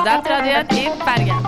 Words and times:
Studentradioen 0.00 0.66
i 0.72 0.90
Bergen. 1.04 1.42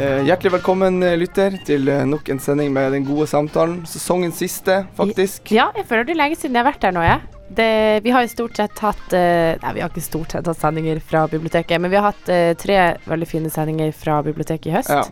Eh, 0.00 0.26
hjertelig 0.26 0.52
velkommen, 0.52 1.02
eh, 1.02 1.16
lytter, 1.18 1.56
til 1.66 1.88
eh, 1.90 2.04
nok 2.06 2.28
en 2.30 2.38
sending 2.38 2.70
med 2.72 2.92
Den 2.92 3.06
gode 3.06 3.26
samtalen. 3.26 3.80
Sesongens 3.86 4.38
siste, 4.38 4.84
faktisk. 4.94 5.50
Ja, 5.50 5.72
jeg 5.74 5.88
føler 5.88 6.06
det 6.06 6.14
er 6.14 6.20
lenge 6.20 6.38
siden 6.38 6.54
jeg 6.54 6.62
har 6.62 6.68
vært 6.68 6.86
der 6.86 6.94
nå, 6.94 7.02
jeg. 7.02 7.24
Det, 7.58 7.68
vi 8.04 8.12
har 8.14 8.22
jo 8.22 8.30
stort 8.30 8.60
sett 8.60 8.78
hatt 8.84 9.10
Nei, 9.10 9.72
vi 9.74 9.82
har 9.82 9.90
ikke 9.90 10.04
stort 10.04 10.36
sett 10.36 10.46
hatt 10.46 10.60
sendinger 10.60 11.00
fra 11.02 11.24
biblioteket, 11.26 11.80
men 11.82 11.90
vi 11.90 11.98
har 11.98 12.12
hatt 12.12 12.30
tre 12.60 12.78
veldig 13.08 13.26
fine 13.26 13.50
sendinger 13.50 13.90
fra 13.96 14.20
biblioteket 14.22 14.70
i 14.70 14.76
høst. 14.76 14.92
Ja. 14.92 15.02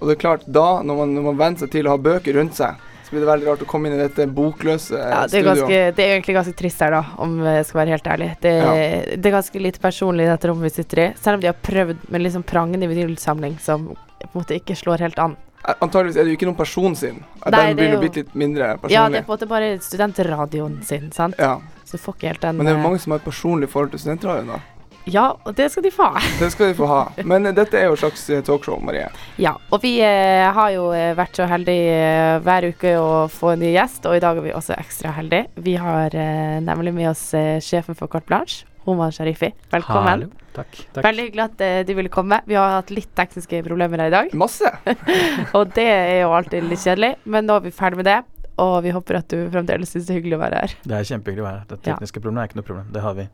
Og 0.00 0.10
det 0.10 0.18
er 0.18 0.20
klart, 0.26 0.44
da, 0.44 0.82
når 0.84 1.00
man, 1.00 1.14
når 1.16 1.28
man 1.30 1.40
venner 1.40 1.64
seg 1.64 1.72
til 1.72 1.88
å 1.88 1.94
ha 1.94 2.02
bøker 2.10 2.36
rundt 2.36 2.58
seg, 2.58 2.76
så 3.10 3.16
blir 3.16 3.24
det 3.24 3.28
veldig 3.32 3.46
rart 3.50 3.62
å 3.64 3.66
komme 3.66 3.90
inn 3.90 3.96
i 3.96 4.02
dette 4.04 4.24
bokløse 4.30 4.94
eh, 4.94 5.08
Ja, 5.10 5.24
det, 5.26 5.40
er 5.40 5.42
studioet. 5.42 5.58
ganske, 5.58 5.78
det 5.96 6.04
er 6.04 6.12
egentlig 6.14 6.34
ganske 6.36 6.52
trist 6.60 6.80
her, 6.84 6.94
da, 6.94 7.00
om 7.18 7.32
jeg 7.42 7.64
skal 7.66 7.80
være 7.80 7.94
helt 7.96 8.06
ærlig. 8.06 8.28
Det, 8.40 8.52
Ja. 8.60 8.74
det 9.18 9.26
er 9.26 9.34
ganske 9.34 9.62
lite 9.66 9.82
personlig 9.82 10.28
i 10.28 10.30
dette 10.30 10.46
rommet 10.50 10.68
vi 10.70 10.70
sitter 10.76 11.02
i, 11.02 11.06
selv 11.18 11.34
om 11.34 11.40
de 11.42 11.50
har 11.50 11.58
prøvd 11.58 12.04
med 12.08 12.22
litt 12.22 12.36
sånn 12.36 12.46
prangende 12.46 12.86
vinylsamling 12.86 13.58
som 13.58 13.88
på 13.90 14.28
en 14.30 14.36
måte 14.44 14.54
ikke 14.60 14.76
slår 14.78 15.02
helt 15.08 15.18
an. 15.18 15.34
Eh, 15.66 15.74
Antageligvis 15.82 16.16
er 16.20 16.24
det 16.24 16.30
jo 16.30 16.38
ikke 16.38 16.48
noen 16.52 16.60
person 16.62 16.94
sin. 16.96 17.18
Eh, 17.44 17.50
Nei, 17.50 17.66
Den 17.66 17.76
blir 17.82 17.90
jo 17.96 18.00
blitt 18.04 18.16
litt 18.22 18.34
mindre 18.38 18.76
Ja, 18.88 19.08
det 19.10 19.18
er 19.18 19.26
på 19.26 19.34
en 19.34 19.38
måte 19.38 19.48
bare 19.50 19.72
studentradioen 19.82 20.82
sin, 20.86 21.10
sant? 21.10 21.34
Ja, 21.38 21.58
Så 21.84 21.98
får 21.98 22.14
ikke 22.14 22.28
helt 22.30 22.40
den 22.46 22.56
Men 22.56 22.66
det 22.66 22.72
er 22.76 22.78
jo 22.78 22.86
mange 22.88 23.00
som 23.02 23.10
har 23.10 23.18
et 23.18 23.26
personlig 23.26 23.68
forhold 23.68 23.90
til 23.90 23.98
studentradioen, 23.98 24.46
da. 24.54 24.60
Ja, 25.08 25.36
og 25.46 25.54
det 25.56 25.70
skal 25.72 25.82
de 25.86 25.90
få 25.94 26.10
ha. 26.12 26.20
Det 26.42 26.50
skal 26.52 26.70
de 26.70 26.74
få 26.78 26.86
ha. 26.90 27.00
Men 27.24 27.48
dette 27.56 27.78
er 27.78 27.86
jo 27.88 27.94
et 27.96 28.02
slags 28.02 28.26
eh, 28.30 28.42
talkshow, 28.46 28.76
Marie. 28.84 29.06
Ja, 29.40 29.54
og 29.72 29.80
vi 29.82 29.94
eh, 30.04 30.46
har 30.54 30.70
jo 30.74 30.90
eh, 30.96 31.14
vært 31.18 31.38
så 31.40 31.46
heldige 31.50 31.94
eh, 31.96 32.40
hver 32.44 32.66
uke 32.70 32.92
å 33.00 33.26
få 33.32 33.54
en 33.54 33.62
ny 33.64 33.72
gjest, 33.74 34.04
og 34.06 34.18
i 34.18 34.22
dag 34.22 34.36
er 34.40 34.44
vi 34.44 34.52
også 34.56 34.76
ekstra 34.76 35.14
heldige. 35.16 35.48
Vi 35.64 35.74
har 35.80 36.14
eh, 36.14 36.58
nemlig 36.64 36.92
med 36.98 37.10
oss 37.14 37.24
eh, 37.34 37.56
sjefen 37.64 37.96
for 37.98 38.12
Carte 38.12 38.28
Blanche, 38.28 38.66
Roman 38.86 39.12
Sharifi. 39.12 39.50
Velkommen. 39.72 40.08
Hallo. 40.10 40.30
Takk. 40.56 40.80
takk. 40.96 41.04
Veldig 41.06 41.24
hyggelig 41.28 41.44
at 41.46 41.60
eh, 41.64 41.78
du 41.88 41.92
ville 41.96 42.10
komme. 42.12 42.40
Vi 42.48 42.56
har 42.58 42.76
hatt 42.80 42.90
litt 42.92 43.10
tekniske 43.16 43.60
problemer 43.66 44.02
her 44.04 44.10
i 44.12 44.14
dag, 44.18 44.32
Masse. 44.38 44.70
og 45.56 45.72
det 45.76 45.86
er 45.88 46.20
jo 46.24 46.32
alltid 46.36 46.66
litt 46.68 46.82
kjedelig, 46.84 47.14
men 47.30 47.48
nå 47.48 47.56
er 47.60 47.66
vi 47.68 47.74
ferdig 47.74 48.00
med 48.02 48.08
det. 48.10 48.20
Og 48.60 48.80
vi 48.84 48.90
håper 48.92 49.22
at 49.22 49.30
du 49.32 49.46
fremdeles 49.52 49.88
syns 49.94 50.04
det 50.08 50.12
er 50.12 50.18
hyggelig 50.20 50.36
å 50.36 50.40
være 50.42 50.58
her. 50.64 50.72
Det 50.84 50.96
er 50.98 51.06
kjempehyggelig 51.08 51.40
å 51.44 51.46
være 51.48 51.60
her. 51.62 51.68
Det 51.70 51.78
Ja. 51.80 51.84
tekniske 51.94 52.20
problemet 52.20 52.42
er 52.42 52.50
ikke 52.50 52.58
noe 52.60 52.66
problem. 52.68 52.90
Det 52.92 53.04
har 53.06 53.14
vi 53.16 53.28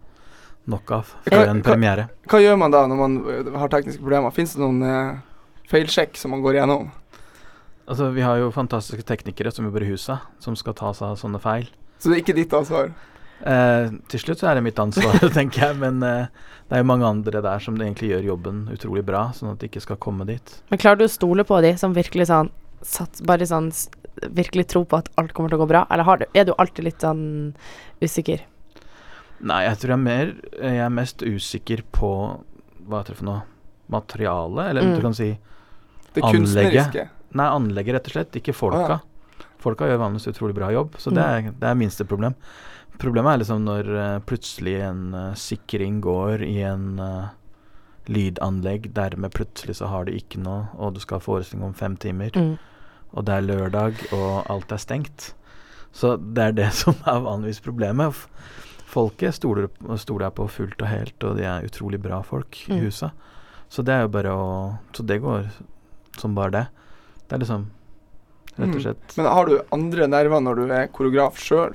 nok 0.71 0.91
av 0.97 1.11
Hva- 1.25 1.33
før 1.41 1.51
en 1.53 1.63
premiere. 1.65 2.09
Hva 2.31 2.41
gjør 2.43 2.59
man 2.61 2.75
da 2.75 2.85
når 2.91 3.01
man 3.01 3.17
eh, 3.33 3.51
har 3.59 3.73
tekniske 3.73 4.03
problemer? 4.03 4.35
Fins 4.35 4.55
det 4.57 4.63
noen 4.63 4.83
eh, 4.83 5.19
feilsjekk 5.71 6.17
som 6.21 6.35
man 6.35 6.43
går 6.45 6.59
igjennom? 6.59 6.89
Altså, 7.87 8.09
vi 8.15 8.25
har 8.27 8.41
jo 8.41 8.49
fantastiske 8.55 9.05
teknikere 9.07 9.53
som 9.55 9.67
jobber 9.69 9.85
i 9.87 9.91
huset, 9.93 10.19
som 10.43 10.57
skal 10.59 10.75
ta 10.75 10.91
seg 10.97 11.13
av 11.13 11.21
sånne 11.21 11.39
feil. 11.43 11.69
Så 12.03 12.11
det 12.11 12.17
er 12.19 12.25
ikke 12.25 12.35
ditt 12.35 12.55
ansvar? 12.59 12.91
Eh, 13.47 13.91
til 14.11 14.23
slutt 14.23 14.41
så 14.41 14.49
er 14.51 14.59
det 14.59 14.65
mitt 14.67 14.79
ansvar, 14.81 15.19
tenker 15.39 15.69
jeg, 15.69 15.77
men 15.79 16.03
eh, 16.03 16.27
det 16.67 16.79
er 16.79 16.83
jo 16.83 16.89
mange 16.89 17.07
andre 17.07 17.43
der 17.45 17.63
som 17.63 17.77
egentlig 17.79 18.11
gjør 18.15 18.31
jobben 18.33 18.65
utrolig 18.75 19.05
bra, 19.07 19.29
sånn 19.37 19.53
at 19.53 19.61
de 19.63 19.69
ikke 19.71 19.85
skal 19.85 20.01
komme 20.03 20.27
dit. 20.29 20.55
Men 20.73 20.81
klarer 20.83 20.99
du 20.99 21.07
å 21.07 21.13
stole 21.13 21.45
på 21.47 21.61
de 21.63 21.75
som 21.79 21.95
virkelig 21.95 22.27
sånn 22.33 22.51
satt, 22.87 23.23
Bare 23.27 23.47
sånn 23.49 23.71
virkelig 24.37 24.67
tro 24.73 24.83
på 24.89 24.99
at 24.99 25.09
alt 25.21 25.33
kommer 25.37 25.53
til 25.53 25.59
å 25.61 25.63
gå 25.65 25.71
bra, 25.71 25.85
eller 25.93 26.07
har 26.09 26.21
du, 26.21 26.27
er 26.35 26.47
du 26.49 26.55
alltid 26.57 26.87
litt 26.89 27.05
sånn 27.05 27.23
usikker? 28.03 28.43
Nei, 29.41 29.63
jeg 29.67 29.77
tror 29.79 29.91
jeg 29.93 29.99
er 29.99 30.05
mer 30.07 30.31
Jeg 30.63 30.79
er 30.87 30.89
mest 30.97 31.19
usikker 31.23 31.83
på 31.93 32.11
Hva 32.89 33.03
heter 33.03 33.13
det 33.15 33.19
for 33.21 33.29
noe? 33.29 33.43
Materialet? 33.93 34.71
eller 34.71 34.83
Mm. 34.83 34.95
du 34.97 35.03
kan 35.03 35.15
si 35.15 35.39
Det 36.15 36.23
Anlegget. 36.23 36.41
kunstneriske? 36.41 37.09
Nei, 37.37 37.47
anlegget 37.53 37.95
rett 37.95 38.07
og 38.07 38.13
slett, 38.13 38.33
ikke 38.41 38.55
folka. 38.57 39.01
Folka 39.61 39.85
gjør 39.85 39.99
vanligvis 40.01 40.29
utrolig 40.33 40.55
bra 40.55 40.71
jobb, 40.73 40.95
så 40.97 41.13
det 41.13 41.23
er, 41.23 41.51
det 41.53 41.69
er 41.69 41.75
minste 41.77 42.05
problem. 42.09 42.35
Problemet 42.99 43.35
er 43.35 43.39
liksom 43.43 43.65
når 43.67 43.91
uh, 43.93 44.19
plutselig 44.25 44.81
en 44.81 45.03
uh, 45.15 45.35
sikring 45.35 46.01
går 46.01 46.43
i 46.47 46.63
en 46.65 46.99
uh, 46.99 47.29
lydanlegg, 48.09 48.89
dermed 48.95 49.33
plutselig 49.35 49.77
så 49.77 49.89
har 49.91 50.07
du 50.07 50.13
ikke 50.15 50.41
noe, 50.41 50.69
og 50.79 50.95
du 50.97 51.01
skal 51.03 51.19
ha 51.19 51.25
forestilling 51.27 51.67
om 51.67 51.75
fem 51.77 51.97
timer, 52.01 52.31
Mm. 52.35 52.57
og 53.13 53.25
det 53.27 53.35
er 53.35 53.47
lørdag, 53.51 53.95
og 54.13 54.47
alt 54.51 54.73
er 54.73 54.79
stengt. 54.79 55.35
Så 55.93 56.17
det 56.17 56.39
er 56.49 56.53
det 56.53 56.73
som 56.83 56.95
er 57.05 57.21
vanligvis 57.27 57.61
problemet. 57.61 58.15
Folket 58.87 59.35
stoler, 59.35 59.69
stoler 59.99 60.29
jeg 60.29 60.35
på 60.39 60.47
fullt 60.49 60.83
og 60.83 60.89
helt, 60.89 61.25
og 61.27 61.37
de 61.41 61.43
er 61.49 61.67
utrolig 61.67 61.99
bra 62.03 62.21
folk 62.23 62.57
i 62.69 62.73
Mm. 62.77 62.85
huset. 62.87 63.11
Så 63.69 63.83
det 63.85 63.93
er 63.95 64.03
jo 64.07 64.09
bare 64.09 64.31
å 64.31 64.79
Så 64.95 65.05
det 65.07 65.21
går 65.23 65.51
som 66.19 66.35
bare 66.35 66.51
det. 66.51 66.67
Det 67.29 67.35
er 67.35 67.39
liksom 67.45 67.67
Rett 68.59 68.75
og 68.75 68.81
Mm. 68.81 69.17
Men 69.19 69.27
har 69.27 69.45
du 69.47 69.61
andre 69.71 70.07
nerver 70.09 70.41
når 70.41 70.55
du 70.57 70.73
er 70.73 70.87
koreograf 70.89 71.37
sjøl? 71.37 71.75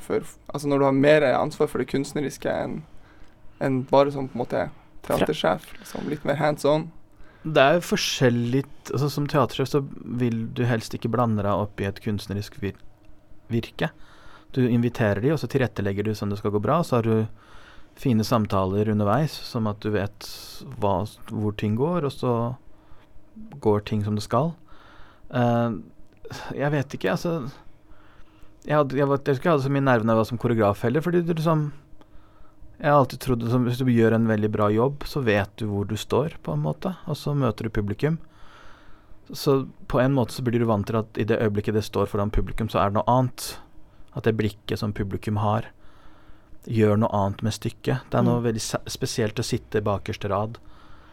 Altså 0.51 0.66
når 0.67 0.79
du 0.79 0.85
har 0.85 0.91
mer 0.94 1.22
ansvar 1.22 1.67
for 1.69 1.77
det 1.77 1.88
kunstneriske 1.89 2.49
enn 2.49 2.81
en 3.59 3.83
bare 3.83 4.11
som 4.11 4.28
på 4.28 4.33
en 4.33 4.45
måte 4.45 4.69
teatersjef? 5.03 5.61
Liksom, 5.78 6.09
litt 6.09 6.25
mer 6.25 6.35
hands 6.38 6.66
on? 6.66 6.91
Det 7.45 7.57
er 7.57 7.73
jo 7.75 7.81
forskjellig 7.81 8.66
altså 8.93 9.09
Som 9.11 9.28
teatersjef 9.28 9.67
så 9.67 9.88
vil 10.03 10.47
du 10.53 10.63
helst 10.66 10.93
ikke 10.93 11.09
blande 11.11 11.43
deg 11.43 11.51
opp 11.53 11.79
i 11.81 11.85
et 11.85 12.01
kunstnerisk 12.01 12.59
vir 12.59 12.73
virke. 13.51 13.89
Du 14.56 14.66
inviterer 14.67 15.22
de, 15.23 15.31
og 15.34 15.39
så 15.39 15.47
tilrettelegger 15.51 16.07
du 16.07 16.16
sånn 16.16 16.34
det 16.34 16.41
skal 16.41 16.53
gå 16.56 16.62
bra. 16.63 16.81
Så 16.84 17.00
har 17.00 17.07
du 17.07 17.28
fine 18.00 18.23
samtaler 18.23 18.89
underveis, 18.91 19.34
som 19.47 19.67
at 19.72 19.81
du 19.84 19.91
vet 19.94 20.28
hva, 20.81 21.01
hvor 21.29 21.56
ting 21.59 21.75
går, 21.79 22.07
og 22.07 22.13
så 22.16 22.34
går 23.63 23.85
ting 23.88 24.03
som 24.03 24.17
det 24.17 24.25
skal. 24.25 24.53
Uh, 25.31 25.79
jeg 26.56 26.72
vet 26.73 26.95
ikke, 26.95 27.13
altså 27.13 27.31
Jeg, 28.66 28.75
hadde, 28.75 28.97
jeg, 28.97 29.07
jeg 29.07 29.22
tror 29.23 29.38
ikke 29.38 29.47
jeg 29.47 29.53
hadde 29.53 29.63
så 29.63 29.72
mye 29.72 29.84
nerver 29.84 30.06
da 30.06 30.13
jeg 30.13 30.19
var 30.19 30.28
som 30.28 30.40
koreograf 30.41 30.84
heller, 30.85 31.03
fordi 31.03 31.22
du 31.23 31.31
liksom 31.31 31.63
Jeg 32.78 32.91
har 32.91 32.97
alltid 32.97 33.22
trodd 33.23 33.45
at 33.47 33.63
hvis 33.66 33.79
du 33.79 33.91
gjør 33.91 34.17
en 34.17 34.28
veldig 34.28 34.51
bra 34.51 34.67
jobb, 34.73 35.06
så 35.07 35.23
vet 35.23 35.51
du 35.61 35.67
hvor 35.69 35.88
du 35.88 35.95
står, 36.00 36.35
på 36.44 36.56
en 36.56 36.63
måte, 36.63 36.95
og 37.06 37.17
så 37.17 37.35
møter 37.38 37.67
du 37.67 37.73
publikum. 37.73 38.19
Så 39.31 39.67
på 39.88 40.00
en 40.01 40.16
måte 40.16 40.34
så 40.34 40.44
blir 40.44 40.59
du 40.59 40.67
vant 40.67 40.88
til 40.88 40.97
at 41.00 41.19
i 41.22 41.28
det 41.28 41.40
øyeblikket 41.40 41.78
det 41.78 41.85
står 41.85 42.09
foran 42.11 42.34
publikum, 42.34 42.72
så 42.73 42.81
er 42.81 42.90
det 42.90 43.00
noe 43.00 43.11
annet. 43.11 43.53
At 44.16 44.23
det 44.23 44.35
blikket 44.38 44.79
som 44.79 44.94
publikum 44.94 45.38
har, 45.38 45.66
gjør 46.67 46.97
noe 46.99 47.09
annet 47.13 47.41
med 47.44 47.53
stykket. 47.53 48.01
Det 48.09 48.17
er 48.19 48.23
noe 48.23 48.39
Mm. 48.41 48.44
veldig 48.44 48.61
spesielt 48.91 49.35
å 49.39 49.44
sitte 49.44 49.81
bakerste 49.81 50.29
rad 50.29 50.57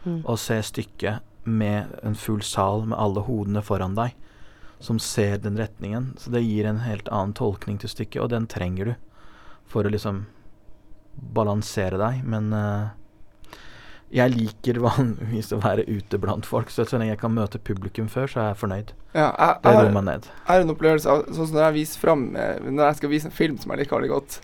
Mm. 0.05 0.21
og 0.25 0.37
se 0.37 0.59
stykket 0.61 1.21
med 1.45 1.99
en 2.03 2.15
full 2.15 2.41
sal 2.41 2.85
med 2.85 2.97
alle 2.99 3.21
hodene 3.21 3.61
foran 3.63 3.95
deg, 3.95 4.13
som 4.79 4.99
ser 4.99 5.37
den 5.37 5.57
retningen. 5.57 6.13
Så 6.17 6.29
det 6.31 6.43
gir 6.43 6.65
en 6.65 6.79
helt 6.79 7.05
annen 7.09 7.33
tolkning 7.33 7.79
til 7.79 7.89
stykket, 7.89 8.21
og 8.21 8.29
den 8.29 8.47
trenger 8.47 8.85
du 8.85 8.95
for 9.65 9.83
å 9.83 9.89
liksom 9.91 10.25
balansere 11.33 11.97
deg. 11.97 12.23
Men 12.23 12.53
eh, 12.53 12.89
jeg 14.13 14.33
liker 14.33 14.79
vanligvis 14.81 15.51
å 15.53 15.59
være 15.61 15.85
ute 15.87 16.17
blant 16.21 16.47
folk, 16.49 16.71
så 16.73 16.85
så 16.87 16.97
lenge 16.97 17.13
jeg 17.13 17.21
kan 17.21 17.33
møte 17.35 17.61
publikum 17.61 18.09
før, 18.09 18.29
så 18.31 18.41
er 18.41 18.47
jeg 18.51 18.59
fornøyd. 18.63 18.93
Ja, 19.13 19.29
jeg, 19.29 19.57
Det 19.63 19.73
roer 19.75 19.95
meg 19.95 20.05
ned. 20.07 20.29
jeg 20.29 20.49
har 20.49 20.63
en 20.63 20.73
opplevelse 20.73 21.09
av 21.09 21.25
Sånn 21.29 21.47
som 21.49 21.55
når 21.57 21.63
jeg 21.67 21.75
viser 21.79 22.01
fram 22.03 22.23
eh, 22.37 22.59
Når 22.61 22.83
jeg 22.83 22.97
skal 22.99 23.09
vise 23.09 23.25
en 23.25 23.33
film 23.33 23.55
som 23.57 23.71
jeg 23.73 23.81
liker 23.81 23.97
veldig 23.97 24.11
godt, 24.11 24.35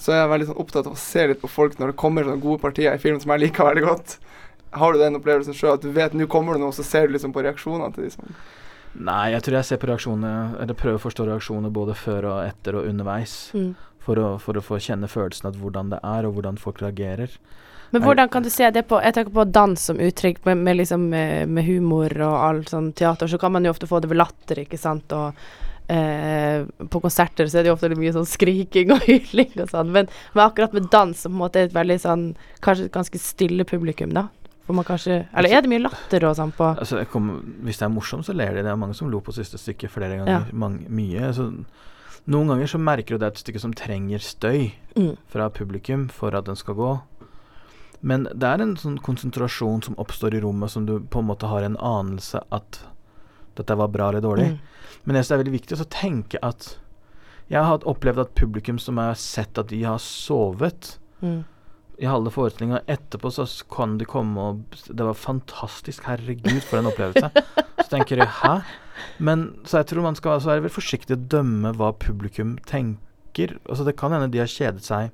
så 0.00 0.12
er 0.14 0.18
jeg 0.22 0.30
veldig 0.32 0.48
sånn 0.48 0.62
opptatt 0.64 0.88
av 0.88 0.96
å 0.96 0.98
se 0.98 1.26
litt 1.30 1.42
på 1.42 1.50
folk 1.50 1.76
når 1.78 1.92
det 1.92 1.98
kommer 2.00 2.26
sånne 2.26 2.42
gode 2.42 2.62
partier 2.62 2.96
i 2.96 3.02
film 3.02 3.20
som 3.22 3.34
jeg 3.34 3.44
liker 3.44 3.68
veldig 3.68 3.84
godt. 3.84 4.16
Har 4.80 4.94
du 4.94 5.02
den 5.02 5.18
opplevelsen 5.18 5.54
sjøl, 5.54 5.76
at 5.76 5.84
du 5.84 5.90
vet 5.94 6.14
nå 6.14 6.26
kommer 6.30 6.56
det 6.56 6.62
noe, 6.62 6.74
så 6.74 6.86
ser 6.86 7.06
du 7.06 7.14
liksom 7.16 7.34
på 7.34 7.42
reaksjonene 7.46 7.90
til 7.94 8.06
de 8.06 8.14
som 8.14 8.34
Nei, 8.90 9.30
jeg 9.30 9.44
tror 9.46 9.54
jeg 9.60 9.66
ser 9.68 9.78
på 9.78 9.86
reaksjoner 9.86 10.56
Eller 10.58 10.74
prøver 10.74 10.98
å 10.98 11.02
forstå 11.04 11.28
reaksjoner 11.28 11.70
både 11.70 11.94
før 11.94 12.26
og 12.32 12.38
etter 12.42 12.78
og 12.78 12.88
underveis. 12.90 13.34
Mm. 13.54 13.74
For 14.02 14.18
å, 14.18 14.30
for 14.42 14.58
å 14.58 14.64
få 14.64 14.80
kjenne 14.82 15.10
følelsen 15.10 15.50
av 15.50 15.58
hvordan 15.60 15.92
det 15.92 16.00
er, 16.02 16.26
og 16.26 16.34
hvordan 16.38 16.58
folk 16.58 16.80
reagerer. 16.82 17.36
Men 17.90 18.04
hvordan 18.04 18.28
kan 18.30 18.44
du 18.44 18.50
se 18.50 18.68
det 18.70 18.84
på 18.86 19.00
Jeg 19.02 19.14
tenker 19.16 19.34
på 19.34 19.44
dans 19.50 19.86
som 19.90 19.98
uttrykk, 19.98 20.44
med, 20.46 20.62
med 20.66 20.78
liksom 20.78 21.08
eh, 21.16 21.46
med 21.46 21.66
humor 21.66 22.14
og 22.22 22.36
all 22.36 22.62
sånn 22.68 22.92
teater, 22.96 23.30
så 23.30 23.38
kan 23.40 23.52
man 23.52 23.66
jo 23.66 23.74
ofte 23.74 23.88
få 23.90 24.00
det 24.00 24.10
ved 24.12 24.20
latter, 24.20 24.62
ikke 24.62 24.78
sant, 24.78 25.10
og 25.16 25.34
eh, 25.90 26.62
på 26.90 27.02
konserter 27.02 27.50
så 27.50 27.58
er 27.58 27.66
det 27.66 27.72
jo 27.72 27.76
ofte 27.76 27.90
mye 27.98 28.14
sånn 28.14 28.28
skriking 28.28 28.94
og 28.94 29.02
hyling 29.08 29.56
og 29.56 29.72
sånn, 29.72 29.90
men, 29.94 30.10
men 30.34 30.44
akkurat 30.46 30.76
med 30.76 30.90
dans, 30.92 31.18
som 31.18 31.34
på 31.34 31.38
en 31.38 31.44
måte 31.44 31.62
er 31.62 31.70
et 31.70 31.76
veldig 31.76 31.98
sånn 32.02 32.28
Kanskje 32.62 32.86
et 32.86 32.94
ganske 32.94 33.22
stille 33.22 33.66
publikum, 33.66 34.14
da. 34.14 34.28
Kanskje 34.70 35.26
Eller 35.34 35.50
er 35.50 35.64
det 35.64 35.70
mye 35.72 35.82
latter 35.82 36.24
og 36.28 36.36
sånn 36.38 36.52
på 36.54 36.68
Altså, 36.78 37.02
kommer- 37.10 37.42
hvis 37.66 37.80
det 37.80 37.86
er 37.88 37.90
morsomt, 37.90 38.26
så 38.26 38.36
ler 38.36 38.54
de. 38.54 38.62
Det 38.62 38.70
er 38.70 38.76
mange 38.76 38.94
som 38.94 39.10
lo 39.10 39.20
på 39.20 39.34
siste 39.34 39.58
stykke 39.58 39.88
flere 39.90 40.16
ganger. 40.20 40.30
Ja. 40.30 40.44
Mange, 40.52 40.86
mye. 40.88 41.32
Så 41.34 41.50
noen 42.26 42.48
ganger 42.48 42.66
så 42.66 42.78
merker 42.78 43.16
du 43.16 43.18
det 43.18 43.26
er 43.26 43.34
et 43.34 43.42
stykke 43.42 43.60
som 43.60 43.72
trenger 43.72 44.18
støy 44.18 44.70
mm. 44.96 45.16
fra 45.26 45.48
publikum 45.50 46.08
for 46.08 46.36
at 46.36 46.46
den 46.46 46.56
skal 46.56 46.74
gå. 46.74 47.00
Men 48.00 48.24
det 48.32 48.48
er 48.48 48.62
en 48.64 48.76
sånn 48.80 48.98
konsentrasjon 49.04 49.82
som 49.84 49.96
oppstår 50.00 50.34
i 50.34 50.40
rommet, 50.40 50.72
som 50.72 50.86
du 50.88 50.98
på 51.00 51.20
en 51.20 51.28
måte 51.28 51.50
har 51.50 51.66
en 51.66 51.76
anelse 51.76 52.40
at 52.54 52.80
dette 53.58 53.76
var 53.76 53.90
bra 53.92 54.08
eller 54.08 54.24
dårlig. 54.24 54.46
Mm. 54.54 54.58
Men 55.04 55.16
jeg 55.16 55.24
synes 55.24 55.28
det 55.28 55.34
er 55.36 55.42
veldig 55.42 55.56
viktig 55.58 55.76
å 55.80 55.88
tenke 55.92 56.40
at 56.46 56.68
jeg 57.50 57.66
har 57.66 57.84
opplevd 57.90 58.22
at 58.22 58.34
publikum 58.38 58.78
som 58.80 59.00
har 59.02 59.16
sett 59.18 59.58
at 59.58 59.68
de 59.72 59.82
har 59.84 59.98
sovet 60.02 60.96
Mm. 61.20 61.42
i 62.00 62.06
halve 62.08 62.30
forestillinga, 62.32 62.78
etterpå 62.88 63.28
så 63.28 63.44
kan 63.68 63.98
de 63.98 64.06
komme 64.08 64.40
og 64.40 64.60
Det 64.88 65.04
var 65.04 65.12
fantastisk, 65.12 66.06
herregud, 66.08 66.62
for 66.64 66.78
en 66.78 66.88
opplevelse. 66.88 67.28
så 67.84 67.88
tenker 67.90 68.16
jeg 68.16 68.26
hæ? 68.40 68.62
Men 69.18 69.58
så 69.68 69.82
jeg 69.82 69.90
tror 69.90 70.06
man 70.06 70.16
skal 70.16 70.38
altså 70.38 70.54
være 70.56 70.72
forsiktig 70.72 71.18
å 71.18 71.28
dømme 71.34 71.74
hva 71.76 71.92
publikum 71.92 72.56
tenker. 72.64 73.58
Altså 73.68 73.84
Det 73.84 73.98
kan 74.00 74.12
hende 74.12 74.30
de 74.32 74.40
har 74.40 74.48
kjedet 74.48 74.80
seg 74.86 75.10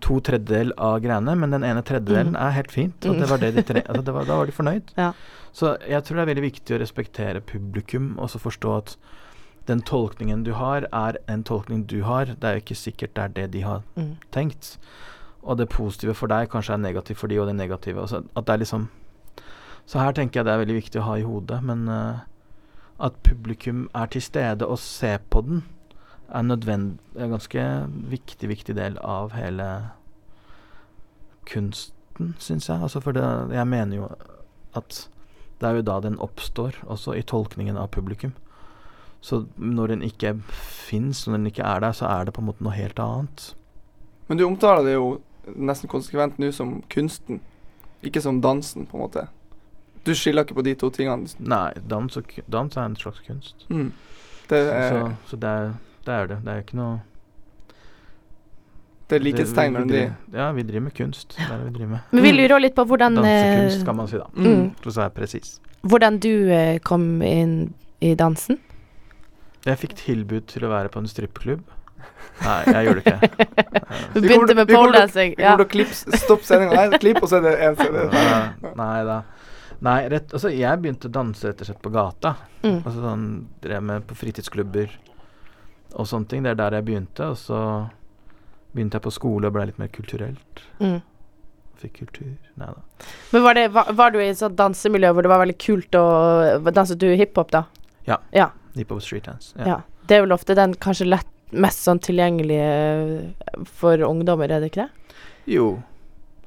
to 0.00 0.20
tredjedel 0.20 0.72
av 0.78 1.00
greiene, 1.04 1.34
men 1.38 1.50
den 1.50 1.64
ene 1.64 1.82
tredjedelen 1.82 2.32
Mm. 2.34 2.40
er 2.46 2.50
helt 2.56 2.70
fint. 2.72 3.06
Og 3.06 3.18
det 3.18 3.28
var 3.30 3.38
det 3.38 3.54
de 3.54 3.62
tre 3.62 3.82
altså 3.88 4.04
det 4.04 4.14
var, 4.14 4.24
Da 4.24 4.36
var 4.36 4.46
de 4.46 4.52
fornøyd. 4.52 4.92
Ja. 4.98 5.12
Så 5.52 5.76
jeg 5.88 6.02
tror 6.04 6.16
det 6.16 6.22
er 6.22 6.34
veldig 6.34 6.44
viktig 6.52 6.76
å 6.76 6.80
respektere 6.80 7.40
publikum, 7.40 8.16
og 8.18 8.30
så 8.30 8.38
forstå 8.38 8.76
at 8.78 8.96
den 9.66 9.82
tolkningen 9.82 10.42
du 10.44 10.52
har, 10.54 10.86
er 10.92 11.16
en 11.28 11.42
tolkning 11.44 11.86
du 11.86 12.02
har. 12.02 12.24
Det 12.26 12.44
er 12.44 12.54
jo 12.58 12.62
ikke 12.64 12.76
sikkert 12.80 13.14
det 13.14 13.22
er 13.24 13.28
det 13.28 13.50
de 13.52 13.60
har 13.62 13.82
Mm. 13.96 14.16
tenkt. 14.32 14.76
Og 15.42 15.56
det 15.56 15.68
positive 15.70 16.14
for 16.14 16.26
deg 16.28 16.48
kanskje 16.50 16.74
er 16.74 16.78
negativt 16.78 17.16
for 17.16 17.26
de, 17.28 17.38
og 17.40 17.46
det 17.46 17.56
negative. 17.56 18.00
Altså 18.00 18.24
at 18.36 18.44
det 18.46 18.52
er 18.54 18.58
liksom 18.64 18.88
Så 19.86 19.98
her 19.98 20.12
tenker 20.12 20.40
jeg 20.40 20.44
det 20.44 20.52
er 20.54 20.64
veldig 20.64 20.82
viktig 20.82 21.00
å 21.00 21.04
ha 21.04 21.14
i 21.16 21.22
hodet, 21.22 21.62
men 21.64 21.88
uh, 21.88 22.18
at 23.00 23.14
publikum 23.24 23.88
er 23.94 24.06
til 24.06 24.20
stede 24.22 24.62
og 24.68 24.78
ser 24.78 25.18
på 25.30 25.40
den, 25.42 25.62
er 26.30 26.42
nødvendig 26.42 26.98
En 27.16 27.30
ganske 27.30 27.62
viktig, 28.10 28.48
viktig 28.48 28.76
del 28.76 28.98
av 29.02 29.32
hele 29.34 29.90
kunsten, 31.50 32.34
syns 32.38 32.68
jeg. 32.68 32.82
Altså 32.82 33.00
for 33.00 33.12
det 33.12 33.24
Jeg 33.52 33.66
mener 33.66 33.96
jo 33.96 34.08
at 34.74 35.08
det 35.60 35.68
er 35.68 35.74
jo 35.76 35.82
da 35.82 36.00
den 36.00 36.18
oppstår, 36.18 36.78
også 36.88 37.12
i 37.18 37.22
tolkningen 37.22 37.76
av 37.76 37.90
publikum. 37.92 38.32
Så 39.20 39.44
når 39.56 39.86
den 39.86 40.02
ikke 40.02 40.38
fins, 40.48 41.26
når 41.26 41.36
den 41.36 41.46
ikke 41.50 41.66
er 41.66 41.80
der, 41.80 41.92
så 41.92 42.06
er 42.06 42.24
det 42.24 42.34
på 42.34 42.40
en 42.40 42.46
måte 42.48 42.64
noe 42.64 42.72
helt 42.72 42.98
annet. 42.98 43.50
Men 44.28 44.38
du 44.38 44.46
omtaler 44.46 44.86
det 44.86 44.94
jo 44.94 45.18
nesten 45.56 45.90
konsekvent 45.90 46.38
nå 46.40 46.48
som 46.56 46.78
kunsten, 46.88 47.42
ikke 48.02 48.22
som 48.24 48.40
dansen, 48.40 48.86
på 48.86 48.96
en 48.96 49.04
måte. 49.04 49.26
Du 50.06 50.14
skiller 50.16 50.46
ikke 50.46 50.56
på 50.56 50.64
de 50.64 50.74
to 50.80 50.88
tingene. 50.94 51.28
Nei, 51.38 51.74
dans, 51.90 52.16
og, 52.16 52.32
dans 52.48 52.76
er 52.76 52.88
en 52.88 52.96
slags 52.96 53.20
kunst. 53.26 53.66
Mm. 53.68 53.92
Det, 54.48 54.62
Så, 54.64 54.72
er, 54.72 54.88
så, 54.88 55.14
så 55.26 55.36
det, 55.36 55.50
er, 55.50 55.74
det 56.06 56.14
er 56.16 56.26
det. 56.30 56.38
Det 56.44 56.52
er 56.54 56.62
ikke 56.64 56.78
noe 56.80 57.00
det 59.10 59.16
er 59.18 59.24
likhetstegn 59.24 59.72
det- 59.74 59.80
mellom 59.80 59.88
de. 59.88 60.38
Ja, 60.38 60.52
vi 60.52 60.62
driver 60.62 60.80
med 60.80 60.94
kunst. 60.94 61.34
Det 61.36 61.42
er 61.50 61.56
det 61.58 61.64
vi 61.72 61.78
driver 61.78 61.90
med. 61.90 62.00
Men 62.12 62.22
vi 62.22 62.32
lurer 62.32 62.60
litt 62.62 62.74
på 62.76 62.84
hvordan, 62.86 63.14
Dansekunst, 63.18 63.80
eh, 63.80 63.84
kan 63.84 63.96
man 63.96 64.06
si, 64.08 64.16
da. 64.18 64.26
Mm. 64.36 64.70
For 64.80 64.90
å 64.90 64.94
være 64.94 65.14
presis. 65.16 65.60
hvordan 65.82 66.20
du 66.20 66.50
eh, 66.52 66.78
kom 66.78 67.22
inn 67.22 67.74
i 68.00 68.14
dansen. 68.14 68.58
Jeg 69.66 69.76
fikk 69.78 69.94
tilbud 69.96 70.46
til 70.46 70.62
å 70.64 70.70
være 70.70 70.88
på 70.88 70.98
en 71.02 71.08
strippeklubb. 71.10 71.60
Nei, 72.44 72.64
jeg 72.66 72.86
gjorde 72.86 73.02
det 73.02 73.12
ikke. 73.12 73.46
Du 74.14 74.20
begynte 74.20 74.54
med 74.54 74.68
poledancing. 74.68 75.34
Vi 75.36 75.42
kommer 75.42 75.64
til 75.64 75.66
å 75.66 75.70
klippe, 75.74 76.16
stoppe 76.16 76.44
sendinga. 76.46 76.76
Nei, 76.88 76.98
klipp, 77.02 77.18
og 77.22 77.28
så 77.28 77.40
er 77.40 77.42
det 77.48 77.58
én 77.66 77.76
CD. 77.76 78.06
Ja, 78.14 78.72
Nei 78.78 79.04
da. 79.04 79.22
Nei, 79.80 80.08
rett, 80.12 80.32
altså 80.32 80.52
jeg 80.54 80.80
begynte 80.80 81.08
å 81.08 81.12
danse 81.12 81.48
rett 81.48 81.60
og 81.60 81.66
slett 81.66 81.82
på 81.82 81.92
gata. 81.92 82.36
Mm. 82.62 82.78
Altså 82.84 83.00
sånn 83.00 83.26
Drev 83.60 83.82
med 83.82 84.06
på 84.06 84.14
fritidsklubber 84.14 84.92
og 85.94 86.08
sånne 86.08 86.30
ting. 86.30 86.44
Det 86.44 86.54
er 86.54 86.60
der 86.60 86.78
jeg 86.78 86.86
begynte. 86.88 87.30
Og 87.32 87.38
så 87.40 87.60
begynte 88.74 88.98
jeg 88.98 89.06
på 89.06 89.14
skole 89.14 89.50
og 89.50 89.56
ble 89.56 89.66
litt 89.70 89.80
mer 89.80 89.90
kulturelt. 89.94 90.62
Mm. 90.80 91.00
Fikk 91.80 92.00
kultur. 92.02 92.32
Nei 92.60 92.70
da. 92.70 93.08
Men 93.32 93.44
var, 93.46 93.56
det, 93.56 93.66
var, 93.74 93.92
var 93.96 94.12
du 94.12 94.20
i 94.20 94.28
et 94.28 94.40
sånt 94.40 94.58
dansemiljø 94.58 95.12
hvor 95.16 95.24
det 95.24 95.32
var 95.32 95.42
veldig 95.42 95.58
kult 95.62 95.96
å 95.96 96.06
Danset 96.70 97.00
du 97.00 97.08
hiphop, 97.16 97.52
da? 97.54 97.64
Ja. 98.08 98.20
ja. 98.36 98.50
Hiphop 98.76 99.02
street 99.04 99.28
dance. 99.30 99.54
Ja. 99.58 99.80
Det 100.06 100.18
er 100.18 100.26
vel 100.26 100.34
ofte 100.34 100.56
den 100.58 100.74
kanskje 100.82 101.08
lett, 101.08 101.28
mest 101.50 101.82
sånn 101.86 101.98
tilgjengelige 102.02 103.64
for 103.80 104.02
ungdommer, 104.06 104.50
er 104.50 104.62
det 104.62 104.70
ikke 104.70 104.84
det? 104.84 105.16
Jo. 105.50 105.66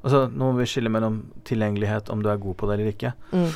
Altså, 0.04 0.26
nå 0.28 0.52
må 0.52 0.60
vi 0.60 0.68
skille 0.68 0.92
mellom 0.92 1.22
tilgjengelighet, 1.48 2.10
om 2.12 2.22
du 2.24 2.30
er 2.32 2.40
god 2.40 2.56
på 2.60 2.68
det 2.68 2.76
eller 2.76 2.92
ikke. 2.92 3.12
Mm. 3.32 3.48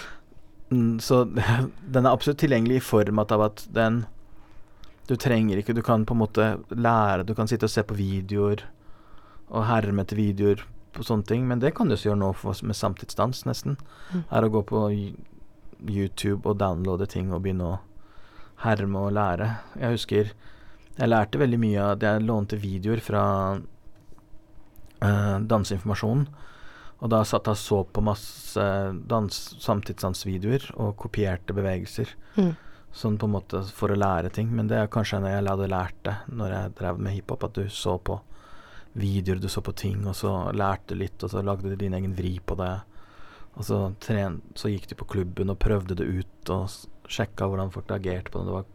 Mm, 0.69 0.95
så 1.01 1.23
den 1.95 2.05
er 2.05 2.11
absolutt 2.11 2.41
tilgjengelig 2.43 2.81
i 2.81 2.85
form 2.85 3.21
av 3.23 3.45
at 3.49 3.65
den 3.77 4.03
Du 5.09 5.17
trenger 5.17 5.61
ikke 5.61 5.75
Du 5.77 5.83
kan 5.85 6.05
på 6.05 6.15
en 6.15 6.21
måte 6.21 6.49
lære 6.69 7.25
Du 7.25 7.35
kan 7.35 7.49
sitte 7.49 7.69
og 7.69 7.73
se 7.73 7.85
på 7.87 7.97
videoer 7.99 8.67
og 9.49 9.65
herme 9.65 10.05
etter 10.05 10.19
videoer 10.19 10.61
på 10.93 11.05
sånne 11.07 11.25
ting, 11.25 11.47
men 11.49 11.61
det 11.63 11.71
kan 11.77 11.89
du 11.89 11.95
også 11.95 12.11
gjøre 12.11 12.21
nå 12.21 12.27
for, 12.37 12.59
med 12.69 12.77
samtidsdans, 12.77 13.47
nesten. 13.49 13.79
Mm. 14.13 14.25
Er 14.29 14.45
å 14.45 14.51
gå 14.53 14.61
på 14.69 14.83
YouTube 15.89 16.43
og 16.43 16.59
downloade 16.61 17.07
ting 17.09 17.31
og 17.33 17.47
begynne 17.47 17.65
å 17.65 17.79
herme 18.61 19.07
og 19.07 19.15
lære. 19.17 19.49
Jeg 19.81 19.97
husker 19.97 20.33
jeg 20.99 21.13
lærte 21.13 21.39
veldig 21.39 21.59
mye 21.63 21.83
av 21.93 22.03
Jeg 22.03 22.25
lånte 22.27 22.59
videoer 22.59 23.01
fra 23.03 23.25
uh, 23.57 25.37
Danseinformasjonen. 25.47 26.27
Og 26.99 27.13
da 27.13 27.21
satt 27.23 27.47
jeg 27.47 27.55
og 27.55 27.61
så 27.63 27.83
på 27.95 28.03
masse 28.03 28.65
dans, 29.07 29.37
samtidsdansvideoer 29.63 30.73
og 30.75 30.97
kopierte 30.99 31.55
bevegelser. 31.55 32.11
Mm. 32.35 32.57
Sånn 32.99 33.19
på 33.21 33.29
en 33.29 33.37
måte 33.37 33.61
for 33.75 33.95
å 33.95 33.99
lære 33.99 34.33
ting. 34.35 34.51
Men 34.55 34.71
det 34.71 34.81
er 34.81 34.91
kanskje 34.91 35.21
når 35.23 35.37
jeg 35.37 35.47
hadde 35.47 35.71
lært 35.71 36.01
det 36.09 36.17
når 36.35 36.55
jeg 36.55 36.75
drev 36.81 37.03
med 37.05 37.15
hiphop, 37.15 37.47
at 37.47 37.61
du 37.61 37.69
så 37.71 37.95
på 38.03 38.19
videoer, 38.99 39.39
du 39.39 39.49
så 39.53 39.63
på 39.63 39.75
ting, 39.79 40.01
og 40.09 40.17
så 40.19 40.33
lærte 40.57 40.97
litt, 40.99 41.23
og 41.23 41.31
så 41.31 41.43
lagde 41.45 41.71
du 41.71 41.77
din 41.79 41.95
egen 41.95 42.17
vri 42.19 42.39
på 42.43 42.57
det. 42.59 42.73
Og 43.59 43.67
så, 43.67 43.79
tren, 44.03 44.41
så 44.59 44.71
gikk 44.73 44.89
du 44.91 44.97
på 44.99 45.09
klubben 45.15 45.53
og 45.53 45.61
prøvde 45.63 45.97
det 45.99 46.07
ut, 46.07 46.51
og 46.55 47.11
sjekka 47.11 47.49
hvordan 47.49 47.73
folk 47.75 47.91
reagerte 47.91 48.33
på 48.33 48.43
det. 48.43 48.49
Det 48.49 48.57
var, 48.57 48.67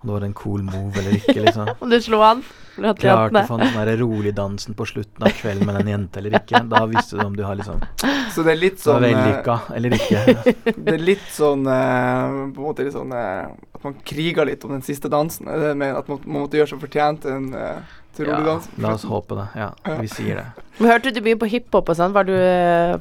om 0.00 0.08
det 0.08 0.14
var 0.14 0.26
en 0.26 0.34
cool 0.34 0.62
move 0.64 0.98
eller 0.98 1.16
ikke, 1.18 1.40
liksom. 1.44 1.68
Om 1.80 1.90
du 1.90 2.00
slo 2.00 2.22
han 2.24 2.42
Klart 2.80 3.00
Klarte 3.02 3.42
å 3.52 3.58
den 3.60 3.74
der 3.76 3.90
rolig 4.00 4.30
dansen 4.32 4.76
på 4.78 4.86
slutten 4.88 5.26
av 5.26 5.34
kvelden 5.36 5.68
med 5.68 5.82
en 5.82 5.90
jente 5.90 6.20
eller 6.22 6.38
ikke. 6.38 6.62
Da 6.70 6.86
visste 6.88 7.18
du 7.18 7.24
om 7.26 7.34
du 7.36 7.42
har 7.44 7.58
liksom 7.58 7.82
Så 8.34 8.42
det 8.46 8.54
er 8.54 8.60
litt 8.60 8.80
sånn 8.80 9.04
eh, 9.04 9.12
vellykka 9.12 9.56
eller 9.76 9.96
ikke. 9.98 10.22
Det 10.70 10.94
er 10.94 11.04
litt 11.04 11.26
sånn 11.34 11.66
uh, 11.68 12.48
På 12.54 12.62
en 12.62 12.68
måte 12.70 12.86
litt 12.86 12.96
sånn 12.96 13.12
uh, 13.12 13.50
At 13.76 13.84
man 13.84 13.96
kriger 14.06 14.48
litt 14.48 14.64
om 14.64 14.72
den 14.72 14.84
siste 14.86 15.10
dansen. 15.12 15.50
Er 15.50 15.70
det 15.70 15.72
med 15.82 15.96
at 15.98 16.08
man, 16.08 16.22
man 16.24 16.46
måtte 16.46 16.60
gjøre 16.60 16.72
seg 16.72 16.84
fortjent 16.84 17.24
til 17.26 17.36
en 17.36 17.48
uh, 17.52 17.96
til 18.16 18.26
rolig 18.26 18.40
Ja, 18.40 18.46
dans? 18.54 18.68
la 18.80 18.94
oss 18.96 19.06
håpe 19.06 19.36
det. 19.38 19.46
Ja, 19.60 19.70
vi 20.00 20.08
sier 20.10 20.40
det. 20.40 20.66
Men 20.78 20.90
hørte 20.94 21.12
du 21.14 21.20
mye 21.22 21.38
på 21.38 21.48
hiphop 21.52 21.92
og 21.92 21.98
sånn? 21.98 22.14
Var 22.16 22.26
du, 22.26 22.34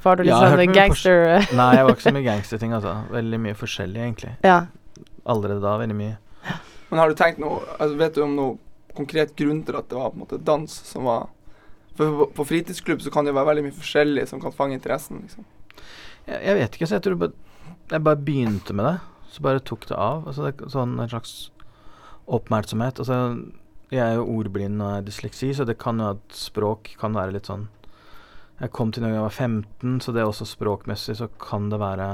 var 0.03 0.19
du 0.19 0.25
litt 0.25 0.33
Ja, 0.35 0.41
sånn 0.51 0.75
gangster? 0.75 1.47
Nei, 1.57 1.69
jeg 1.79 1.87
var 1.87 1.95
ikke 1.95 2.05
så 2.05 2.13
mye 2.13 2.27
gangsterting, 2.27 2.75
altså. 2.77 2.93
Veldig 3.15 3.39
mye 3.47 3.57
forskjellig, 3.57 4.03
egentlig. 4.05 4.35
Ja. 4.45 4.59
Allerede 5.29 5.63
da 5.65 5.79
veldig 5.81 5.97
mye. 5.97 6.17
Men 6.89 7.01
har 7.01 7.09
du 7.09 7.17
tenkt 7.17 7.41
noe 7.41 7.61
altså, 7.77 7.97
Vet 7.99 8.17
du 8.17 8.23
om 8.25 8.35
noe 8.37 8.95
konkret 8.97 9.35
grunn 9.37 9.61
til 9.65 9.77
at 9.77 9.89
det 9.91 9.99
var 9.99 10.09
på 10.11 10.17
en 10.17 10.23
måte 10.25 10.41
dans 10.41 10.73
som 10.89 11.05
var 11.07 11.29
For 11.97 12.25
på, 12.35 12.47
fritidsklubb 12.47 13.03
så 13.05 13.13
kan 13.13 13.27
det 13.27 13.35
være 13.37 13.51
veldig 13.51 13.67
mye 13.67 13.77
forskjellig 13.77 14.25
som 14.29 14.41
kan 14.41 14.55
fange 14.55 14.77
interessen. 14.77 15.21
liksom. 15.25 15.45
Jeg, 16.25 16.41
jeg 16.45 16.57
vet 16.59 16.75
ikke, 16.75 16.87
så 16.87 16.97
jeg 16.97 17.05
tror 17.05 17.21
bare, 17.23 17.33
jeg 17.91 18.05
bare 18.05 18.25
begynte 18.29 18.75
med 18.75 18.87
det. 18.87 18.97
Så 19.29 19.43
bare 19.45 19.63
tok 19.65 19.87
det 19.89 19.97
av. 19.97 20.27
Altså 20.29 20.45
det, 20.45 20.53
er 20.55 20.71
sånn 20.73 20.95
en 20.95 21.11
slags 21.11 21.33
oppmerksomhet. 22.29 23.01
Altså, 23.03 23.17
jeg 23.91 24.03
er 24.05 24.19
jo 24.19 24.29
ordblind 24.37 24.81
og 24.81 24.93
har 24.93 25.05
dysleksi, 25.05 25.51
så 25.57 25.65
det 25.65 25.79
kan 25.81 25.99
jo 26.01 26.11
at 26.13 26.37
språk 26.37 26.93
kan 27.01 27.17
være 27.17 27.33
litt 27.35 27.49
sånn 27.49 27.67
Jeg 28.59 28.73
kom 28.75 28.91
til 28.91 29.05
da 29.05 29.13
jeg 29.13 29.23
var 29.23 29.33
15, 29.33 29.99
så 30.03 30.11
det 30.13 30.21
er 30.21 30.27
også 30.29 30.45
språkmessig 30.45 31.15
så 31.15 31.29
kan 31.41 31.69
det 31.71 31.79
være 31.79 32.09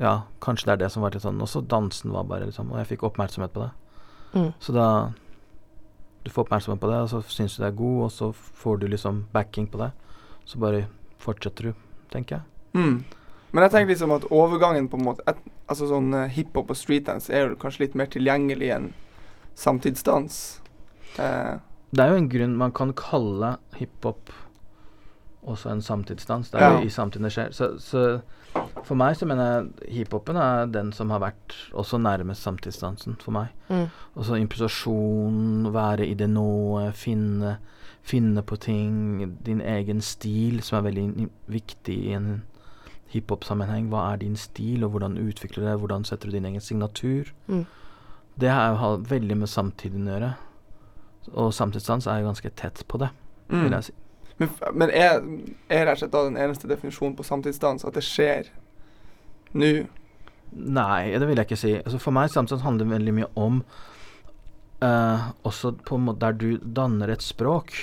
Ja, 0.00 0.14
kanskje 0.42 0.68
det 0.68 0.72
er 0.72 0.82
det 0.84 0.92
som 0.92 1.04
var 1.04 1.14
litt 1.14 1.22
sånn. 1.22 1.42
Også 1.42 1.62
dansen 1.62 2.12
var 2.14 2.26
bare 2.26 2.48
liksom 2.48 2.72
Og 2.72 2.80
jeg 2.80 2.94
fikk 2.94 3.04
oppmerksomhet 3.06 3.52
på 3.54 3.62
det. 3.62 3.70
Mm. 4.34 4.50
Så 4.58 4.74
da 4.74 4.88
Du 6.24 6.30
får 6.32 6.46
oppmerksomhet 6.46 6.80
på 6.80 6.88
det, 6.88 7.00
og 7.04 7.10
så 7.12 7.20
syns 7.28 7.56
du 7.56 7.62
det 7.62 7.68
er 7.68 7.76
god, 7.76 7.98
og 8.06 8.12
så 8.12 8.30
får 8.32 8.78
du 8.80 8.86
liksom 8.88 9.26
backing 9.32 9.66
på 9.68 9.76
det. 9.76 9.90
Så 10.48 10.58
bare 10.58 10.86
fortsetter 11.20 11.68
du, 11.68 11.74
tenker 12.10 12.38
jeg. 12.38 12.44
Mm. 12.72 13.04
Men 13.52 13.62
jeg 13.62 13.72
tenker 13.74 13.92
liksom 13.92 14.14
at 14.16 14.24
overgangen 14.32 14.88
på 14.88 14.96
en 14.96 15.04
måte 15.04 15.26
et, 15.28 15.42
Altså 15.68 15.86
sånn 15.88 16.10
uh, 16.12 16.26
hiphop 16.28 16.72
og 16.72 16.76
streetdance 16.76 17.32
er 17.32 17.46
jo 17.46 17.58
kanskje 17.60 17.86
litt 17.86 17.94
mer 17.96 18.08
tilgjengelig 18.12 18.68
enn 18.74 18.88
samtidsdans. 19.56 20.40
Uh. 21.16 21.60
Det 21.94 22.02
er 22.02 22.10
jo 22.10 22.18
en 22.18 22.28
grunn 22.28 22.56
man 22.60 22.74
kan 22.76 22.92
kalle 22.98 23.54
hiphop 23.78 24.32
også 25.44 25.70
en 25.70 25.82
samtidsdans. 25.82 26.50
Det 26.50 26.60
er 26.60 26.72
Ja. 26.72 26.80
i 26.80 26.88
samtiden 26.88 27.24
det 27.24 27.32
skjer. 27.32 27.52
Så, 27.52 27.78
så 27.78 28.20
for 28.84 28.94
meg 28.94 29.16
så 29.16 29.26
mener 29.26 29.44
jeg 29.44 29.92
hiphopen 29.98 30.36
er 30.36 30.66
den 30.66 30.92
som 30.92 31.10
har 31.10 31.20
vært 31.20 31.54
også 31.72 31.98
nærmest 31.98 32.42
samtidsdansen 32.42 33.16
for 33.20 33.32
meg. 33.32 33.46
Mm. 33.68 33.88
Altså 34.16 34.34
improvisasjon, 34.34 35.72
være 35.74 36.06
i 36.06 36.14
det 36.14 36.30
nå, 36.30 36.90
finne, 36.92 37.58
finne 38.02 38.42
på 38.42 38.56
ting. 38.56 39.38
Din 39.46 39.60
egen 39.60 40.00
stil, 40.00 40.62
som 40.62 40.78
er 40.78 40.90
veldig 40.90 41.28
viktig 41.48 41.98
i 42.06 42.12
en 42.14 42.42
hiphop-sammenheng. 43.14 43.88
Hva 43.88 44.12
er 44.12 44.22
din 44.22 44.36
stil, 44.36 44.84
og 44.84 44.90
hvordan 44.90 45.18
utvikler 45.18 45.64
du 45.64 45.70
det? 45.70 45.78
Hvordan 45.78 46.04
setter 46.04 46.30
du 46.30 46.36
din 46.36 46.44
egen 46.44 46.60
signatur? 46.60 47.32
Mm. 47.46 47.66
Det 48.40 48.50
har 48.50 48.74
ha 48.74 48.96
veldig 48.96 49.36
med 49.38 49.48
samtiden 49.48 50.08
å 50.08 50.16
gjøre. 50.16 50.32
Og 51.34 51.52
samtidsdans 51.54 52.06
er 52.06 52.20
jo 52.20 52.28
ganske 52.28 52.50
tett 52.58 52.84
på 52.88 52.98
det, 53.00 53.08
mm. 53.48 53.60
vil 53.62 53.72
jeg 53.72 53.84
si. 53.84 53.92
Men, 54.40 54.50
men 54.74 54.90
er, 54.90 55.20
er 55.70 55.86
rett 55.86 55.96
og 55.96 56.02
slett 56.02 56.14
da 56.14 56.24
den 56.26 56.38
eneste 56.40 56.70
definisjonen 56.70 57.14
på 57.18 57.26
samtidsdans 57.26 57.86
at 57.86 57.94
det 57.94 58.02
skjer 58.06 58.50
nå? 59.54 59.72
Nei, 60.54 61.14
det 61.14 61.26
vil 61.26 61.38
jeg 61.38 61.48
ikke 61.48 61.58
si. 61.58 61.74
Altså 61.80 62.00
for 62.02 62.14
meg 62.14 62.30
samtidig 62.30 62.64
handler 62.64 62.86
det 62.86 62.94
veldig 62.94 63.14
mye 63.16 63.30
om 63.38 63.60
uh, 64.84 65.30
også 65.46 65.74
på 65.86 65.98
en 65.98 66.06
måte 66.08 66.22
der 66.26 66.38
du 66.38 66.48
danner 66.62 67.10
et 67.14 67.24
språk. 67.24 67.74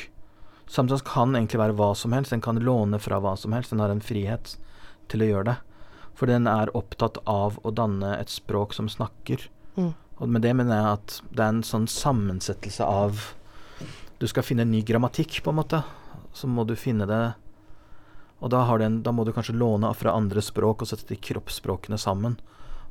Samtidig 0.72 1.04
kan 1.08 1.36
egentlig 1.36 1.60
være 1.60 1.76
hva 1.80 1.92
som 2.00 2.16
helst. 2.16 2.32
Den 2.32 2.44
kan 2.44 2.60
låne 2.64 3.00
fra 3.04 3.20
hva 3.24 3.36
som 3.40 3.56
helst. 3.56 3.74
Den 3.74 3.84
har 3.84 3.92
en 3.92 4.04
frihet 4.04 4.56
til 5.12 5.26
å 5.26 5.32
gjøre 5.32 5.50
det. 5.50 5.58
For 6.16 6.32
den 6.32 6.48
er 6.48 6.72
opptatt 6.78 7.20
av 7.28 7.58
å 7.68 7.74
danne 7.76 8.14
et 8.20 8.32
språk 8.32 8.76
som 8.78 8.88
snakker. 8.92 9.48
Mm. 9.76 9.92
Og 10.22 10.30
med 10.30 10.46
det 10.46 10.54
mener 10.56 10.78
jeg 10.78 11.00
at 11.00 11.18
det 11.32 11.44
er 11.44 11.56
en 11.56 11.64
sånn 11.66 11.88
sammensettelse 11.92 12.88
av 12.88 13.32
Du 14.22 14.28
skal 14.30 14.46
finne 14.46 14.62
en 14.62 14.70
ny 14.70 14.84
grammatikk, 14.86 15.40
på 15.42 15.50
en 15.50 15.58
måte. 15.58 15.80
Så 16.34 16.48
må 16.48 16.64
du 16.68 16.76
finne 16.80 17.08
det 17.10 17.24
Og 18.42 18.50
da, 18.54 18.64
har 18.66 18.80
du 18.80 18.86
en, 18.86 19.02
da 19.04 19.12
må 19.14 19.26
du 19.28 19.34
kanskje 19.36 19.58
låne 19.58 19.92
fra 19.94 20.16
andre 20.18 20.42
språk 20.42 20.82
og 20.82 20.90
sette 20.90 21.06
de 21.12 21.20
kroppsspråkene 21.20 22.00
sammen 22.02 22.40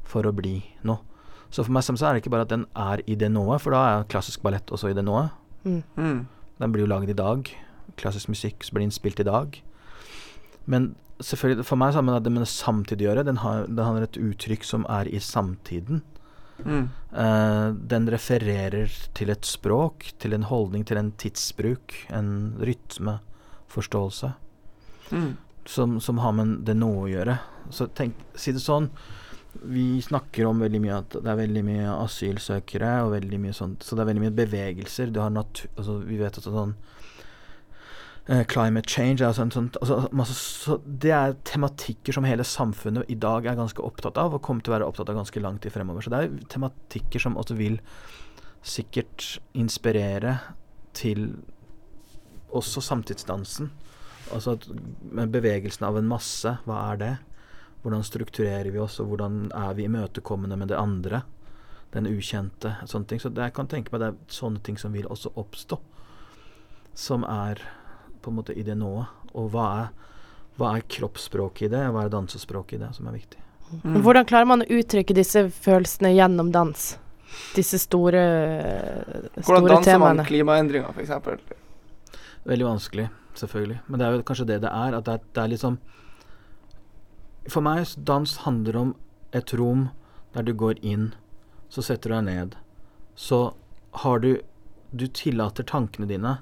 for 0.07 0.27
å 0.27 0.35
bli 0.35 0.61
noe. 0.87 1.03
Så 1.51 1.65
for 1.67 1.75
meg 1.75 1.83
så 1.83 1.95
er 1.99 2.15
det 2.15 2.23
ikke 2.23 2.31
bare 2.31 2.47
at 2.47 2.53
den 2.53 2.69
er 2.79 3.03
i 3.11 3.17
det 3.19 3.33
nået, 3.35 3.59
for 3.63 3.75
da 3.75 3.81
er 3.83 4.07
klassisk 4.11 4.45
ballett 4.45 4.71
også 4.71 4.93
i 4.93 4.95
det 4.95 5.03
nået. 5.03 5.35
Mm. 5.65 5.83
Mm. 5.99 6.21
Den 6.63 6.73
blir 6.73 6.85
jo 6.85 6.93
laget 6.93 7.11
i 7.11 7.19
dag. 7.19 7.51
Klassisk 7.99 8.31
musikk 8.31 8.63
blir 8.71 8.87
innspilt 8.87 9.19
i 9.19 9.27
dag. 9.27 9.59
Men 10.71 10.93
selvfølgelig, 11.19 11.67
for 11.67 11.81
meg 11.81 11.93
så 11.93 12.05
har 12.05 12.23
det 12.23 12.33
med 12.33 12.45
det 12.45 12.53
samtidig 12.53 13.07
å 13.07 13.11
gjøre. 13.11 13.27
Den 13.27 13.43
har, 13.43 13.67
den 13.67 13.83
har 13.83 14.07
et 14.07 14.21
uttrykk 14.21 14.67
som 14.67 14.87
er 14.87 15.11
i 15.11 15.19
samtiden. 15.19 16.05
Mm. 16.61 16.91
Uh, 17.11 17.73
den 17.91 18.07
refererer 18.13 18.93
til 19.17 19.33
et 19.33 19.49
språk, 19.49 20.13
til 20.21 20.37
en 20.37 20.47
holdning, 20.47 20.85
til 20.87 21.01
en 21.01 21.11
tidsbruk, 21.19 21.97
en 22.15 22.55
rytme, 22.61 23.19
forståelse, 23.71 24.35
Mm. 25.11 25.37
som, 25.67 25.97
som 26.00 26.19
har 26.23 26.33
med 26.33 26.61
det 26.67 26.77
nå 26.79 26.91
å 27.03 27.09
gjøre. 27.11 27.39
Så 27.75 27.89
tenk, 27.95 28.15
si 28.39 28.53
det 28.55 28.62
sånn, 28.62 28.87
vi 29.67 29.99
snakker 30.03 30.47
om 30.47 30.61
veldig 30.62 30.81
mye 30.85 30.99
at 31.00 31.17
det 31.17 31.27
er 31.27 31.41
veldig 31.41 31.62
mye 31.67 31.95
asylsøkere 32.05 32.93
og 33.03 33.17
veldig 33.17 33.41
mye 33.43 33.55
sånt, 33.57 33.83
så 33.83 33.97
det 33.97 34.05
er 34.05 34.11
veldig 34.12 34.23
mye 34.29 34.37
bevegelser. 34.39 35.11
Du 35.11 35.19
har 35.19 35.33
natur... 35.35 35.67
Altså, 35.77 35.97
vi 36.07 36.21
vet 36.21 36.39
at 36.39 36.47
sånn 36.47 36.77
eh, 38.29 38.45
Climate 38.47 38.87
change 38.87 39.27
altså 39.27 39.43
sånn, 39.43 39.53
sånt, 39.57 39.81
altså, 39.83 39.99
masse, 40.15 40.37
så 40.39 40.79
Det 40.87 41.11
er 41.17 41.35
tematikker 41.50 42.15
som 42.15 42.29
hele 42.29 42.47
samfunnet 42.47 43.11
i 43.11 43.19
dag 43.19 43.47
er 43.50 43.59
ganske 43.59 43.83
opptatt 43.83 44.21
av, 44.23 44.39
og 44.39 44.45
kommer 44.47 44.62
til 44.62 44.71
å 44.71 44.79
være 44.79 44.91
opptatt 44.91 45.11
av 45.11 45.19
ganske 45.19 45.43
langt 45.43 45.67
i 45.67 45.75
fremover. 45.75 46.07
Så 46.07 46.15
det 46.15 46.23
er 46.23 46.37
tematikker 46.55 47.27
som 47.27 47.39
også 47.41 47.59
vil 47.59 47.81
sikkert 48.62 49.41
inspirere 49.59 50.39
til 50.95 51.33
også 52.57 52.83
samtidsdansen. 52.85 53.71
Altså 54.35 54.54
at 54.57 54.66
med 55.02 55.33
bevegelsen 55.35 55.87
av 55.88 55.99
en 55.99 56.09
masse, 56.11 56.52
hva 56.66 56.78
er 56.92 57.00
det? 57.00 57.12
Hvordan 57.83 58.04
strukturerer 58.04 58.71
vi 58.71 58.78
oss, 58.78 58.99
og 59.00 59.11
hvordan 59.11 59.47
er 59.57 59.75
vi 59.75 59.87
imøtekommende 59.88 60.59
med 60.61 60.69
det 60.69 60.78
andre? 60.78 61.23
Den 61.95 62.07
ukjente, 62.07 62.76
sånne 62.87 63.09
ting. 63.11 63.23
Så 63.23 63.33
det, 63.33 63.49
jeg 63.49 63.57
kan 63.57 63.71
tenke 63.71 63.90
meg 63.90 64.02
det 64.02 64.11
er 64.12 64.19
sånne 64.30 64.61
ting 64.62 64.76
som 64.78 64.92
vil 64.95 65.09
også 65.11 65.33
oppstå. 65.40 65.80
Som 66.95 67.25
er 67.25 67.62
på 68.21 68.30
en 68.30 68.37
måte 68.38 68.54
i 68.54 68.62
det 68.66 68.76
nået. 68.78 69.09
Og 69.35 69.50
hva 69.54 69.66
er, 69.80 69.92
hva 70.61 70.75
er 70.76 70.87
kroppsspråket 70.92 71.69
i 71.69 71.73
det, 71.73 71.87
og 71.88 71.97
hva 71.97 72.04
er 72.07 72.12
dansespråket 72.12 72.78
i 72.78 72.83
det, 72.85 72.92
som 72.95 73.09
er 73.09 73.16
viktig. 73.16 73.40
Mm. 73.83 74.00
Hvordan 74.04 74.26
klarer 74.26 74.49
man 74.50 74.64
å 74.64 74.69
uttrykke 74.80 75.14
disse 75.16 75.47
følelsene 75.62 76.12
gjennom 76.16 76.50
dans? 76.54 76.90
Disse 77.54 77.78
store, 77.78 78.21
Hvordan 79.38 79.69
danser 79.71 79.99
man 80.02 80.19
temaene. 80.19 80.25
klimaendringer, 80.26 80.90
f.eks.? 80.90 81.54
Veldig 82.49 82.67
vanskelig, 82.67 83.09
selvfølgelig. 83.37 83.81
Men 83.87 84.01
det 84.01 84.07
er 84.07 84.15
jo 84.15 84.27
kanskje 84.27 84.49
det 84.49 84.61
det 84.65 84.73
er. 84.73 84.97
At 84.97 85.07
det 85.07 85.15
er, 85.15 85.25
det 85.35 85.43
er 85.43 85.55
liksom 85.55 85.81
For 87.49 87.65
meg, 87.65 87.89
dans 87.97 88.37
handler 88.45 88.77
om 88.77 88.95
et 89.33 89.53
rom 89.57 89.89
der 90.35 90.45
du 90.47 90.53
går 90.55 90.79
inn, 90.87 91.13
så 91.69 91.83
setter 91.83 92.11
du 92.11 92.17
deg 92.17 92.25
ned. 92.29 92.57
Så 93.17 93.55
har 94.05 94.21
du 94.21 94.37
Du 94.91 95.07
tillater 95.07 95.63
tankene 95.63 96.09
dine 96.11 96.41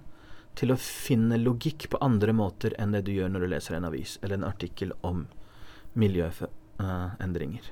til 0.57 0.73
å 0.73 0.79
finne 0.81 1.37
logikk 1.37 1.91
på 1.93 1.99
andre 2.01 2.33
måter 2.33 2.73
enn 2.81 2.95
det 2.95 3.03
du 3.05 3.13
gjør 3.13 3.29
når 3.29 3.45
du 3.45 3.49
leser 3.53 3.77
en 3.77 3.85
avis 3.85 4.15
eller 4.23 4.39
en 4.39 4.47
artikkel 4.49 4.95
om 5.05 5.27
miljøendringer. 5.93 7.69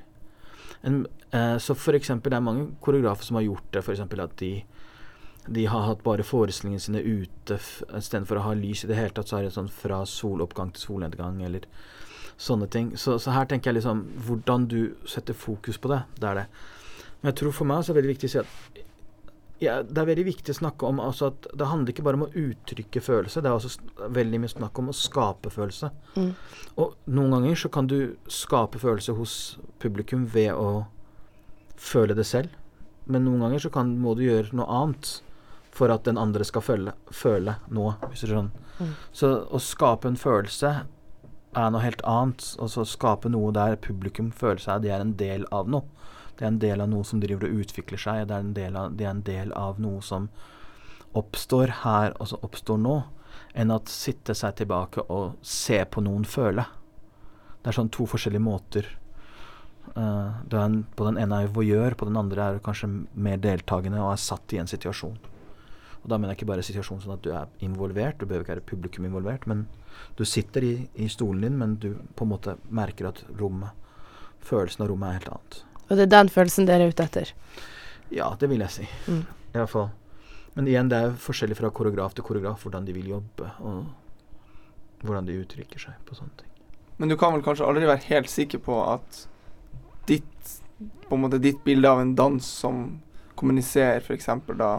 En, 0.81 1.07
eh, 1.31 1.57
så 1.57 1.75
for 1.75 1.97
eksempel, 1.97 2.31
det 2.31 2.37
er 2.37 2.45
mange 2.45 2.67
koreografer 2.79 3.25
som 3.25 3.39
har 3.39 3.47
gjort 3.47 3.71
det, 3.71 3.81
eksempel 3.81 4.21
at 4.21 4.37
de 4.37 4.51
de 5.47 5.65
har 5.71 5.85
hatt 5.87 6.03
bare 6.03 6.25
forestillingene 6.27 6.83
sine 6.83 7.03
ute 7.03 7.57
istedenfor 7.57 8.39
å 8.39 8.47
ha 8.49 8.55
lys 8.57 8.83
i 8.83 8.89
det 8.89 8.97
hele 8.99 9.13
tatt, 9.15 9.29
så 9.29 9.39
er 9.39 9.47
det 9.47 9.55
sånn 9.55 9.71
fra 9.71 10.01
soloppgang 10.09 10.73
til 10.75 10.89
solnedgang 10.89 11.39
eller 11.45 11.67
sånne 12.37 12.67
ting. 12.71 12.91
Så, 12.99 13.17
så 13.19 13.33
her 13.35 13.47
tenker 13.49 13.71
jeg 13.71 13.79
liksom 13.79 14.03
hvordan 14.27 14.67
du 14.71 14.81
setter 15.09 15.37
fokus 15.37 15.79
på 15.81 15.91
det. 15.93 16.01
Det 16.19 16.29
er 16.29 16.41
det. 16.43 16.49
Men 17.21 17.31
jeg 17.31 17.39
tror 17.41 17.55
for 17.55 17.69
meg 17.69 17.81
så 17.81 17.91
er 17.91 17.97
det 17.97 18.01
veldig 18.03 18.15
viktig 18.15 18.29
å 18.29 18.33
si 18.35 18.43
at 18.43 18.83
ja, 19.57 19.79
det 19.81 19.97
er 19.97 20.09
veldig 20.11 20.27
viktig 20.27 20.53
å 20.53 20.57
snakke 20.59 20.85
om 20.85 20.99
altså 21.01 21.31
at 21.31 21.47
det 21.57 21.65
handler 21.65 21.89
ikke 21.89 22.03
bare 22.05 22.19
om 22.19 22.27
å 22.27 22.43
uttrykke 22.43 23.01
følelse, 23.01 23.41
det 23.41 23.49
er 23.49 23.57
også 23.57 24.11
veldig 24.13 24.41
mye 24.43 24.53
snakk 24.53 24.77
om 24.77 24.91
å 24.91 24.93
skape 24.93 25.49
følelse. 25.49 25.89
Mm. 26.13 26.29
Og 26.83 26.93
noen 27.09 27.33
ganger 27.33 27.57
så 27.63 27.71
kan 27.73 27.89
du 27.89 27.97
skape 28.29 28.77
følelse 28.81 29.15
hos 29.17 29.33
publikum 29.81 30.27
ved 30.29 30.51
å 30.53 30.85
føle 31.73 32.13
det 32.17 32.27
selv, 32.29 32.53
men 33.09 33.25
noen 33.25 33.47
ganger 33.47 33.65
så 33.65 33.73
kan, 33.73 33.95
må 33.97 34.13
du 34.17 34.27
gjøre 34.27 34.53
noe 34.57 34.69
annet 34.81 35.15
for 35.77 35.93
at 35.93 36.07
den 36.07 36.17
andre 36.17 36.45
skal 36.47 36.63
føle, 36.65 36.93
føle 37.13 37.57
noe, 37.73 37.95
hvis 38.09 38.25
du 38.25 38.31
skjønner. 38.31 38.67
Mm. 38.77 38.93
Så 39.15 39.29
å 39.53 39.61
skape 39.61 40.09
en 40.09 40.19
følelse 40.19 40.71
er 41.57 41.73
noe 41.73 41.83
helt 41.83 42.03
annet. 42.07 42.43
Og 42.61 42.71
så 42.73 42.85
skape 42.87 43.31
noe 43.33 43.53
der 43.55 43.77
publikum 43.81 44.31
føler 44.35 44.61
seg 44.63 44.85
de 44.85 44.93
er 44.93 45.03
en 45.03 45.15
del 45.19 45.45
av 45.53 45.69
noe. 45.69 45.85
Det 46.37 46.45
er 46.45 46.51
en 46.51 46.61
del 46.61 46.83
av 46.83 46.89
noe 46.91 47.05
som 47.07 47.21
driver 47.21 47.47
og 47.47 47.63
utvikler 47.63 48.01
seg. 48.01 48.27
Det 48.29 48.35
er 48.35 48.45
en 48.45 48.55
del 48.57 48.77
av, 48.77 48.93
de 48.97 49.05
er 49.07 49.13
en 49.15 49.25
del 49.25 49.53
av 49.57 49.81
noe 49.81 50.03
som 50.05 50.29
oppstår 51.17 51.79
her, 51.81 52.13
og 52.21 52.29
som 52.29 52.43
oppstår 52.45 52.77
nå, 52.81 52.99
enn 53.57 53.73
at 53.73 53.89
sitte 53.89 54.35
seg 54.37 54.59
tilbake 54.59 55.07
og 55.13 55.39
se 55.41 55.79
på 55.89 56.03
noen 56.05 56.27
føle. 56.29 56.67
Det 57.63 57.71
er 57.71 57.77
sånn 57.79 57.89
to 57.93 58.05
forskjellige 58.09 58.45
måter. 58.45 58.91
Uh, 59.95 60.43
er 60.51 60.59
en, 60.61 60.83
på 60.93 61.07
den 61.07 61.17
ene 61.17 61.41
er 61.41 61.55
voyeur, 61.55 61.95
på 61.97 62.05
den 62.05 62.19
andre 62.19 62.43
er 62.43 62.57
du 62.57 62.61
kanskje 62.65 62.89
mer 63.17 63.41
deltakende 63.41 64.03
og 64.03 64.11
er 64.11 64.21
satt 64.21 64.53
i 64.53 64.61
en 64.61 64.69
situasjon. 64.69 65.17
Og 66.07 66.13
da 66.13 66.17
mener 66.21 66.31
jeg 66.31 66.39
ikke 66.39 66.53
bare 66.53 66.63
situasjonen 66.63 67.01
sånn 67.03 67.17
at 67.17 67.23
du 67.25 67.33
er 67.35 67.49
involvert, 67.67 68.15
du 68.15 68.23
behøver 68.23 68.45
ikke 68.45 68.53
være 68.53 68.69
publikum 68.69 69.07
involvert, 69.09 69.43
men 69.51 69.65
du 70.15 70.23
sitter 70.23 70.63
i, 70.63 70.69
i 70.95 71.09
stolen 71.11 71.43
din, 71.43 71.57
men 71.59 71.73
du 71.83 71.89
på 72.15 72.23
en 72.23 72.31
måte 72.31 72.53
merker 72.71 73.09
at 73.09 73.19
rommet, 73.35 73.75
følelsen 74.39 74.85
av 74.85 74.93
rommet 74.93 75.09
er 75.09 75.19
helt 75.19 75.33
annet. 75.33 75.59
Og 75.89 75.91
det 75.99 76.05
er 76.05 76.13
den 76.13 76.31
følelsen 76.31 76.69
dere 76.69 76.87
er 76.87 76.95
ute 76.95 77.09
etter. 77.09 77.35
Ja, 78.15 78.31
det 78.39 78.47
vil 78.47 78.63
jeg 78.63 78.71
si. 78.77 78.87
Mm. 79.11 79.21
I 79.51 79.59
hvert 79.59 79.73
fall. 79.75 79.91
Men 80.55 80.71
igjen, 80.71 80.95
det 80.95 81.03
er 81.03 81.19
forskjellig 81.27 81.59
fra 81.59 81.75
koreograf 81.75 82.15
til 82.15 82.25
koreograf 82.31 82.63
hvordan 82.63 82.87
de 82.87 82.95
vil 82.95 83.11
jobbe, 83.17 83.51
og 83.67 85.03
hvordan 85.03 85.27
de 85.27 85.41
uttrykker 85.43 85.89
seg 85.89 85.99
på 86.07 86.15
sånne 86.15 86.39
ting. 86.39 86.53
Men 87.03 87.11
du 87.11 87.19
kan 87.19 87.35
vel 87.35 87.43
kanskje 87.45 87.67
aldri 87.67 87.83
være 87.85 88.07
helt 88.07 88.31
sikker 88.31 88.63
på 88.63 88.79
at 88.87 89.25
ditt 90.07 90.55
på 90.79 91.17
en 91.17 91.27
måte 91.27 91.43
ditt 91.43 91.59
bilde 91.65 91.89
av 91.91 91.99
en 91.99 92.15
dans 92.15 92.47
som 92.63 92.85
kommuniserer 93.35 93.99
f.eks. 93.99 94.31
da 94.55 94.71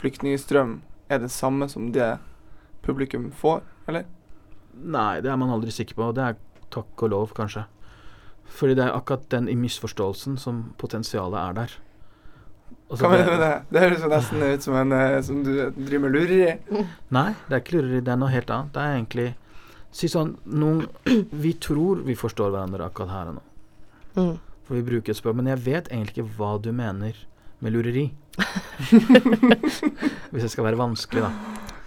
flyktningstrøm, 0.00 0.78
er 1.10 1.18
det 1.22 1.30
samme 1.34 1.68
som 1.68 1.90
det 1.94 2.14
publikum 2.84 3.28
får, 3.36 3.60
eller? 3.90 4.06
Nei, 4.80 5.20
det 5.20 5.30
er 5.32 5.36
man 5.40 5.50
aldri 5.52 5.72
sikker 5.74 5.98
på, 5.98 6.10
det 6.16 6.24
er 6.30 6.38
takk 6.72 7.02
og 7.04 7.10
lov, 7.12 7.32
kanskje. 7.36 7.66
Fordi 8.50 8.74
det 8.78 8.84
er 8.88 8.96
akkurat 8.96 9.28
den 9.30 9.48
i 9.50 9.54
misforståelsen 9.58 10.38
som 10.40 10.62
potensialet 10.80 11.38
er 11.38 11.56
der. 11.60 11.74
Altså, 12.90 13.04
Hva 13.04 13.10
mener 13.12 13.26
du 13.26 13.30
med 13.36 13.42
det? 13.44 13.50
Det 13.70 13.82
høres 13.84 14.02
jo 14.02 14.08
nesten 14.10 14.42
ut 14.42 14.64
som 14.66 14.74
en 14.80 14.92
eh, 14.96 15.20
som 15.22 15.42
du 15.46 15.50
driver 15.76 16.02
med 16.06 16.14
lureri. 16.16 16.40
Nei, 17.16 17.28
det 17.46 17.54
er 17.56 17.62
ikke 17.62 17.76
lureri, 17.76 18.00
det 18.06 18.14
er 18.14 18.18
noe 18.18 18.32
helt 18.32 18.50
annet. 18.50 18.72
Det 18.74 18.82
er 18.86 18.96
egentlig 18.98 19.28
Si 19.90 20.06
sånn 20.06 20.36
noen, 20.46 20.84
Vi 21.44 21.50
tror 21.58 22.04
vi 22.06 22.14
forstår 22.14 22.52
hverandre 22.54 22.86
akkurat 22.86 23.10
her 23.10 23.30
og 23.32 23.38
nå, 23.40 23.46
Mm. 24.18 24.36
for 24.66 24.74
vi 24.74 24.82
bruker 24.86 25.10
et 25.12 25.18
språk, 25.18 25.36
men 25.38 25.46
jeg 25.50 25.58
vet 25.62 25.88
egentlig 25.90 26.16
ikke 26.16 26.32
hva 26.38 26.52
du 26.62 26.72
mener 26.74 27.14
med 27.60 27.72
lureri. 27.74 28.06
Hvis 30.30 30.44
det 30.46 30.50
skal 30.52 30.64
være 30.68 30.78
vanskelig, 30.80 31.22
da. 31.26 31.30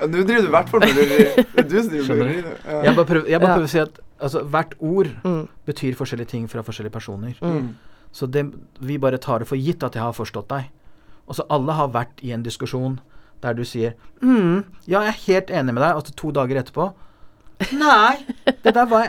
Ja, 0.01 0.08
Nå 0.10 0.24
driver 0.27 0.42
du 0.44 0.50
i 0.50 0.53
hvert 0.58 0.70
fall 0.72 0.84
med 0.84 0.98
lureri. 0.98 1.25
Er 1.44 1.63
du 1.63 1.75
driver 1.77 2.08
med 2.10 2.22
lureri. 2.24 2.53
Ja. 2.65 2.82
Jeg 2.89 2.96
bare 2.98 3.06
prøver, 3.10 3.30
jeg 3.30 3.42
bare 3.42 3.50
Ja. 3.50 3.56
prøver 3.58 3.70
å 3.70 3.74
si 3.74 3.80
at 3.80 4.00
altså, 4.20 4.44
hvert 4.44 4.74
ord 4.80 5.08
Mm. 5.24 5.48
betyr 5.65 5.96
forskjellige 5.96 6.27
ting 6.27 6.48
fra 6.50 6.62
forskjellige 6.62 6.92
personer. 6.92 7.34
Mm. 7.42 7.75
Så 8.12 8.27
det, 8.30 8.46
vi 8.80 8.98
bare 8.98 9.18
tar 9.18 9.39
det 9.39 9.48
for 9.48 9.56
gitt 9.58 9.84
at 9.84 9.94
jeg 9.96 10.03
har 10.03 10.13
forstått 10.13 10.48
deg. 10.50 10.70
Og 11.27 11.36
så 11.36 11.46
alle 11.50 11.72
har 11.74 11.88
vært 11.89 12.22
i 12.24 12.32
en 12.32 12.44
diskusjon 12.44 13.00
der 13.42 13.53
du 13.53 13.63
sier 13.63 13.94
mm, 14.22 14.63
ja, 14.88 15.01
jeg 15.01 15.08
er 15.08 15.25
helt 15.27 15.48
enig 15.51 15.74
med 15.74 15.82
deg, 15.84 15.96
og 15.96 16.03
altså, 16.03 16.13
to 16.15 16.32
dager 16.32 16.56
etterpå 16.62 16.94
Nei, 17.72 18.17
det 18.63 18.74
der 18.75 18.86
var 18.89 19.08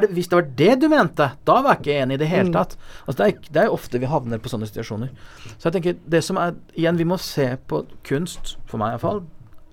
det, 0.00 0.10
hvis 0.14 0.28
det 0.30 0.36
var 0.38 0.48
det 0.58 0.74
du 0.80 0.88
mente, 0.88 1.26
da 1.48 1.56
var 1.62 1.74
jeg 1.76 1.80
ikke 1.82 1.96
enig 2.04 2.14
i 2.18 2.22
det 2.22 2.28
hele 2.30 2.48
Mm. 2.48 2.52
tatt. 2.56 2.76
Altså, 3.06 3.16
det, 3.18 3.26
er, 3.26 3.52
det 3.52 3.62
er 3.64 3.72
ofte 3.74 3.98
vi 4.02 4.06
havner 4.10 4.38
på 4.38 4.48
sånne 4.52 4.66
situasjoner. 4.70 5.10
Så 5.58 5.68
jeg 5.68 5.76
tenker, 5.78 5.96
det 6.08 6.22
som 6.24 6.36
er 6.40 6.54
Igjen, 6.76 6.96
vi 6.98 7.04
må 7.04 7.18
se 7.18 7.56
på 7.68 7.84
kunst, 8.04 8.56
for 8.66 8.78
meg 8.78 8.94
iallfall, 8.94 9.22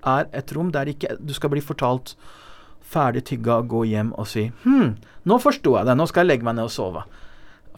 er 0.04 0.26
et 0.32 0.52
rom 0.56 0.70
der 0.74 0.90
ikke 0.90 1.16
du 1.20 1.32
skal 1.34 1.50
bli 1.50 1.60
fortalt 1.62 2.14
ferdig 2.92 3.22
tygga, 3.24 3.60
gå 3.70 3.84
hjem 3.86 4.12
og 4.18 4.26
si 4.26 4.48
Hm, 4.64 4.96
nå 5.24 5.38
forsto 5.40 5.76
jeg 5.78 5.86
det, 5.86 5.94
nå 5.96 6.06
skal 6.10 6.24
jeg 6.26 6.32
legge 6.34 6.44
meg 6.44 6.56
ned 6.58 6.64
og 6.68 6.74
sove. 6.74 7.04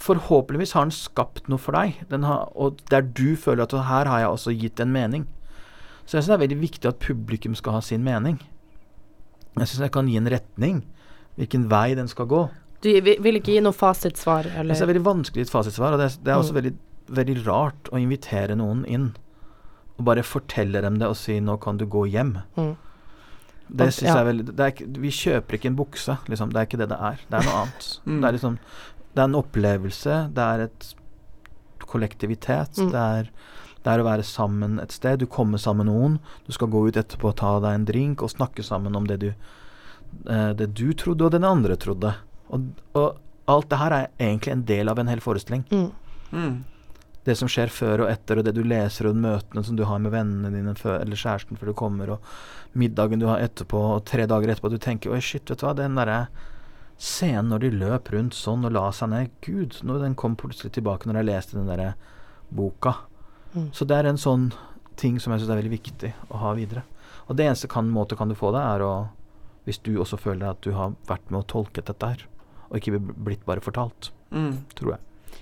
Forhåpentligvis 0.02 0.72
har 0.74 0.88
den 0.88 0.90
skapt 0.96 1.46
noe 1.48 1.60
for 1.62 1.76
deg, 1.76 2.00
den 2.10 2.24
har, 2.26 2.48
og 2.58 2.80
der 2.90 3.04
du 3.04 3.36
føler 3.38 3.62
at 3.68 3.72
her 3.86 4.08
har 4.10 4.24
jeg 4.24 4.28
også 4.32 4.54
gitt 4.58 4.80
en 4.82 4.90
mening. 4.92 5.26
Så 6.04 6.16
jeg 6.18 6.24
syns 6.24 6.32
det 6.32 6.34
er 6.38 6.42
veldig 6.46 6.60
viktig 6.60 6.88
at 6.90 6.98
publikum 7.00 7.54
skal 7.54 7.76
ha 7.78 7.80
sin 7.84 8.02
mening. 8.04 8.40
Jeg 9.56 9.68
syns 9.70 9.80
jeg 9.86 9.92
kan 9.92 10.08
gi 10.10 10.16
en 10.18 10.28
retning, 10.30 10.82
hvilken 11.38 11.68
vei 11.70 11.94
den 11.94 12.08
skal 12.10 12.26
gå. 12.26 12.42
Du 12.84 12.88
vil 13.00 13.38
ikke 13.38 13.54
gi 13.54 13.60
noe 13.64 13.72
fasitsvar, 13.72 14.44
eller 14.58 14.74
det 14.74 14.82
er 14.82 14.90
veldig 14.90 15.04
vanskelig 15.06 15.46
et 15.46 15.50
fasitsvar, 15.52 15.94
og 15.94 15.98
det 16.02 16.08
er, 16.10 16.16
det 16.24 16.32
er 16.34 16.40
også 16.40 16.52
Mm. 16.52 16.58
veldig, 16.60 16.74
veldig 17.20 17.46
rart 17.46 17.88
å 17.92 18.00
invitere 18.00 18.56
noen 18.56 18.84
inn 18.86 19.14
og 19.98 20.04
bare 20.04 20.22
fortelle 20.26 20.80
dem 20.82 20.98
det 20.98 21.06
og 21.06 21.16
si 21.16 21.38
'nå 21.40 21.60
kan 21.60 21.76
du 21.78 21.86
gå 21.86 22.04
hjem'. 22.10 22.42
Mm. 22.56 22.76
Det 23.70 23.86
syns 23.94 24.02
ja. 24.10 24.16
jeg 24.16 24.26
vel 24.26 24.42
det 24.44 24.60
er 24.60 24.70
ikke, 24.72 25.00
Vi 25.00 25.08
kjøper 25.10 25.54
ikke 25.56 25.66
en 25.70 25.76
bukse, 25.76 26.18
liksom. 26.28 26.50
Det 26.52 26.56
er 26.60 26.66
ikke 26.66 26.78
det 26.78 26.88
det 26.90 26.98
er. 27.00 27.18
Det 27.30 27.38
er 27.38 27.44
noe 27.48 27.60
annet. 27.62 27.98
Mm. 28.06 28.20
Det 28.20 28.28
er 28.28 28.32
liksom 28.32 28.58
Det 29.14 29.20
er 29.22 29.24
en 29.24 29.34
opplevelse, 29.42 30.34
det 30.34 30.42
er 30.42 30.60
et 30.64 30.94
kollektivitet, 31.86 32.76
Mm. 32.78 32.90
det, 32.90 32.94
er, 32.94 33.30
det 33.84 33.92
er 33.92 34.00
å 34.00 34.06
være 34.06 34.24
sammen 34.24 34.78
et 34.80 34.94
sted. 34.94 35.20
Du 35.20 35.26
kommer 35.30 35.60
sammen 35.60 35.86
med 35.86 35.92
noen, 35.92 36.18
du 36.46 36.52
skal 36.56 36.70
gå 36.72 36.86
ut 36.88 36.96
etterpå 37.00 37.30
og 37.30 37.38
ta 37.40 37.58
deg 37.60 37.76
en 37.76 37.88
drink 37.88 38.24
og 38.24 38.32
snakke 38.32 38.64
sammen 38.64 38.96
om 38.96 39.08
det 39.08 39.18
du 39.20 39.30
eh, 39.30 40.52
Det 40.56 40.72
du 40.72 40.92
trodde, 40.92 41.24
og 41.24 41.34
det 41.34 41.42
den 41.42 41.50
andre 41.50 41.76
trodde. 41.76 42.14
Og, 42.48 42.70
og 42.96 43.20
alt 43.50 43.68
det 43.70 43.80
her 43.80 43.96
er 43.96 44.06
egentlig 44.18 44.54
en 44.54 44.64
del 44.64 44.88
av 44.88 44.98
en 44.98 45.12
hel 45.12 45.20
forestilling. 45.24 45.66
mm. 45.70 45.90
Mm. 46.34 46.64
Det 47.24 47.38
som 47.40 47.48
skjer 47.48 47.70
før 47.72 48.02
og 48.04 48.10
etter, 48.12 48.36
og 48.36 48.44
det 48.44 48.52
du 48.52 48.60
leser, 48.68 49.06
og 49.08 49.16
møtene 49.16 49.62
som 49.64 49.76
du 49.78 49.86
har 49.88 50.00
med 50.02 50.12
vennene 50.12 50.50
dine 50.52 50.74
før, 50.76 50.98
eller 51.00 51.16
kjæresten 51.16 51.56
før 51.56 51.70
du 51.70 51.76
kommer, 51.78 52.10
og 52.16 52.74
middagen 52.76 53.22
du 53.22 53.24
har 53.30 53.40
etterpå, 53.40 53.80
og 53.94 54.02
tre 54.04 54.26
dager 54.28 54.52
etterpå, 54.52 54.68
du 54.68 54.76
tenker 54.82 55.14
Oi, 55.14 55.22
shit, 55.24 55.48
vet 55.48 55.62
du 55.62 55.64
hva, 55.64 55.72
den 55.78 55.96
derre 55.96 56.26
scenen 57.00 57.48
når 57.50 57.64
de 57.64 57.70
løp 57.80 58.10
rundt 58.12 58.36
sånn 58.36 58.66
og 58.68 58.74
la 58.76 58.84
seg 58.94 59.10
ned 59.10 59.32
Gud, 59.44 59.80
når 59.88 60.04
den 60.04 60.18
kom 60.20 60.36
plutselig 60.38 60.74
tilbake 60.76 61.08
når 61.08 61.22
jeg 61.22 61.30
leste 61.30 61.56
den 61.56 61.70
derre 61.70 61.94
boka. 62.54 62.98
Mm. 63.54 63.68
Så 63.72 63.86
det 63.86 63.96
er 63.96 64.08
en 64.10 64.18
sånn 64.20 64.48
ting 64.96 65.18
som 65.20 65.32
jeg 65.32 65.40
syns 65.42 65.50
er 65.54 65.60
veldig 65.62 65.70
viktig 65.78 66.12
å 66.30 66.40
ha 66.42 66.52
videre. 66.54 66.82
Og 67.28 67.36
det 67.38 67.46
eneste 67.46 67.68
kan, 67.70 67.88
måte 67.90 68.16
kan 68.18 68.28
du 68.28 68.34
få 68.34 68.52
det, 68.52 68.60
er 68.62 68.80
å 68.84 68.94
Hvis 69.64 69.78
du 69.82 69.94
også 69.96 70.18
føler 70.20 70.50
at 70.50 70.60
du 70.60 70.72
har 70.76 70.90
vært 71.08 71.30
med 71.30 71.38
og 71.38 71.46
tolket 71.48 71.86
dette 71.88 72.04
her, 72.06 72.26
og 72.68 72.76
ikke 72.76 72.98
blitt 73.00 73.46
bare 73.46 73.60
fortalt, 73.64 74.10
Mm. 74.30 74.64
tror 74.74 74.90
jeg. 74.90 75.00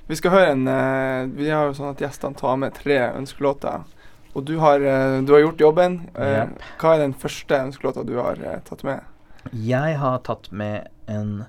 Vi 0.09 0.15
skal 0.17 0.31
høre 0.31 0.51
en 0.53 0.69
eh, 0.69 1.27
Vi 1.35 1.49
har 1.51 1.67
jo 1.67 1.73
sånn 1.75 1.91
at 1.91 1.99
gjestene 1.99 2.37
tar 2.37 2.57
med 2.57 2.73
tre 2.75 2.99
ønskelåter. 3.17 3.83
Og 4.37 4.45
du 4.45 4.59
har, 4.61 4.81
eh, 4.81 5.21
du 5.23 5.33
har 5.33 5.41
gjort 5.41 5.59
jobben. 5.59 6.09
Eh, 6.15 6.37
Jep. 6.39 6.63
Hva 6.79 6.95
er 6.95 6.99
den 6.99 7.15
første 7.15 7.51
ønskelåta 7.67 8.05
du 8.07 8.15
har 8.21 8.39
eh, 8.45 8.61
tatt 8.65 8.85
med? 8.85 9.01
Jeg 9.53 9.97
har 9.99 10.19
tatt 10.19 10.53
med 10.53 10.87
en 11.09 11.47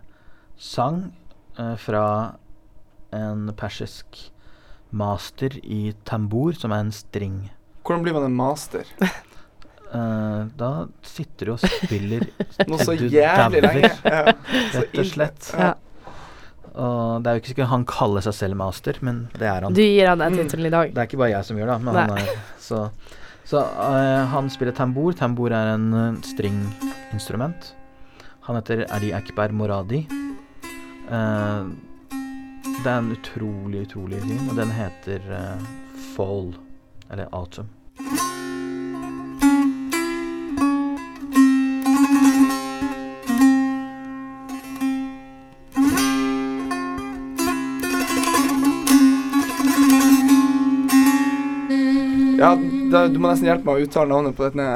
sang 0.58 1.12
eh, 1.60 1.76
fra 1.76 2.36
en 3.12 3.54
persisk 3.56 4.32
master 4.94 5.56
i 5.64 5.94
tambor, 6.08 6.54
som 6.58 6.72
er 6.76 6.84
en 6.86 6.92
string. 6.96 7.38
Hvordan 7.84 8.04
blir 8.06 8.14
man 8.16 8.28
en 8.30 8.36
master? 8.38 8.86
Uh, 9.94 10.46
da 10.62 10.70
sitter 11.06 11.50
du 11.50 11.56
og 11.56 11.64
spiller, 11.64 12.28
Noe 12.70 12.80
så 12.86 12.96
jævlig 12.98 13.64
lenge. 13.66 13.90
Ja. 14.06 14.36
Rett 14.78 15.00
og 15.02 15.10
slett. 15.10 15.50
Ja. 15.58 15.74
Og 16.74 17.22
det 17.22 17.30
er 17.30 17.36
jo 17.36 17.42
ikke 17.44 17.52
sikkert 17.52 17.70
han 17.70 17.84
kaller 17.86 18.24
seg 18.26 18.34
selv 18.34 18.58
master, 18.58 18.98
men 19.06 19.28
det 19.38 19.46
er 19.46 19.62
han. 19.68 19.76
Du 19.78 19.82
gir 19.84 20.08
han 20.10 20.24
den 20.24 20.34
Mm. 20.34 20.40
tittelen 20.42 20.70
i 20.72 20.74
dag. 20.74 20.94
Det 20.96 21.04
er 21.04 21.10
ikke 21.12 21.20
bare 21.22 21.34
jeg 21.36 21.46
som 21.50 21.60
gjør 21.60 21.70
det, 21.76 21.80
men 21.86 21.94
Nei. 22.00 22.06
han 22.08 22.18
er 22.18 22.42
Så, 22.64 22.80
så 23.46 23.62
uh, 23.62 24.24
han 24.32 24.50
spiller 24.50 24.74
tambor. 24.74 25.14
Tambor 25.20 25.54
er 25.54 25.74
en 25.76 25.86
uh, 25.94 26.22
stringinstrument. 26.26 27.74
Han 28.48 28.58
heter 28.58 28.86
Ali 28.92 29.12
Akbar 29.14 29.54
Moradi. 29.56 30.02
Eh, 31.14 31.68
det 32.64 32.90
er 32.92 32.98
en 32.98 33.12
utrolig, 33.12 33.82
utrolig 33.82 34.22
fin, 34.22 34.50
og 34.50 34.56
den 34.56 34.72
heter 34.72 35.20
uh, 35.30 35.64
Fall, 36.16 36.54
eller 37.12 37.28
Autumn. 37.32 37.70
Ja, 52.44 52.58
da, 52.92 53.08
du 53.08 53.20
må 53.20 53.30
nesten 53.30 53.48
hjelpe 53.48 53.70
meg 53.70 53.78
å 53.80 53.86
uttale 53.88 54.12
navnet 54.12 54.36
på 54.36 54.50
denne 54.52 54.68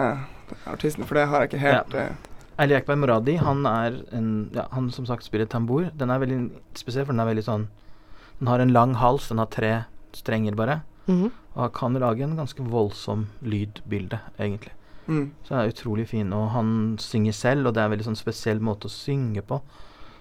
artisten, 0.71 1.03
for 1.03 1.19
det 1.19 1.25
har 1.27 1.43
jeg 1.43 1.51
ikke 1.51 1.63
helt 1.65 1.95
eh, 1.99 2.26
Ali 2.59 2.73
Akbar 2.75 2.95
Moradi, 2.97 3.35
han 3.37 3.65
er 3.69 3.99
en 4.15 4.49
Ja, 4.53 4.67
han 4.71 4.89
som 4.91 5.05
sagt 5.05 5.23
spiller 5.23 5.45
tambur. 5.45 5.91
Den 5.97 6.09
er 6.09 6.19
veldig 6.19 6.39
spesiell, 6.75 7.05
for 7.05 7.13
den 7.13 7.21
er 7.21 7.29
veldig 7.29 7.45
sånn 7.45 7.67
Den 8.39 8.47
har 8.47 8.59
en 8.59 8.73
lang 8.73 8.93
hals, 8.95 9.27
den 9.29 9.37
har 9.41 9.47
tre 9.49 9.85
strenger 10.13 10.55
bare. 10.55 10.81
Mhm. 11.07 11.31
Og 11.55 11.61
han 11.61 11.71
kan 11.71 11.93
lage 11.93 12.21
en 12.23 12.35
ganske 12.37 12.61
voldsom 12.61 13.27
lydbilde, 13.41 14.19
egentlig. 14.39 14.71
mm. 15.07 15.31
Så 15.43 15.49
den 15.49 15.59
er 15.59 15.71
utrolig 15.71 16.07
fin. 16.07 16.33
Og 16.33 16.49
han 16.51 16.97
synger 16.99 17.33
selv, 17.33 17.67
og 17.67 17.73
det 17.73 17.81
er 17.81 17.85
en 17.85 17.91
veldig 17.95 18.05
sånn 18.11 18.19
spesiell 18.19 18.59
måte 18.59 18.85
å 18.85 18.93
synge 18.93 19.41
på. 19.41 19.61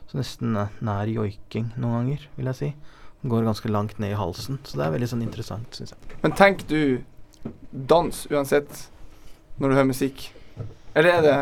Så 0.08 0.16
nesten 0.16 0.54
nær 0.80 1.06
joiking 1.10 1.72
noen 1.76 2.06
ganger, 2.06 2.26
vil 2.36 2.46
jeg 2.46 2.54
si. 2.54 2.74
Den 3.22 3.30
går 3.30 3.44
ganske 3.44 3.68
langt 3.68 3.98
ned 3.98 4.12
i 4.12 4.16
halsen. 4.20 4.58
Så 4.64 4.78
det 4.78 4.86
er 4.86 4.92
veldig 4.94 5.08
sånn 5.10 5.22
interessant, 5.22 5.68
syns 5.74 5.92
jeg. 5.92 6.18
Men 6.22 6.32
tenker 6.32 6.66
du 6.68 7.02
dans 7.72 8.26
uansett 8.30 8.88
når 9.58 9.68
du 9.68 9.74
hører 9.74 9.90
musikk? 9.92 10.30
Eller 10.94 11.18
er 11.18 11.22
det 11.22 11.36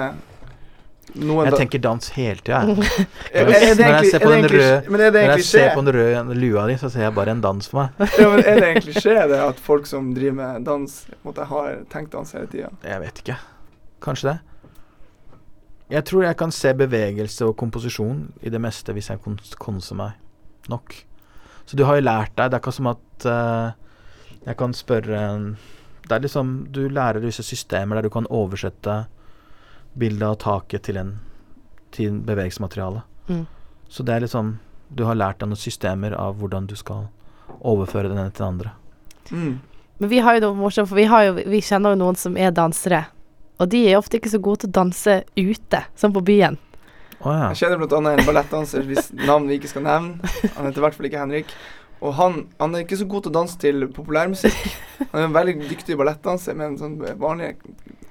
noe 1.15 1.45
Jeg 1.47 1.55
tenker 1.59 1.79
dans 1.85 2.09
hele 2.17 2.41
tida, 2.43 2.63
Når 2.69 3.53
jeg 3.55 3.77
ser 5.45 5.69
er 5.69 5.75
på 5.75 5.83
den 5.85 5.95
røde- 5.95 6.37
lua 6.39 6.67
di, 6.71 6.77
så 6.81 6.91
ser 6.91 7.07
jeg 7.07 7.15
bare 7.15 7.31
en 7.35 7.41
dans 7.45 7.69
for 7.69 7.83
meg. 7.85 8.09
Ja, 8.19 8.29
men 8.31 8.41
er 8.45 8.61
det 8.61 8.69
egentlig 8.71 8.95
skje 9.03 9.17
det 9.31 9.39
at 9.45 9.61
folk 9.69 9.87
som 9.91 10.13
driver 10.17 10.37
med 10.41 10.65
dans, 10.67 10.97
måtte 11.25 11.47
ha 11.51 11.63
tenkt 11.93 12.13
dans 12.17 12.33
hele 12.37 12.47
tida? 12.51 12.71
Jeg 12.85 13.01
vet 13.05 13.23
ikke. 13.25 13.37
Kanskje 14.05 14.33
det. 14.33 14.39
Jeg 15.95 16.05
tror 16.09 16.25
jeg 16.25 16.37
kan 16.41 16.51
se 16.55 16.73
bevegelse 16.75 17.45
og 17.47 17.57
komposisjon 17.61 18.25
i 18.43 18.51
det 18.51 18.61
meste 18.63 18.93
hvis 18.97 19.11
jeg 19.13 19.21
kons 19.23 19.55
konser 19.61 19.99
meg 20.01 20.17
nok. 20.73 20.95
Så 21.69 21.77
du 21.77 21.85
har 21.85 21.97
jo 22.01 22.05
lært 22.05 22.33
deg 22.37 22.51
Det 22.51 22.57
er 22.59 22.63
ikke 22.65 22.73
som 22.77 22.89
at 22.91 23.27
uh, 23.29 23.73
jeg 24.45 24.57
kan 24.61 24.73
spørre 24.77 25.21
en- 25.31 25.57
Det 26.05 26.13
er 26.13 26.21
liksom 26.21 26.67
Du 26.73 26.83
lærer 26.89 27.21
disse 27.25 27.43
systemer 27.43 27.97
der 27.97 28.03
du 28.03 28.11
kan 28.13 28.27
oversette 28.29 29.07
bildet 29.95 30.27
av 30.29 30.39
taket 30.43 30.87
til 30.89 30.99
en 31.01 31.15
til 31.95 32.17
bevegelsesmateriale. 32.27 33.05
Mm. 33.29 33.45
Så 33.89 34.03
det 34.03 34.15
er 34.15 34.25
litt 34.25 34.33
sånn 34.35 34.57
Du 34.95 35.05
har 35.07 35.17
lært 35.17 35.41
deg 35.41 35.49
noen 35.49 35.59
systemer 35.59 36.13
av 36.19 36.37
hvordan 36.39 36.67
du 36.71 36.75
skal 36.79 37.07
overføre 37.65 38.11
den 38.11 38.19
ene 38.21 38.31
til 38.31 38.45
den 38.45 38.53
andre. 38.53 38.73
Mm. 39.31 39.55
Men 39.99 40.11
vi 40.11 40.21
har 40.23 40.37
jo 40.37 40.43
noe 40.45 40.59
morsomt, 40.59 40.91
for 40.91 40.99
vi, 40.99 41.07
har 41.11 41.25
jo, 41.29 41.33
vi 41.39 41.61
kjenner 41.65 41.95
jo 41.95 42.01
noen 42.03 42.19
som 42.19 42.37
er 42.37 42.53
dansere. 42.55 43.05
Og 43.63 43.71
de 43.71 43.81
er 43.89 43.99
ofte 43.99 44.19
ikke 44.19 44.33
så 44.33 44.41
gode 44.43 44.65
til 44.65 44.73
å 44.73 44.77
danse 44.81 45.17
ute, 45.39 45.81
som 45.99 46.15
på 46.15 46.23
byen. 46.27 46.59
Oh, 47.23 47.31
ja. 47.33 47.49
Jeg 47.55 47.63
kjenner 47.63 47.87
annet 47.99 48.21
en 48.21 48.29
ballettdanser 48.29 48.85
hvis 48.87 49.09
navn 49.17 49.49
vi 49.49 49.59
ikke 49.59 49.71
skal 49.73 49.87
nevne. 49.87 50.33
Han 50.59 50.69
heter 50.69 50.83
i 50.83 50.85
hvert 50.85 50.99
fall 50.99 51.09
ikke 51.09 51.23
Henrik. 51.23 51.55
Og 52.05 52.13
han, 52.19 52.43
han 52.61 52.75
er 52.77 52.85
ikke 52.85 52.99
så 53.01 53.07
god 53.09 53.25
til 53.25 53.33
å 53.33 53.37
danse 53.39 53.61
til 53.61 53.87
populærmusikk. 53.95 54.59
Han 55.13 55.23
er 55.23 55.29
en 55.29 55.37
veldig 55.37 55.55
dyktig 55.71 55.97
ballettdanser, 56.01 56.57
men 56.59 56.77
sånn 56.81 56.99
vanlig 57.21 57.55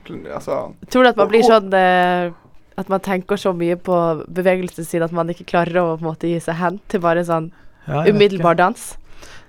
Altså 0.03 0.73
Tror 0.91 1.05
du 1.05 1.09
at 1.13 1.19
man 1.19 1.29
blir 1.31 1.45
sånn 1.47 1.69
eh, 1.79 2.33
At 2.75 2.89
man 2.91 2.99
tenker 3.05 3.39
så 3.39 3.53
mye 3.55 3.77
på 3.79 3.95
bevegelsen 4.27 4.83
sin 4.83 5.05
at 5.05 5.13
man 5.15 5.31
ikke 5.31 5.45
klarer 5.47 5.79
å 5.79 5.85
på 5.93 6.03
en 6.03 6.09
måte 6.09 6.27
gi 6.27 6.41
seg 6.43 6.57
hen 6.59 6.81
til 6.91 6.99
bare 7.05 7.23
sånn 7.23 7.47
Ja, 7.87 8.01
umiddelbar 8.09 8.57
dans? 8.59 8.83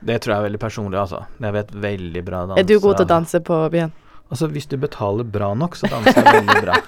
Det 0.04 0.20
tror 0.22 0.34
jeg 0.34 0.38
er 0.38 0.46
veldig 0.46 0.60
personlig, 0.62 1.00
altså. 1.00 1.24
Jeg 1.42 1.56
vet 1.56 1.74
veldig 1.88 2.22
bra 2.26 2.44
danse. 2.52 2.60
Er 2.60 2.68
du 2.68 2.76
god 2.84 3.00
til 3.00 3.06
å 3.06 3.10
danse 3.16 3.40
på 3.46 3.58
byen? 3.72 3.94
Altså, 4.28 4.48
hvis 4.52 4.68
du 4.70 4.76
betaler 4.80 5.26
bra 5.26 5.50
nok, 5.58 5.78
så 5.80 5.90
danser 5.90 6.20
jeg 6.20 6.44
veldig 6.44 6.60
bra. 6.66 6.78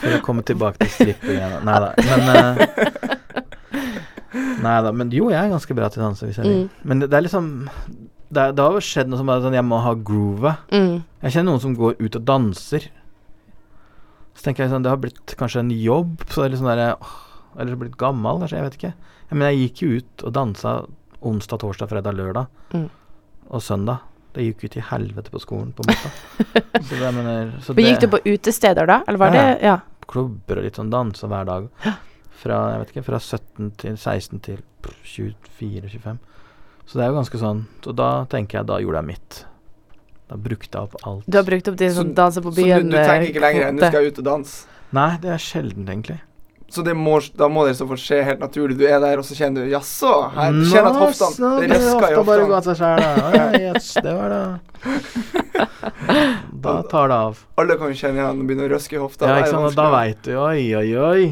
For 0.00 0.16
å 0.16 0.20
komme 0.24 0.42
tilbake 0.46 0.80
til 0.80 0.90
strippingen. 0.94 1.60
Nei 1.66 1.76
da. 1.84 1.90
Men 2.08 2.32
eh, 2.34 2.99
Nei 4.34 4.76
da. 4.84 4.92
Men 4.92 5.10
jo, 5.14 5.30
jeg 5.32 5.40
er 5.44 5.50
ganske 5.52 5.74
bra 5.74 5.88
til 5.90 6.02
å 6.02 6.06
danse 6.08 6.26
hvis 6.28 6.38
jeg 6.38 6.46
vil. 6.46 6.62
Mm. 6.64 6.88
Men 6.90 7.00
det, 7.02 7.10
det 7.10 7.18
er 7.18 7.24
liksom 7.26 7.48
det, 8.30 8.40
er- 8.44 8.52
det 8.54 8.62
har 8.66 8.80
skjedd 8.86 9.08
noe 9.10 9.18
som 9.18 9.26
bare 9.26 9.42
sånn 9.42 9.56
Jeg 9.58 9.66
må 9.66 9.80
ha 9.82 9.94
groovet. 9.94 10.60
Mm. 10.70 11.00
Jeg 11.24 11.32
kjenner 11.34 11.50
noen 11.50 11.62
som 11.64 11.74
går 11.78 11.96
ut 11.98 12.16
og 12.20 12.24
danser. 12.28 12.86
Så 14.34 14.44
tenker 14.46 14.64
jeg 14.64 14.70
sånn 14.72 14.84
Det 14.86 14.92
har 14.92 15.00
blitt 15.02 15.34
kanskje 15.40 15.64
en 15.64 15.72
jobb, 15.74 16.22
så 16.30 16.44
er 16.44 16.52
det 16.52 16.60
sånn 16.60 16.70
derre 16.70 16.92
åh, 17.02 17.16
Eller 17.60 17.76
blitt 17.80 17.98
gammel, 18.00 18.38
kanskje. 18.44 18.60
Jeg 18.60 18.68
vet 18.68 18.78
ikke. 18.78 18.92
Ja, 19.30 19.34
men 19.36 19.48
jeg 19.50 19.64
gikk 19.64 19.82
jo 19.82 19.90
ut 19.98 20.24
og 20.28 20.32
dansa 20.36 20.76
onsdag, 21.20 21.60
torsdag, 21.60 21.90
fredag, 21.90 22.14
lørdag. 22.16 22.46
Mm. 22.72 22.86
Og 23.50 23.60
søndag. 23.66 24.06
Det 24.32 24.44
gikk 24.46 24.62
jo 24.64 24.68
til 24.76 24.84
helvete 24.86 25.32
på 25.34 25.40
skolen, 25.42 25.72
på 25.74 25.82
en 25.82 25.90
måte. 25.90 26.10
så 26.86 26.98
det, 27.00 27.10
mener, 27.16 27.50
så 27.66 27.74
det, 27.74 27.82
gikk 27.88 28.04
du 28.04 28.08
på 28.14 28.20
utesteder 28.30 28.86
da, 28.86 29.00
eller 29.10 29.18
var 29.18 29.34
Ja. 29.34 29.42
det 29.42 29.62
Ja. 29.66 29.74
klubber 30.06 30.58
og 30.58 30.64
litt 30.64 30.78
sånn 30.78 30.90
dans 30.90 31.20
hver 31.26 31.44
dag. 31.46 31.66
Fra, 32.40 32.58
jeg 32.72 32.80
vet 32.84 32.92
ikke, 32.94 33.04
fra 33.10 33.18
17 33.20 33.70
til 33.82 33.96
16 34.00 34.40
til 34.46 34.62
24-25. 35.04 36.18
Så 36.88 36.96
det 36.98 37.04
er 37.04 37.10
jo 37.12 37.18
ganske 37.20 37.38
sånn 37.38 37.58
Og 37.86 37.92
da 37.94 38.06
tenker 38.32 38.58
jeg 38.58 38.66
da 38.70 38.78
gjorde 38.82 39.02
jeg 39.02 39.08
mitt. 39.12 39.42
Da 40.30 40.38
brukte 40.40 40.72
jeg 40.78 40.88
opp 40.88 40.96
alt. 41.06 41.26
Du 41.28 41.36
har 41.38 41.44
brukt 41.46 41.68
opp 41.68 41.76
din 41.78 41.92
Så- 41.94 42.06
danser 42.16 42.42
på 42.42 42.54
byen? 42.54 42.80
Så 42.80 42.88
du, 42.88 42.90
du 42.90 42.96
tenker 42.96 43.28
ikke 43.28 43.44
lenger 43.44 43.68
enn 43.68 43.76
du 43.78 43.86
skal 43.86 44.06
ut 44.08 44.18
og 44.18 44.24
danse? 44.30 44.66
Nei, 44.96 45.10
det 45.22 45.30
er 45.30 45.38
sjeldent, 45.42 45.88
egentlig. 45.90 46.20
Så 46.70 46.84
det 46.86 46.94
må, 46.94 47.16
da 47.34 47.48
må 47.50 47.64
det 47.66 47.74
så 47.76 47.86
få 47.90 47.96
skje 47.98 48.20
helt 48.24 48.38
naturlig. 48.42 48.76
Du 48.78 48.84
er 48.86 49.00
der, 49.02 49.18
og 49.18 49.24
så 49.26 49.34
kjenner 49.34 49.66
du 49.66 49.70
Jaså, 49.72 50.10
her 50.36 50.52
du 50.54 50.62
kjenner 50.70 50.90
at 50.94 51.00
hoftene 51.02 51.50
Det 51.60 51.70
røsker 51.72 52.14
i 52.14 52.24
bare 52.28 52.44
gå 52.46 52.54
hoftene. 52.54 52.62
seg 52.62 52.76
sjæl, 52.78 52.98
da. 53.02 53.30
Ja, 53.34 53.46
yes, 53.74 53.88
det 54.06 54.14
var 54.14 54.28
det. 54.30 54.44
Da 56.60 56.82
tar 56.90 57.08
det 57.10 57.16
av. 57.16 57.38
Alle 57.58 57.76
kan 57.80 57.90
jo 57.90 57.96
kjenne 57.98 58.20
igjen 58.20 58.40
og 58.42 58.46
begynne 58.48 58.66
å 58.68 58.70
røske 58.74 58.96
i 58.96 59.00
hofta. 59.02 59.26
Ja, 59.30 59.38
ikke 59.42 59.50
sant. 59.50 59.66
og 59.70 59.74
Da 59.78 59.86
veit 59.94 60.22
du. 60.26 60.32
Oi, 60.38 60.74
oi, 60.78 60.88
oi. 61.10 61.24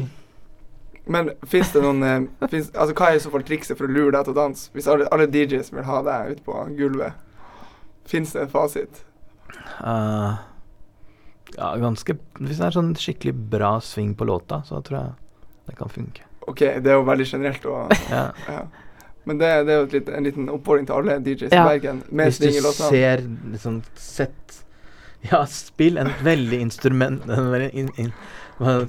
Men 1.09 1.31
fins 1.49 1.71
det 1.73 1.81
noen 1.83 2.03
eh, 2.05 2.47
finnes, 2.51 2.69
Altså, 2.75 2.93
hva 2.93 3.09
er 3.09 3.17
i 3.17 3.23
så 3.23 3.31
fall 3.33 3.45
trikset 3.47 3.77
for 3.79 3.89
å 3.89 3.93
lure 3.93 4.13
deg 4.13 4.27
til 4.27 4.35
å 4.35 4.37
danse? 4.37 4.69
Hvis 4.75 4.89
alle, 4.91 5.07
alle 5.13 5.25
DJs 5.31 5.71
vil 5.73 5.87
ha 5.87 6.01
deg 6.05 6.35
ute 6.35 6.45
på 6.45 6.57
gulvet, 6.77 7.17
fins 8.09 8.35
det 8.35 8.45
en 8.45 8.51
fasit? 8.53 9.01
Uh, 9.81 10.37
ja, 11.55 11.71
ganske 11.81 12.13
Hvis 12.39 12.59
det 12.59 12.67
er 12.67 12.75
sånn 12.75 12.93
skikkelig 12.99 13.33
bra 13.55 13.77
sving 13.81 14.13
på 14.17 14.27
låta, 14.29 14.61
så 14.67 14.83
tror 14.85 14.99
jeg 14.99 15.17
det 15.69 15.77
kan 15.77 15.91
funke. 15.93 16.25
OK, 16.49 16.61
det 16.81 16.89
er 16.89 16.97
jo 16.97 17.05
veldig 17.09 17.27
generelt 17.29 17.65
å 17.69 17.81
Ja. 18.13 18.29
ja. 18.47 18.61
Men 19.29 19.37
det, 19.37 19.49
det 19.67 19.73
er 19.73 19.81
jo 19.81 19.87
et 19.89 19.95
litt, 19.97 20.07
en 20.09 20.25
liten 20.25 20.49
oppfordring 20.49 20.87
til 20.89 20.95
alle 20.95 21.19
DJs 21.25 21.51
Ja. 21.53 21.65
i 21.65 21.73
Bergen. 21.73 22.03
Med 22.09 22.31
Hvis 22.31 22.39
du 22.41 22.71
ser 22.79 23.25
liksom 23.51 23.81
Sett 23.99 24.61
Ja, 25.29 25.43
spill 25.51 25.99
en 25.99 26.13
veldig 26.23 26.61
instrument 26.63 27.25
En 27.27 27.51
veldig 27.51 27.69
in, 27.77 27.89
in, 27.99 28.13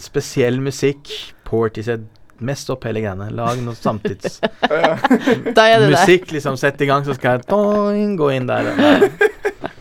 spesiell 0.03 0.61
musikk. 0.61 1.09
Portishead. 1.45 2.07
Mest 2.41 2.71
opp 2.73 2.85
hele 2.89 3.03
greiene. 3.05 3.27
Lag 3.37 3.59
noe 3.61 3.77
samtids 3.77 4.39
Da 5.57 5.67
er 5.69 5.83
det 5.83 5.91
det. 5.91 5.91
Musikk, 5.93 6.31
liksom. 6.33 6.57
Sett 6.57 6.81
i 6.81 6.87
gang, 6.89 7.05
så 7.05 7.13
skal 7.15 7.37
jeg 7.37 7.45
doing, 7.51 8.15
gå 8.17 8.31
inn 8.33 8.47
der. 8.49 8.71
og- 8.73 9.27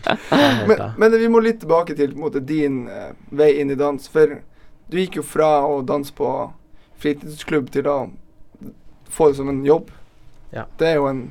Men, 0.68 0.80
men 0.98 1.12
vi 1.22 1.28
må 1.30 1.40
litt 1.44 1.60
tilbake 1.62 1.94
til 1.96 2.12
på 2.16 2.20
måte, 2.24 2.40
din 2.42 2.82
uh, 2.90 3.12
vei 3.30 3.52
inn 3.62 3.70
i 3.72 3.76
dans. 3.78 4.08
For 4.10 4.40
du 4.90 4.98
gikk 4.98 5.20
jo 5.20 5.24
fra 5.24 5.50
å 5.68 5.80
danse 5.86 6.12
på 6.18 6.30
fritidsklubb 7.00 7.70
til 7.72 7.88
å 7.88 7.98
få 9.14 9.30
det 9.30 9.38
som 9.40 9.50
en 9.52 9.62
jobb. 9.66 9.92
Ja. 10.52 10.66
Det 10.82 10.88
er 10.94 10.98
jo 11.00 11.08
en 11.12 11.28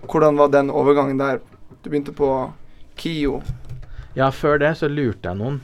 Hvordan 0.00 0.36
var 0.38 0.48
den 0.52 0.70
overgangen 0.72 1.18
der? 1.20 1.40
Du 1.82 1.90
begynte 1.90 2.12
på 2.16 2.28
KIO. 2.96 3.40
Ja, 4.16 4.30
før 4.32 4.56
det 4.62 4.70
så 4.80 4.88
lurte 4.88 5.28
jeg 5.28 5.36
noen. 5.40 5.58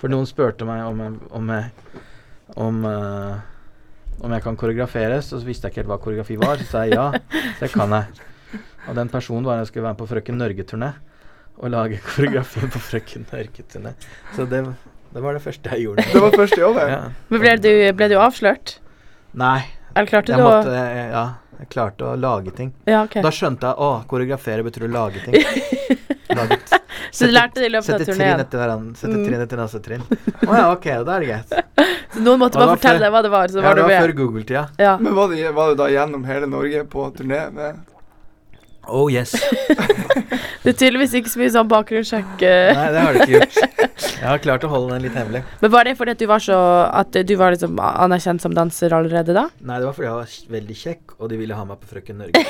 For 0.00 0.12
noen 0.12 0.26
spurte 0.28 0.66
meg 0.68 0.82
om 0.88 1.00
jeg 1.04 1.16
om 1.38 1.50
jeg, 1.54 1.98
om, 2.60 2.80
uh, 2.84 4.22
om 4.24 4.34
jeg 4.36 4.44
kan 4.44 4.56
koreografere, 4.60 5.20
så 5.24 5.38
visste 5.44 5.66
jeg 5.68 5.72
ikke 5.74 5.82
helt 5.84 5.92
hva 5.94 5.98
koreografi 6.02 6.36
var. 6.40 6.60
Så 6.60 6.70
sa 6.74 6.84
jeg 6.86 6.98
ja, 6.98 7.10
det 7.60 7.70
kan 7.72 7.94
jeg. 7.94 8.24
Og 8.88 8.96
den 8.98 9.08
personen 9.08 9.46
var 9.48 9.62
jeg 9.62 9.70
skulle 9.70 9.86
være 9.86 9.94
med 9.96 10.02
på 10.02 10.08
Frøken 10.10 10.36
Norge-turné. 10.40 10.90
Og 11.62 11.70
lage 11.70 12.00
koreografi 12.04 12.66
på 12.66 12.82
Frøken 12.82 13.24
Norge-turné. 13.30 13.94
Så 14.36 14.44
det, 14.50 14.64
det 15.14 15.22
var 15.22 15.38
det 15.38 15.42
første 15.44 15.70
jeg 15.72 15.86
gjorde. 15.86 16.04
Det 16.12 16.20
var 16.26 16.36
første 16.36 16.60
jobb, 16.60 16.82
Ja. 16.82 17.00
Men 17.30 17.40
ble 17.46 17.54
du, 17.62 17.70
ble 17.96 18.10
du 18.12 18.18
avslørt? 18.20 18.76
Nei, 19.34 19.60
Eller 19.94 20.10
klarte 20.10 20.34
jeg 20.34 20.38
du 20.42 20.46
måtte 20.46 20.70
å 20.70 20.76
jeg, 20.76 21.08
Ja, 21.14 21.24
jeg 21.62 21.70
klarte 21.72 22.10
å 22.10 22.14
lage 22.18 22.52
ting. 22.54 22.74
Ja, 22.90 23.04
okay. 23.06 23.22
Da 23.24 23.30
skjønte 23.34 23.70
jeg 23.70 23.78
å, 23.86 23.90
koreografere 24.10 24.66
betyr 24.66 24.86
å 24.88 24.92
lage 24.94 25.22
ting. 25.24 25.38
Lage 26.34 26.56
t- 26.66 26.78
Så 27.12 27.26
du 27.26 27.32
lærte 27.34 27.54
det 27.60 27.66
i 27.66 27.72
løpet 27.74 27.88
av 27.90 27.98
Sette 27.98 28.04
trinn 28.14 28.18
turneen? 28.50 28.94
Sette 28.96 29.14
Mm. 29.14 29.24
trinn 29.26 29.40
etter 29.44 29.56
neste 29.56 29.80
trinn. 29.84 30.02
Å 30.46 30.56
ja, 30.56 30.72
ok, 30.72 30.84
da 31.04 31.16
er 31.16 31.20
det 31.20 31.28
greit. 31.28 31.54
Så 32.14 32.20
noen 32.22 32.38
måtte 32.38 32.58
bare 32.60 32.76
fortelle 32.76 32.98
før- 32.98 33.04
deg 33.04 33.10
hva 33.12 33.22
det 33.22 33.30
var, 33.32 33.48
så 33.48 33.56
Ja, 33.58 33.62
var 33.68 33.74
det 33.74 33.82
var 33.82 33.90
før? 34.06 34.12
Google-tida. 34.14 34.68
Ja. 34.78 34.96
Men 34.98 35.14
var 35.14 35.28
det, 35.28 35.50
var 35.54 35.68
det 35.72 35.78
da 35.78 35.88
gjennom 35.90 36.24
hele 36.24 36.46
Norge 36.46 36.84
på 36.86 37.08
turné 37.16 37.40
med 37.52 37.80
Oh 38.88 39.08
yes. 39.12 39.34
Det 40.64 40.72
er 40.72 40.76
tydeligvis 40.80 41.12
ikke 41.18 41.28
så 41.28 41.40
mye 41.42 41.50
sånn 41.52 41.68
bakgrunnssjekk. 41.68 42.42
eh. 42.48 42.70
Nei, 42.72 42.84
det 42.94 43.00
har 43.04 43.12
du 43.12 43.18
ikke 43.20 43.34
gjort. 43.34 43.56
Jeg 44.24 44.24
har 44.30 44.38
klart 44.40 44.62
å 44.64 44.68
holde 44.72 44.94
den 44.94 45.02
litt 45.04 45.16
hemmelig. 45.18 45.42
Men 45.60 45.72
var 45.74 45.84
det 45.84 45.92
fordi 45.98 46.14
at 46.14 46.20
du 46.22 46.24
var 46.30 46.40
så 46.40 46.56
At 46.88 47.12
du 47.28 47.32
var 47.36 47.52
liksom 47.52 47.76
anerkjent 47.78 48.40
som 48.40 48.54
danser 48.56 48.94
allerede 48.96 49.34
da? 49.36 49.42
Nei, 49.60 49.76
det 49.82 49.86
var 49.90 49.96
fordi 49.98 50.08
jeg 50.08 50.16
var 50.16 50.54
veldig 50.56 50.76
kjekk, 50.80 51.14
og 51.18 51.28
de 51.30 51.38
ville 51.42 51.58
ha 51.58 51.66
meg 51.68 51.82
på 51.82 51.90
Frøken 51.92 52.22
Norge. 52.22 52.44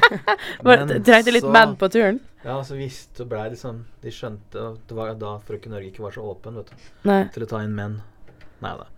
Men 0.66 0.94
trengte 1.04 1.34
litt 1.36 1.50
menn 1.52 1.76
på 1.80 1.90
turen? 1.92 2.22
Ja, 2.44 2.56
så 2.64 2.78
visst 2.80 3.20
så 3.20 3.26
blei 3.28 3.46
det 3.52 3.56
sånn 3.60 3.84
De 4.04 4.12
skjønte 4.12 4.64
Det 4.88 4.96
var 4.96 5.14
da 5.20 5.36
Frøken 5.44 5.72
Norge 5.76 5.88
ikke 5.92 6.04
var 6.06 6.16
så 6.16 6.24
åpen, 6.32 6.56
vet 6.60 6.72
du. 6.72 6.88
Nei. 7.10 7.20
Til 7.36 7.44
å 7.46 7.50
ta 7.52 7.60
inn 7.64 7.76
menn. 7.76 8.00
Nei 8.64 8.74
da. 8.80 8.88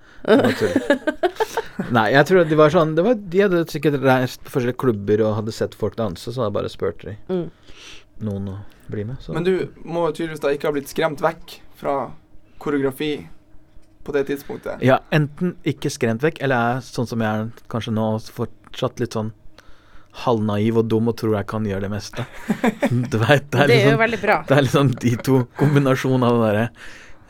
Nei, 1.93 2.07
jeg 2.15 2.27
tror 2.29 2.47
de 2.49 2.57
var 2.59 2.73
sånn 2.73 2.95
det 2.97 3.05
var, 3.07 3.15
De 3.15 3.43
hadde 3.45 3.61
sikkert 3.71 4.01
reist 4.03 4.41
på 4.47 4.55
forskjellige 4.57 4.81
klubber 4.81 5.23
og 5.27 5.37
hadde 5.41 5.55
sett 5.55 5.77
folk 5.79 5.97
danse, 5.99 6.33
så 6.33 6.47
da 6.47 6.51
bare 6.55 6.71
spurte 6.73 7.13
de 7.13 7.17
Mm. 7.29 7.51
noen 8.27 8.49
å 8.49 8.57
bli 8.91 9.05
med. 9.05 9.17
Så. 9.21 9.33
Men 9.35 9.45
du 9.45 9.69
må 9.85 10.07
tydeligvis 10.15 10.41
da 10.41 10.49
ikke 10.55 10.69
ha 10.71 10.73
blitt 10.73 10.89
skremt 10.89 11.21
vekk 11.21 11.59
fra 11.77 11.97
koreografi 12.63 13.29
på 14.07 14.13
det 14.15 14.27
tidspunktet. 14.31 14.81
Ja, 14.87 15.01
enten 15.13 15.57
ikke 15.67 15.91
skremt 15.91 16.23
vekk, 16.23 16.39
eller 16.41 16.77
er 16.77 16.85
sånn 16.87 17.07
som 17.11 17.21
jeg 17.21 17.29
er 17.29 17.51
kanskje 17.69 17.93
nå, 17.93 18.07
fortsatt 18.33 19.01
litt 19.03 19.13
sånn 19.19 19.33
halvnaiv 20.25 20.79
og 20.81 20.87
dum 20.89 21.09
og 21.11 21.17
tror 21.21 21.35
jeg 21.37 21.47
kan 21.51 21.67
gjøre 21.69 21.83
det 21.89 21.91
meste. 21.93 22.25
Du 23.11 23.19
vet, 23.21 23.51
det 23.51 23.61
er 23.61 23.67
Det 23.67 23.75
er 23.75 23.83
jo 23.83 23.91
liksom 23.91 23.99
veldig 24.01 24.21
bra. 24.23 24.37
Det 24.49 24.57
er 24.57 24.63
liksom 24.65 24.93
de 25.03 25.17
to 25.27 25.41
kombinasjonene 25.59 26.31
av 26.31 26.39
det 26.39 26.47
derre 26.47 26.69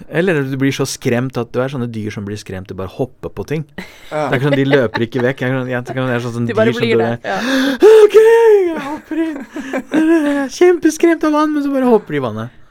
Eller 0.09 0.43
du 0.45 0.57
blir 0.61 0.73
så 0.77 0.85
skremt 0.87 1.39
at 1.41 1.51
du 1.55 1.61
er 1.65 1.73
sånne 1.73 1.89
dyr 1.91 2.13
som 2.13 2.27
blir 2.27 2.37
skremt, 2.37 2.69
du 2.69 2.75
bare 2.77 2.93
hopper 2.93 3.33
på 3.33 3.47
ting. 3.49 3.63
Ja. 4.11 4.27
Det 4.29 4.37
er 4.37 4.37
ikke 4.37 4.49
sånn, 4.51 4.59
De 4.61 4.67
løper 4.69 5.05
ikke 5.07 5.23
vekk. 5.25 5.41
Jeg, 5.47 5.55
jeg, 5.57 5.71
jeg, 5.73 5.97
jeg 5.97 6.17
er 6.19 6.25
sånn, 6.27 6.35
sånn 6.37 6.47
Du 6.51 6.55
bare 6.59 6.73
dyr 6.75 6.77
som 6.77 6.85
blir 6.85 6.93
som 6.93 7.01
det. 7.01 7.19
Ja. 7.25 7.39
OK, 8.05 8.19
jeg 8.21 8.85
hopper 8.91 9.23
inn. 9.25 9.41
Kjempeskremt 10.59 11.25
av 11.27 11.33
vann, 11.39 11.55
men 11.57 11.65
så 11.65 11.73
bare 11.73 11.89
hopper 11.91 12.17
de 12.17 12.21
i 12.21 12.25
vannet. 12.27 12.63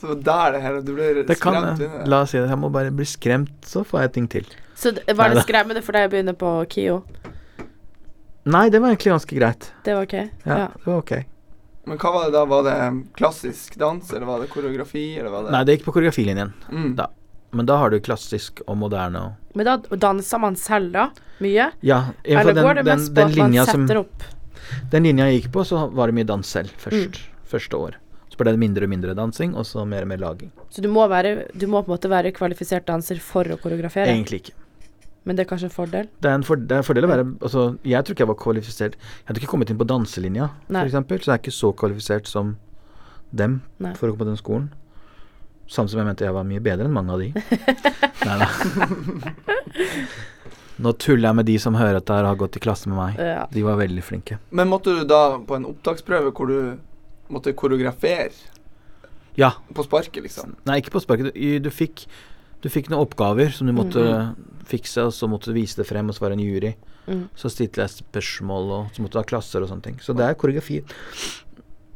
Så 0.00 0.16
det 0.20 0.34
er 0.34 0.56
det 0.56 0.60
hele 0.64 0.80
Du 0.84 0.90
blir 0.96 1.20
Det 1.24 1.36
skremt 1.38 1.78
kan. 1.80 2.08
La 2.10 2.22
oss 2.24 2.32
si 2.34 2.40
det. 2.40 2.48
Jeg 2.50 2.60
må 2.60 2.68
bare 2.72 2.90
bli 2.92 3.06
skremt, 3.08 3.52
så 3.68 3.84
får 3.86 4.06
jeg 4.06 4.14
ting 4.16 4.26
til. 4.32 4.48
Så 4.76 4.92
var 5.16 5.32
det 5.32 5.44
skremmende 5.46 5.84
for 5.84 5.96
deg 5.96 6.08
å 6.08 6.12
begynne 6.12 6.34
på 6.36 6.50
KIO? 6.72 6.98
Nei, 8.44 8.66
det 8.68 8.80
var 8.82 8.92
egentlig 8.92 9.14
ganske 9.14 9.36
greit. 9.38 9.70
Det 9.86 9.94
var 9.96 10.04
ok? 10.04 10.16
Ja, 10.44 10.56
Ja. 10.58 10.66
det 10.74 10.86
var 10.90 10.98
ok. 11.00 11.14
Men 11.86 12.00
hva 12.00 12.12
var 12.14 12.30
det 12.30 12.36
da? 12.36 12.44
Var 12.48 12.64
det 12.66 12.76
klassisk 13.18 13.76
dans, 13.80 14.12
eller 14.12 14.26
var 14.26 14.40
det 14.40 14.48
koreografi, 14.52 15.04
eller 15.18 15.30
var 15.32 15.44
det 15.44 15.52
Nei, 15.54 15.64
det 15.68 15.76
gikk 15.76 15.86
på 15.88 15.94
koreografilinjen. 15.98 16.54
mm. 16.70 16.94
da. 17.00 17.10
Men 17.54 17.66
da 17.66 17.76
har 17.78 17.90
du 17.90 18.00
klassisk 18.02 18.64
og 18.66 18.76
moderne 18.80 19.20
og 19.28 19.58
Men 19.58 19.68
da 19.68 19.76
danser 20.02 20.40
man 20.42 20.56
selv, 20.58 20.90
da? 20.96 21.10
Mye? 21.44 21.68
Ja, 21.86 22.00
Eller 22.24 22.50
fall 22.50 22.62
går 22.64 22.74
den, 22.74 22.80
det 22.80 22.90
den, 22.90 22.98
mest 22.98 23.14
på 23.14 23.26
at 23.26 23.36
man 23.38 23.54
som 23.60 23.84
setter 23.84 24.00
opp? 24.00 24.24
Den 24.90 25.06
linja 25.06 25.28
jeg 25.30 25.42
gikk 25.42 25.52
på, 25.54 25.62
så 25.68 25.84
var 25.94 26.10
det 26.10 26.16
mye 26.18 26.26
dans 26.26 26.50
selv 26.56 26.72
først. 26.82 27.20
Mm. 27.20 27.46
Første 27.54 27.78
år. 27.78 28.00
Så 28.32 28.40
ble 28.40 28.50
det 28.50 28.58
mindre 28.58 28.88
og 28.88 28.90
mindre 28.90 29.14
dansing, 29.14 29.54
og 29.54 29.66
så 29.68 29.84
mer 29.86 30.02
og 30.02 30.10
mer 30.10 30.18
laging. 30.18 30.50
Så 30.74 30.82
du 30.82 30.88
må, 30.90 31.06
være, 31.06 31.46
du 31.54 31.68
må 31.70 31.84
på 31.84 31.92
en 31.92 31.94
måte 31.94 32.10
være 32.10 32.34
kvalifisert 32.34 32.88
danser 32.90 33.22
for 33.22 33.46
å 33.46 33.60
koreografere? 33.62 34.10
Egentlig 34.10 34.42
ikke. 34.42 34.56
Men 35.24 35.36
det 35.36 35.44
er 35.44 35.48
kanskje 35.48 35.70
en 35.70 35.74
fordel? 35.74 36.08
Det 36.20 36.28
er 36.30 36.34
en, 36.36 36.44
for, 36.44 36.60
det 36.60 36.74
er 36.76 36.82
en 36.82 36.86
fordel 36.86 37.06
å 37.06 37.10
være 37.10 37.24
Altså, 37.40 37.62
jeg 37.88 38.04
tror 38.04 38.12
ikke 38.16 38.24
jeg 38.26 38.28
var 38.28 38.36
kvalifisert 38.42 38.96
Jeg 39.00 39.28
hadde 39.30 39.40
ikke 39.40 39.48
kommet 39.54 39.70
inn 39.72 39.78
på 39.80 39.86
danselinja, 39.88 40.50
f.eks., 40.68 40.92
så 40.92 41.30
jeg 41.30 41.32
er 41.32 41.40
ikke 41.40 41.54
så 41.56 41.70
kvalifisert 41.80 42.28
som 42.28 42.56
dem 43.34 43.62
Nei. 43.82 43.94
for 43.98 44.06
å 44.06 44.14
gå 44.14 44.20
på 44.20 44.26
den 44.28 44.36
skolen. 44.38 44.68
Samme 45.66 45.88
som 45.90 45.98
jeg 46.02 46.06
mente 46.06 46.26
jeg 46.26 46.34
var 46.36 46.44
mye 46.46 46.60
bedre 46.62 46.86
enn 46.86 46.94
mange 46.94 47.14
av 47.16 47.22
de. 47.24 47.32
Nei 48.28 48.36
da. 48.42 48.46
Nå 50.84 50.92
tuller 50.98 51.28
jeg 51.28 51.38
med 51.38 51.46
de 51.46 51.54
som 51.62 51.76
hører 51.78 52.00
at 52.00 52.10
jeg 52.10 52.26
har 52.26 52.38
gått 52.38 52.58
i 52.58 52.62
klasse 52.62 52.90
med 52.90 52.98
meg. 52.98 53.18
Ja. 53.22 53.44
De 53.50 53.62
var 53.64 53.78
veldig 53.78 54.02
flinke. 54.04 54.38
Men 54.50 54.70
måtte 54.70 54.94
du 54.98 55.04
da 55.08 55.38
på 55.46 55.56
en 55.56 55.68
opptaksprøve 55.70 56.32
hvor 56.34 56.50
du 56.50 56.58
måtte 57.32 57.54
koreografere 57.56 58.32
Ja. 59.38 59.52
på 59.74 59.82
sparket, 59.86 60.22
liksom? 60.22 60.56
Nei, 60.66 60.80
ikke 60.82 60.94
på 60.94 61.02
sparket. 61.02 61.32
Du, 61.34 61.58
du, 61.64 61.70
fikk, 61.74 62.04
du 62.64 62.70
fikk 62.72 62.88
noen 62.90 63.04
oppgaver 63.04 63.52
som 63.52 63.68
du 63.68 63.74
måtte 63.76 64.02
fikse, 64.64 65.04
og 65.04 65.12
så 65.12 65.28
måtte 65.28 65.52
du 65.52 65.58
vise 65.60 65.76
det 65.76 65.84
frem, 65.88 66.08
og 66.08 66.16
så 66.16 66.24
var 66.24 66.32
det 66.32 66.38
en 66.40 66.46
jury. 66.48 66.74
Mm. 67.06 67.24
Så 67.36 67.50
stilte 67.52 67.82
jeg 67.84 67.92
spørsmål, 67.98 68.70
og 68.78 68.94
så 68.96 69.04
måtte 69.04 69.18
du 69.18 69.20
ha 69.20 69.28
klasser 69.28 69.60
og 69.64 69.68
sånne 69.68 69.84
ting. 69.84 69.98
Så 70.00 70.16
det 70.16 70.24
er 70.24 70.38
koreografi. 70.40 70.78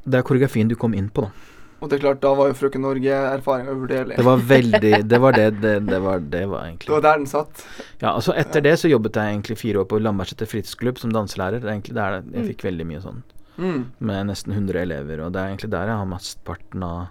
Det 0.04 0.18
er 0.20 0.26
koreografien 0.28 0.68
du 0.68 0.76
kom 0.76 0.92
inn 0.96 1.08
på, 1.12 1.24
da. 1.28 1.54
Og 1.78 1.86
det 1.88 1.98
er 1.98 2.02
klart, 2.02 2.18
da 2.20 2.32
var 2.34 2.48
jo 2.50 2.54
Frøken 2.58 2.82
Norge-erfaringa 2.82 3.70
uvurderlig. 3.70 4.16
Det 4.18 4.24
var 4.26 4.40
veldig 4.50 4.90
Det 5.12 5.18
var 5.22 5.36
det 5.36 5.44
det, 5.62 5.74
det, 5.86 5.98
var, 6.02 6.18
det 6.18 6.40
var 6.50 6.72
Det 6.82 6.90
var 6.90 7.04
der 7.04 7.18
den 7.20 7.26
satt. 7.30 7.62
Ja, 8.02 8.16
altså 8.16 8.34
Etter 8.34 8.64
det 8.66 8.72
så 8.82 8.90
jobbet 8.90 9.14
jeg 9.14 9.30
egentlig 9.36 9.56
fire 9.60 9.84
år 9.84 9.86
på 9.86 10.00
Lambertseter 10.02 10.50
fritidsklubb 10.50 10.98
som 10.98 11.12
danselærer. 11.14 11.60
Det 11.62 11.68
er 11.70 11.76
egentlig 11.76 11.94
der 12.00 12.16
jeg 12.18 12.24
Mm. 12.34 12.48
fikk 12.50 12.64
veldig 12.66 12.86
mye 12.90 13.00
sånn 13.04 13.22
Mm. 13.58 13.84
med 14.00 14.26
nesten 14.26 14.52
100 14.54 14.82
elever, 14.82 15.20
og 15.22 15.32
det 15.32 15.40
er 15.40 15.48
egentlig 15.54 15.70
der 15.70 15.86
jeg 15.86 15.96
har 16.02 16.06
mesteparten 16.06 16.82
av 16.82 17.08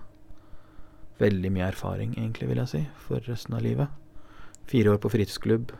veldig 1.19 1.51
mye 1.53 1.67
erfaring, 1.71 2.13
egentlig, 2.17 2.49
vil 2.49 2.61
jeg 2.63 2.71
si, 2.71 2.83
for 3.07 3.23
resten 3.29 3.57
av 3.57 3.63
livet. 3.65 3.87
Fire 4.67 4.93
år 4.93 5.01
på 5.01 5.11
fritidsklubb 5.13 5.71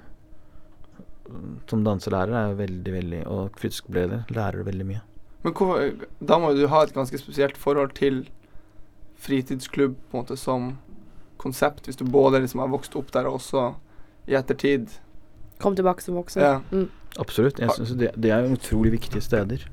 mm, 1.27 1.53
som 1.69 1.83
danselærer 1.83 2.35
er 2.39 2.53
veldig, 2.55 2.93
veldig 2.93 3.21
Og 3.27 3.57
fritidsklubbleder 3.59 4.31
lærer 4.31 4.63
veldig 4.63 4.87
mye. 4.87 5.01
Men 5.43 5.53
hvorfor, 5.53 6.05
da 6.19 6.37
må 6.39 6.53
du 6.55 6.65
ha 6.71 6.83
et 6.83 6.93
ganske 6.95 7.19
spesielt 7.19 7.57
forhold 7.59 7.91
til 7.99 8.23
fritidsklubb 9.17 9.97
på 10.09 10.17
en 10.17 10.23
måte 10.23 10.37
som 10.39 10.77
konsept, 11.37 11.85
hvis 11.85 11.99
du 11.99 12.05
både 12.05 12.41
liksom 12.41 12.63
har 12.63 12.71
vokst 12.71 12.95
opp 12.97 13.11
der 13.13 13.27
og 13.29 13.39
også 13.41 13.69
i 14.27 14.35
ettertid. 14.37 14.89
Kom 15.61 15.75
tilbake 15.75 16.03
som 16.03 16.17
voksen. 16.17 16.41
Ja. 16.41 16.59
Mm. 16.71 16.89
Absolutt. 17.17 17.59
Jeg 17.59 17.71
synes 17.73 17.95
det, 17.97 18.11
det 18.17 18.31
er 18.31 18.51
utrolig 18.51 18.91
viktige 18.91 19.21
steder. 19.21 19.63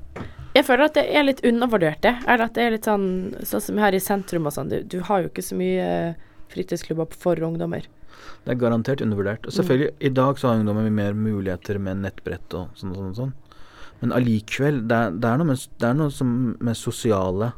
Jeg 0.55 0.63
føler 0.63 0.87
at 0.87 0.95
det 0.95 1.03
er 1.11 1.25
litt 1.27 1.41
undervurdert, 1.43 1.99
det. 2.05 2.13
Eller 2.23 2.47
at 2.47 2.55
det 2.55 2.63
er 2.63 2.73
litt 2.77 2.87
sånn 2.87 3.07
Sånn 3.43 3.63
som 3.63 3.81
her 3.81 3.95
i 3.95 3.99
sentrum 4.03 4.47
og 4.47 4.55
sånn. 4.55 4.71
Du, 4.71 4.77
du 4.87 5.01
har 5.03 5.23
jo 5.23 5.31
ikke 5.31 5.43
så 5.43 5.57
mye 5.59 5.83
eh, 5.83 6.35
fritidsklubber 6.53 7.17
for 7.19 7.39
ungdommer. 7.43 7.89
Det 8.45 8.53
er 8.53 8.61
garantert 8.61 9.03
undervurdert. 9.03 9.47
Og 9.49 9.55
selvfølgelig, 9.55 9.91
i 9.99 10.13
dag 10.15 10.39
så 10.39 10.49
har 10.49 10.61
ungdommer 10.61 10.87
mer 10.93 11.17
muligheter 11.17 11.81
med 11.81 12.05
nettbrett 12.05 12.55
og 12.55 12.71
sånn 12.79 12.93
og 12.93 13.01
sånn. 13.01 13.17
sånn. 13.19 13.33
Men 14.01 14.15
allikevel, 14.15 14.81
det, 14.89 15.01
det 15.23 15.29
er 15.29 15.41
noe, 15.41 15.49
med, 15.51 15.67
det 15.81 15.89
er 15.89 15.99
noe 15.99 16.13
som, 16.13 16.31
med 16.63 16.79
sosiale 16.79 17.51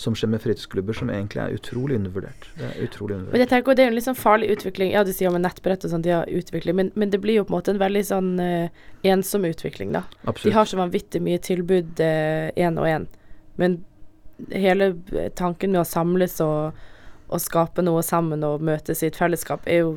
som 0.00 0.16
skjer 0.16 0.30
med 0.32 0.40
fritidsklubber, 0.42 0.96
som 0.96 1.10
egentlig 1.12 1.42
er 1.42 1.54
utrolig 1.54 1.98
undervurdert. 2.00 2.46
Det 2.56 2.64
er 2.64 2.78
utrolig 2.86 3.18
Men 3.28 3.42
jeg 3.42 3.50
tenker 3.50 3.70
også 3.70 3.78
det 3.78 3.84
er 3.84 3.90
en 3.92 3.96
litt 3.98 4.06
sånn 4.06 4.18
farlig 4.18 4.48
utvikling. 4.54 4.90
Ja, 4.94 5.04
du 5.04 5.12
sier 5.12 5.28
om 5.28 5.36
nettbrett 5.38 5.84
og 5.84 5.92
sånn, 5.92 6.04
de 6.04 6.14
har 6.16 6.30
utvikling, 6.32 6.78
men, 6.78 6.90
men 6.98 7.12
det 7.12 7.20
blir 7.22 7.42
jo 7.42 7.44
på 7.46 7.52
en 7.52 7.58
måte 7.58 7.74
en 7.74 7.82
veldig 7.82 8.02
sånn 8.08 8.30
uh, 8.40 8.84
ensom 9.06 9.44
utvikling, 9.46 9.92
da. 9.94 10.06
De 10.40 10.54
har 10.56 10.68
så 10.68 10.80
vanvittig 10.80 11.20
mye 11.22 11.42
tilbud 11.44 12.00
én 12.00 12.80
og 12.80 12.88
én, 12.88 13.08
men 13.60 13.82
hele 14.50 14.94
eh, 15.12 15.32
tanken 15.34 15.72
med 15.72 15.82
å 15.82 15.88
samles 15.88 16.38
og, 16.44 16.78
og 17.28 17.42
skape 17.42 17.84
noe 17.84 18.02
sammen 18.06 18.44
og 18.46 18.64
møtes 18.64 19.02
i 19.02 19.10
et 19.10 19.18
fellesskap 19.18 19.66
er 19.66 19.84
jo 19.84 19.92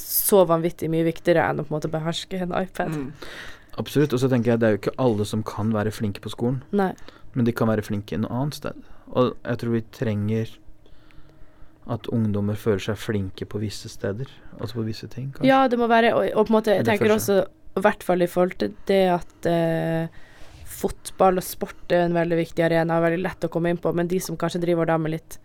så 0.00 0.42
vanvittig 0.48 0.88
mye 0.92 1.04
viktigere 1.04 1.44
enn 1.50 1.60
å 1.60 1.66
på 1.66 1.72
en 1.72 1.76
måte 1.76 1.90
beherske 1.92 2.40
en 2.40 2.54
iPad. 2.56 2.94
Mm. 2.96 3.10
Absolutt. 3.80 4.14
Og 4.16 4.22
så 4.22 4.30
tenker 4.32 4.52
jeg 4.54 4.62
det 4.62 4.68
er 4.68 4.74
jo 4.76 4.80
ikke 4.80 4.96
alle 5.00 5.26
som 5.28 5.44
kan 5.44 5.72
være 5.74 5.92
flinke 5.94 6.22
på 6.24 6.32
skolen, 6.32 6.62
Nei. 6.76 6.92
men 7.36 7.48
de 7.48 7.54
kan 7.56 7.68
være 7.68 7.84
flinke 7.84 8.18
noe 8.20 8.32
annet 8.32 8.60
sted. 8.60 8.88
Og 9.12 9.34
jeg 9.36 9.60
tror 9.60 9.74
vi 9.74 9.84
trenger 9.92 10.52
at 11.90 12.06
ungdommer 12.14 12.58
føler 12.58 12.82
seg 12.84 12.98
flinke 13.00 13.46
på 13.48 13.60
visse 13.62 13.90
steder, 13.90 14.28
altså 14.58 14.78
på 14.78 14.86
visse 14.86 15.08
ting. 15.10 15.32
kanskje. 15.32 15.48
Ja, 15.50 15.66
det 15.68 15.78
må 15.80 15.88
være 15.90 16.14
Og, 16.14 16.28
og 16.30 16.46
på 16.46 16.52
en 16.52 16.58
måte, 16.60 16.76
jeg 16.78 16.86
tenker 16.86 17.10
også, 17.10 17.42
i 17.76 17.82
hvert 17.82 18.04
fall 18.06 18.22
i 18.22 18.30
forhold 18.30 18.54
til 18.60 18.76
det 18.86 19.02
at 19.10 19.48
eh, 19.50 20.20
fotball 20.68 21.40
og 21.40 21.46
sport 21.46 21.94
er 21.94 22.06
en 22.06 22.14
veldig 22.14 22.38
viktig 22.38 22.64
arena, 22.64 23.00
veldig 23.02 23.22
lett 23.24 23.46
å 23.46 23.50
komme 23.52 23.72
inn 23.72 23.80
på, 23.82 23.92
men 23.96 24.10
de 24.10 24.20
som 24.22 24.38
kanskje 24.38 24.62
driver 24.62 24.88
da 24.88 24.98
med 25.00 25.16
litt 25.16 25.38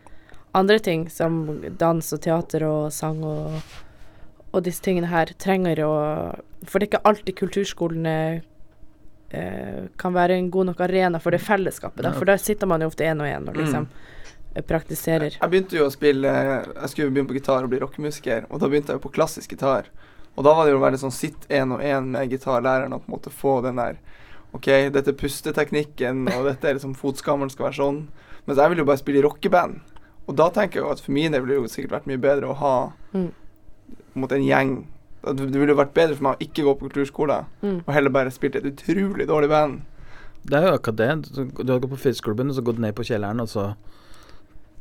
andre 0.58 0.78
ting, 0.80 1.08
som 1.10 1.42
dans 1.80 2.14
og 2.14 2.22
teater 2.24 2.66
og 2.68 2.92
sang 2.94 3.24
og, 3.26 3.58
og 4.52 4.62
disse 4.66 4.84
tingene 4.86 5.10
her, 5.12 5.34
trenger 5.42 5.84
å 5.86 5.96
For 6.66 6.80
det 6.80 6.88
er 6.88 6.92
ikke 6.92 7.08
alltid 7.10 7.38
kulturskolene 7.38 8.16
eh, 9.30 9.88
kan 9.98 10.14
være 10.16 10.38
en 10.38 10.52
god 10.52 10.72
nok 10.72 10.84
arena 10.88 11.20
for 11.24 11.36
det 11.36 11.42
fellesskapet, 11.44 12.04
da, 12.06 12.14
for 12.16 12.30
da 12.30 12.38
sitter 12.42 12.70
man 12.70 12.82
jo 12.82 12.92
ofte 12.92 13.08
én 13.08 13.22
og 13.24 13.30
én 13.30 13.50
og 13.50 13.58
liksom 13.58 13.88
mm. 13.88 14.62
praktiserer. 14.68 15.40
Jeg 15.40 15.54
begynte 15.54 15.78
jo 15.78 15.88
å 15.88 15.94
spille 15.94 16.32
Jeg 16.32 16.92
skulle 16.92 17.12
begynne 17.12 17.30
på 17.30 17.38
gitar 17.38 17.66
og 17.66 17.74
bli 17.74 17.82
rockemusiker, 17.84 18.48
og 18.50 18.62
da 18.62 18.70
begynte 18.72 18.94
jeg 18.94 19.02
jo 19.02 19.06
på 19.08 19.14
klassisk 19.18 19.56
gitar. 19.56 19.92
Og 20.38 20.46
da 20.46 20.54
var 20.54 20.68
det 20.68 20.76
jo 20.76 20.84
veldig 20.84 21.02
sånn 21.02 21.16
sitt 21.16 21.48
én 21.50 21.74
og 21.74 21.82
én 21.82 22.12
med 22.14 22.30
gitarlæreren 22.30 22.94
og 22.94 23.04
på 23.04 23.10
en 23.10 23.16
måte 23.18 23.34
få 23.34 23.60
den 23.66 23.82
der 23.82 23.98
OK, 24.56 24.68
dette 24.94 25.12
er 25.12 25.18
pusteteknikken, 25.18 26.28
og 26.38 26.46
dette 26.48 26.70
er 26.70 26.78
liksom 26.78 26.96
fotskammeren 26.98 27.52
skal 27.52 27.68
være 27.68 27.78
sånn. 27.82 27.98
Mens 28.48 28.62
jeg 28.62 28.72
vil 28.72 28.82
jo 28.82 28.88
bare 28.88 29.02
spille 29.02 29.20
i 29.20 29.26
rockeband. 29.26 29.82
Og 30.28 30.36
da 30.40 30.48
tenker 30.54 30.80
jeg 30.80 30.86
jo 30.86 30.94
at 30.94 31.02
for 31.04 31.16
min 31.16 31.34
del 31.36 31.44
ville 31.44 31.56
det 31.56 31.60
jo 31.60 31.72
sikkert 31.72 31.98
vært 31.98 32.08
mye 32.12 32.22
bedre 32.22 32.52
å 32.52 32.60
ha 32.62 32.76
Mm. 33.14 33.32
en 34.32 34.44
gjeng. 34.44 34.88
Det 35.34 35.52
det 35.52 35.60
ville 35.60 35.76
vært 35.76 35.94
bedre 35.94 36.16
for 36.16 36.24
meg 36.24 36.36
å 36.38 36.46
ikke 36.48 36.64
gå 36.64 36.74
på 36.80 36.90
kulturskole, 36.90 37.46
Mm. 37.64 37.82
og 37.88 37.94
heller 37.94 38.10
bare 38.10 38.32
spilt 38.32 38.56
et 38.56 38.64
utrolig 38.64 39.28
dårlig 39.28 39.50
band. 39.50 39.82
Det 40.46 40.54
er 40.58 40.68
jo 40.70 40.78
akkurat 40.78 40.96
det. 40.96 41.30
Du 41.36 41.64
du 41.64 41.74
har 41.74 41.80
gått 41.80 41.92
på 41.92 41.98
fritidsklubben, 42.00 42.50
og 42.50 42.56
så 42.56 42.64
gått 42.64 42.80
ned 42.80 42.96
på 42.96 43.04
kjelleren, 43.04 43.42
og 43.42 43.48
så 43.50 43.76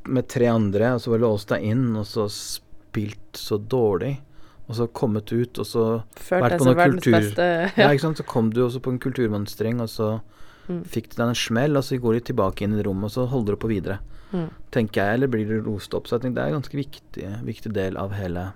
med 0.07 0.29
tre 0.29 0.47
andre, 0.47 0.93
og 0.95 1.01
så 1.03 1.11
bare 1.11 1.25
låst 1.25 1.49
deg 1.49 1.65
inn, 1.65 1.97
og 1.97 2.05
så 2.07 2.29
spilt 2.31 3.33
så 3.35 3.59
dårlig. 3.59 4.19
Og 4.69 4.75
så 4.75 4.87
kommet 4.91 5.31
ut, 5.33 5.59
og 5.59 5.67
så 5.67 5.83
Ført 6.17 6.43
vært 6.43 6.59
på 6.59 6.65
noe 6.67 6.75
kultur- 6.75 7.13
beste 7.15 7.47
Ja, 7.77 7.91
ikke 7.95 8.01
sant. 8.01 8.17
Så 8.19 8.27
kom 8.27 8.51
du 8.51 8.65
også 8.67 8.81
på 8.83 8.91
en 8.91 8.99
kulturmønstring, 8.99 9.81
og 9.81 9.89
så 9.89 10.21
Mm. 10.69 10.83
fikk 10.85 11.11
du 11.11 11.17
deg 11.23 11.29
en 11.29 11.35
smell, 11.35 11.77
og 11.77 11.85
så 11.85 11.95
går 12.01 12.15
de 12.15 12.21
tilbake 12.33 12.63
inn 12.63 12.75
i 12.79 12.83
rommet, 12.83 13.05
og 13.05 13.11
så 13.13 13.29
holder 13.31 13.55
du 13.55 13.57
på 13.57 13.69
videre. 13.71 13.99
Mm. 14.33 14.51
Tenker 14.73 14.95
jeg, 15.05 15.15
eller 15.15 15.29
blir 15.29 15.47
du 15.47 15.61
rost 15.63 15.95
opp? 15.95 16.09
Så 16.09 16.19
jeg 16.19 16.23
tenker 16.23 16.35
det 16.35 16.43
er 16.43 16.55
en 16.55 16.61
ganske 16.61 16.75
viktig, 16.75 17.45
viktig 17.47 17.73
del 17.73 17.97
av 17.97 18.11
hele 18.11 18.53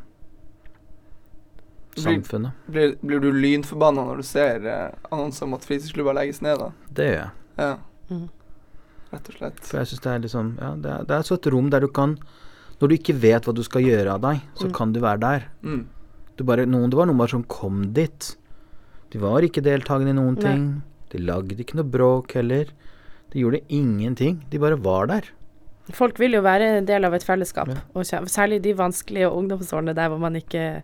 samfunnet. 2.04 2.52
Blir, 2.70 2.96
blir 3.04 3.20
du 3.20 3.30
lynforbanna 3.32 4.04
når 4.08 4.16
du 4.16 4.22
ser 4.22 4.66
eh, 4.66 4.90
annonser 5.10 5.44
om 5.46 5.54
at 5.54 5.64
fritidsklubber 5.68 6.14
legges 6.14 6.40
ned, 6.42 6.58
da? 6.58 6.70
Det 6.92 7.06
gjør 7.10 7.20
jeg. 7.22 7.30
Ja, 7.58 7.76
Mm. 8.10 8.28
rett 9.12 9.28
og 9.28 9.34
slett. 9.38 9.60
For 9.62 9.78
jeg 9.78 9.86
syns 9.86 10.00
det 10.02 10.10
er 10.12 10.18
liksom 10.24 10.58
Ja, 10.60 10.70
det 10.74 10.90
er, 10.90 11.04
det 11.06 11.14
er 11.16 11.22
så 11.22 11.34
et 11.38 11.46
rom 11.52 11.70
der 11.70 11.80
du 11.80 11.88
kan 11.88 12.16
Når 12.80 12.88
du 12.88 12.94
ikke 12.96 13.14
vet 13.20 13.44
hva 13.44 13.54
du 13.54 13.62
skal 13.62 13.82
gjøre 13.82 14.14
av 14.14 14.20
deg, 14.22 14.40
så 14.56 14.66
Mm. 14.66 14.72
kan 14.74 14.92
du 14.92 15.00
være 15.00 15.20
der. 15.20 15.44
Mm. 15.62 15.86
Du 16.36 16.44
bare, 16.44 16.64
noen, 16.66 16.88
det 16.90 16.96
var 16.96 17.06
noen 17.06 17.18
bare 17.18 17.28
som 17.28 17.42
kom 17.44 17.92
dit. 17.92 18.36
De 19.10 19.18
var 19.18 19.42
ikke 19.42 19.60
deltakende 19.62 20.10
i 20.10 20.12
noen 20.16 20.34
Nei. 20.36 20.42
ting. 20.42 20.82
De 21.10 21.18
lagde 21.18 21.58
ikke 21.60 21.74
noe 21.76 21.84
bråk 21.84 22.32
heller. 22.32 22.64
De 23.30 23.38
gjorde 23.42 23.60
ingenting. 23.68 24.40
De 24.48 24.58
bare 24.58 24.76
var 24.80 25.06
der. 25.06 25.22
Folk 25.92 26.18
vil 26.18 26.32
jo 26.32 26.40
være 26.40 26.78
en 26.78 26.86
del 26.86 27.04
av 27.04 27.12
et 27.14 27.22
fellesskap, 27.22 27.68
Ja. 27.68 27.74
og 27.94 28.04
særlig 28.04 28.62
de 28.62 28.72
vanskelige 28.72 29.28
ungdomsårene 29.30 29.94
der 29.94 30.08
hvor 30.08 30.18
man 30.18 30.34
ikke 30.36 30.82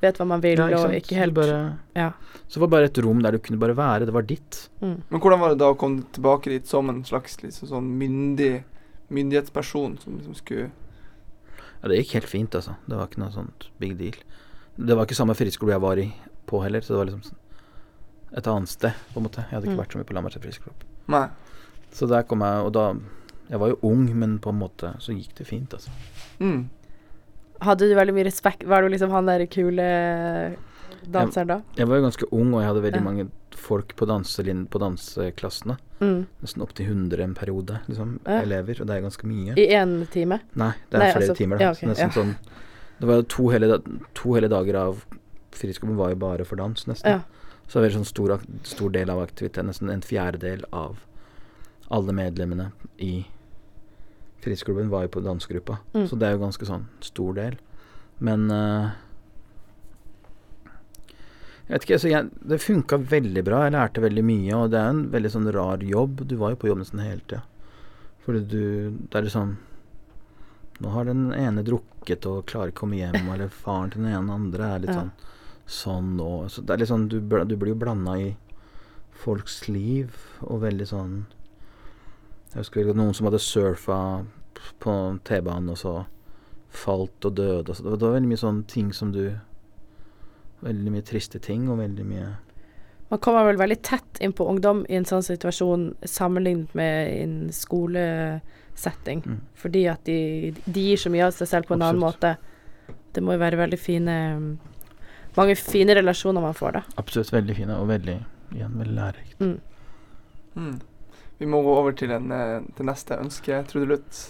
vet 0.00 0.16
hva 0.20 0.26
man 0.26 0.40
vil, 0.40 0.58
Ja, 0.58 0.68
ikke 0.68 0.84
og 0.84 0.94
ikke 0.94 1.16
helt 1.18 1.34
bare, 1.34 1.78
Ja. 1.96 2.12
Så 2.48 2.54
det 2.54 2.60
var 2.60 2.68
bare 2.68 2.84
et 2.88 2.98
rom 3.04 3.20
der 3.22 3.32
du 3.32 3.38
kunne 3.38 3.58
bare 3.58 3.74
være. 3.76 4.06
Det 4.06 4.12
var 4.14 4.22
ditt. 4.22 4.68
Mm. 4.80 5.02
Men 5.10 5.20
hvordan 5.20 5.40
var 5.40 5.48
det 5.50 5.58
da 5.58 5.72
å 5.72 5.76
komme 5.76 6.02
tilbake 6.12 6.44
dit 6.50 6.66
som 6.66 6.88
en 6.88 7.02
slags 7.04 7.36
liksom, 7.42 7.68
sånn 7.68 7.88
myndig 7.98 8.64
myndighetsperson 9.10 9.98
som 10.00 10.18
liksom 10.18 10.34
skulle 10.36 10.70
Ja, 11.82 11.88
det 11.88 11.98
gikk 12.02 12.14
helt 12.18 12.28
fint, 12.28 12.54
altså. 12.58 12.74
Det 12.88 12.96
var 12.96 13.06
ikke 13.06 13.20
noe 13.22 13.30
sånt 13.32 13.68
big 13.78 13.96
deal. 13.98 14.16
Det 14.76 14.96
var 14.96 15.06
ikke 15.06 15.14
samme 15.18 15.34
friskole 15.38 15.70
jeg 15.76 15.80
var 15.80 15.96
i 16.02 16.08
på 16.46 16.62
heller, 16.62 16.80
så 16.80 16.94
det 16.94 16.98
var 16.98 17.06
liksom 17.12 17.36
et 18.36 18.46
annet 18.50 18.68
sted, 18.68 18.92
på 19.14 19.20
en 19.20 19.24
måte. 19.28 19.44
Jeg 19.46 19.54
hadde 19.54 19.64
ikke 19.68 19.76
Mm. 19.76 19.82
vært 19.84 19.92
så 19.92 19.98
mye 19.98 20.04
på 20.08 20.14
Lambertseter 20.14 20.42
friskole. 20.48 20.74
Nei. 21.08 21.28
Så 21.92 22.08
der 22.08 22.22
kom 22.24 22.40
jeg, 22.40 22.64
og 22.66 22.72
da 22.72 22.94
Jeg 23.50 23.58
var 23.60 23.68
jo 23.70 23.78
ung, 23.82 24.12
men 24.18 24.38
på 24.38 24.50
en 24.50 24.58
måte 24.58 24.90
så 25.00 25.08
gikk 25.16 25.34
det 25.36 25.46
fint, 25.46 25.70
altså. 25.72 25.88
Mm. 26.38 26.68
Hadde 27.60 27.88
du 27.88 27.94
veldig 27.98 28.14
mye 28.14 28.24
respekt 28.28 28.62
Var 28.64 28.82
du 28.82 28.88
liksom 28.92 29.10
han 29.10 29.26
der 29.26 29.46
kule 29.50 29.86
danseren 31.08 31.48
da? 31.48 31.56
Jeg 31.78 31.88
var 31.88 31.96
jo 31.98 32.04
ganske 32.04 32.26
ung, 32.32 32.52
og 32.54 32.60
jeg 32.62 32.68
hadde 32.68 32.82
veldig 32.84 33.00
Ja. 33.00 33.04
mange 33.04 33.28
folk 33.58 33.94
på, 33.96 34.06
på 34.06 34.78
danseklassene. 34.80 35.78
Mm. 36.00 36.26
Nesten 36.42 36.62
opptil 36.62 36.86
100 36.86 37.20
en 37.24 37.34
periode, 37.34 37.80
liksom, 37.88 38.18
Ja. 38.26 38.40
elever, 38.42 38.80
og 38.80 38.86
det 38.86 38.96
er 38.96 39.00
ganske 39.02 39.24
mye. 39.26 39.56
I 39.56 39.66
én 39.74 40.06
time? 40.10 40.40
Nei, 40.54 40.72
det 40.90 40.94
er 40.94 40.98
Nei, 40.98 41.12
flere 41.12 41.22
altså- 41.28 41.36
timer. 41.36 41.58
Da. 41.58 41.64
ja, 41.64 41.70
okay, 41.70 41.88
nesten 41.88 42.12
sånn 42.12 42.36
Det 43.00 43.06
var 43.06 43.14
jo 43.16 43.22
to 43.22 43.48
hele, 43.48 43.78
to 44.14 44.32
hele 44.34 44.48
dager 44.48 44.74
av 44.76 45.04
fritidsklubben 45.52 45.96
var 45.96 46.08
jo 46.10 46.16
bare 46.16 46.44
for 46.44 46.56
dans, 46.56 46.84
nesten. 46.86 47.06
Ja. 47.10 47.20
Så 47.68 47.74
det 47.74 47.82
var 47.92 47.98
en 47.98 48.04
sånn 48.04 48.06
stor, 48.06 48.40
stor 48.64 48.90
del 48.90 49.10
av 49.10 49.18
aktiviteten, 49.26 49.66
nesten 49.66 49.90
en 49.90 50.00
fjerdedel 50.00 50.64
av 50.72 50.96
alle 51.90 52.12
medlemmene 52.12 52.72
i 52.98 53.24
fritidsklubben 54.42 54.90
var 54.92 55.06
jo 55.06 55.12
på 55.16 55.24
dansegruppa. 55.24 55.78
Mm. 55.94 56.06
Så 56.08 56.16
det 56.18 56.28
er 56.28 56.36
jo 56.36 56.44
ganske 56.44 56.68
sånn 56.68 56.86
stor 57.04 57.36
del. 57.38 57.58
Men 58.24 58.48
uh, 58.50 58.90
Jeg 61.68 61.74
vet 61.74 61.84
ikke, 61.84 62.08
jeg, 62.08 62.28
det 62.48 62.60
funka 62.64 62.96
veldig 63.10 63.44
bra. 63.44 63.62
Jeg 63.66 63.74
lærte 63.76 64.00
veldig 64.00 64.24
mye, 64.24 64.56
og 64.56 64.70
det 64.72 64.80
er 64.80 64.90
en 64.94 65.02
veldig 65.12 65.32
sånn 65.34 65.50
rar 65.52 65.82
jobb. 65.84 66.22
Du 66.28 66.36
var 66.40 66.54
jo 66.54 66.60
på 66.62 66.70
jobb 66.70 66.80
nesten 66.80 67.02
hele 67.04 67.20
tida. 67.26 67.42
Fordi 68.24 68.44
du 68.48 68.62
Det 69.08 69.18
er 69.18 69.26
liksom 69.28 69.56
Nå 70.80 70.90
har 70.94 71.08
den 71.08 71.32
ene 71.34 71.64
drukket 71.66 72.26
og 72.30 72.44
klarer 72.46 72.70
ikke 72.70 72.84
å 72.84 72.86
komme 72.86 73.00
hjem, 73.00 73.16
eller 73.34 73.48
faren 73.52 73.90
til 73.90 74.04
den 74.04 74.12
ene 74.14 74.36
andre 74.36 74.68
er 74.74 74.84
litt 74.84 74.94
Ja. 74.94 75.00
sånn 75.02 75.12
sånn 75.68 76.20
og 76.24 76.46
så 76.48 76.62
Det 76.64 76.72
er 76.72 76.78
litt 76.80 76.88
sånn 76.88 77.08
Du, 77.12 77.18
du 77.20 77.56
blir 77.56 77.74
jo 77.74 77.80
blanda 77.80 78.14
i 78.16 78.36
folks 79.18 79.66
liv, 79.68 80.14
og 80.46 80.62
veldig 80.62 80.86
sånn 80.86 81.14
Jeg 82.52 82.62
husker 82.62 82.94
noen 82.96 83.14
som 83.16 83.28
hadde 83.28 83.40
surfa 83.42 83.98
på 84.82 84.94
T-banen, 85.28 85.68
og 85.72 85.78
så 85.78 85.94
falt 86.68 87.24
og 87.24 87.36
døde. 87.36 87.58
og 87.60 87.76
Det 87.76 87.84
var, 87.84 87.96
det 87.96 88.06
var 88.06 88.16
veldig 88.16 88.30
mye 88.32 88.40
sånne 88.40 88.66
ting 88.68 88.92
som 88.94 89.12
du 89.12 89.38
Veldig 90.58 90.90
mye 90.90 91.06
triste 91.06 91.38
ting, 91.38 91.68
og 91.70 91.78
veldig 91.78 92.04
mye 92.08 92.28
Man 93.12 93.20
kommer 93.22 93.44
vel 93.46 93.60
veldig 93.60 93.76
tett 93.86 94.18
inn 94.20 94.34
på 94.34 94.48
ungdom 94.50 94.82
i 94.90 94.96
en 94.98 95.06
sånn 95.06 95.22
situasjon 95.22 95.84
sammenlignet 96.02 96.74
med 96.76 97.12
en 97.22 97.36
skolesetting. 97.54 99.22
Mm. 99.24 99.38
Fordi 99.56 99.84
at 99.88 100.02
de, 100.04 100.18
de 100.66 100.82
gir 100.90 101.00
så 101.00 101.12
mye 101.14 101.28
av 101.30 101.32
seg 101.36 101.48
selv 101.48 101.70
på 101.70 101.78
en 101.78 101.86
annen 101.86 102.02
måte. 102.02 102.34
Det 103.14 103.22
må 103.24 103.32
jo 103.32 103.40
være 103.40 103.62
veldig 103.62 103.78
fine 103.80 104.18
Mange 105.38 105.56
fine 105.56 105.94
relasjoner 105.94 106.42
man 106.42 106.58
får 106.58 106.74
da. 106.74 106.82
Absolutt 107.00 107.32
veldig 107.32 107.56
fine, 107.56 107.78
og 107.78 107.88
veldig 107.88 108.18
igjen 108.58 108.76
veldig 108.82 108.96
lærerikt. 108.98 109.40
Mm. 109.40 109.56
Mm. 110.58 110.76
Vi 111.38 111.46
må 111.46 111.60
gå 111.62 111.74
over 111.78 111.94
til, 111.94 112.10
en, 112.10 112.32
eh, 112.34 112.60
til 112.76 112.88
neste 112.88 113.18
ønske, 113.22 113.60
trudelutt. 113.70 114.24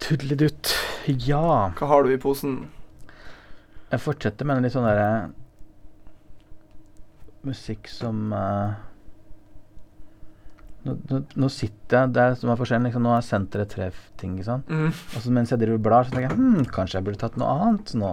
Tudelidutt. 0.00 0.74
Ja. 1.08 1.70
Hva 1.78 1.86
har 1.88 2.04
du 2.04 2.12
i 2.12 2.18
posen? 2.20 2.58
Jeg 3.90 4.00
fortsetter 4.04 4.46
med 4.46 4.58
en 4.60 4.66
litt 4.68 4.74
sånn 4.76 4.84
derre 4.86 5.30
musikk 7.42 7.88
som 7.88 8.32
uh, 8.36 8.74
nå, 10.84 10.92
nå, 11.08 11.20
nå 11.40 11.48
sitter 11.52 12.02
jeg 12.04 12.12
Det 12.14 12.20
er 12.26 12.36
som 12.40 12.52
er 12.52 12.58
forskjellen. 12.60 12.86
Liksom, 12.90 13.04
nå 13.06 13.14
har 13.14 13.22
jeg 13.22 13.28
sendt 13.30 13.54
dere 13.56 13.68
tre 13.72 13.88
f- 13.88 14.10
ting, 14.20 14.36
ikke 14.36 14.48
sant. 14.50 14.68
Mm. 14.68 14.92
Og 14.92 15.24
så 15.24 15.32
mens 15.34 15.54
jeg 15.54 15.62
driver 15.62 15.80
og 15.80 15.86
blar, 15.88 16.04
så 16.06 16.14
tenker 16.14 16.28
jeg 16.28 16.38
hm, 16.38 16.68
kanskje 16.76 17.00
jeg 17.00 17.08
burde 17.08 17.22
tatt 17.24 17.40
noe 17.40 17.56
annet 17.64 17.94
nå. 18.00 18.12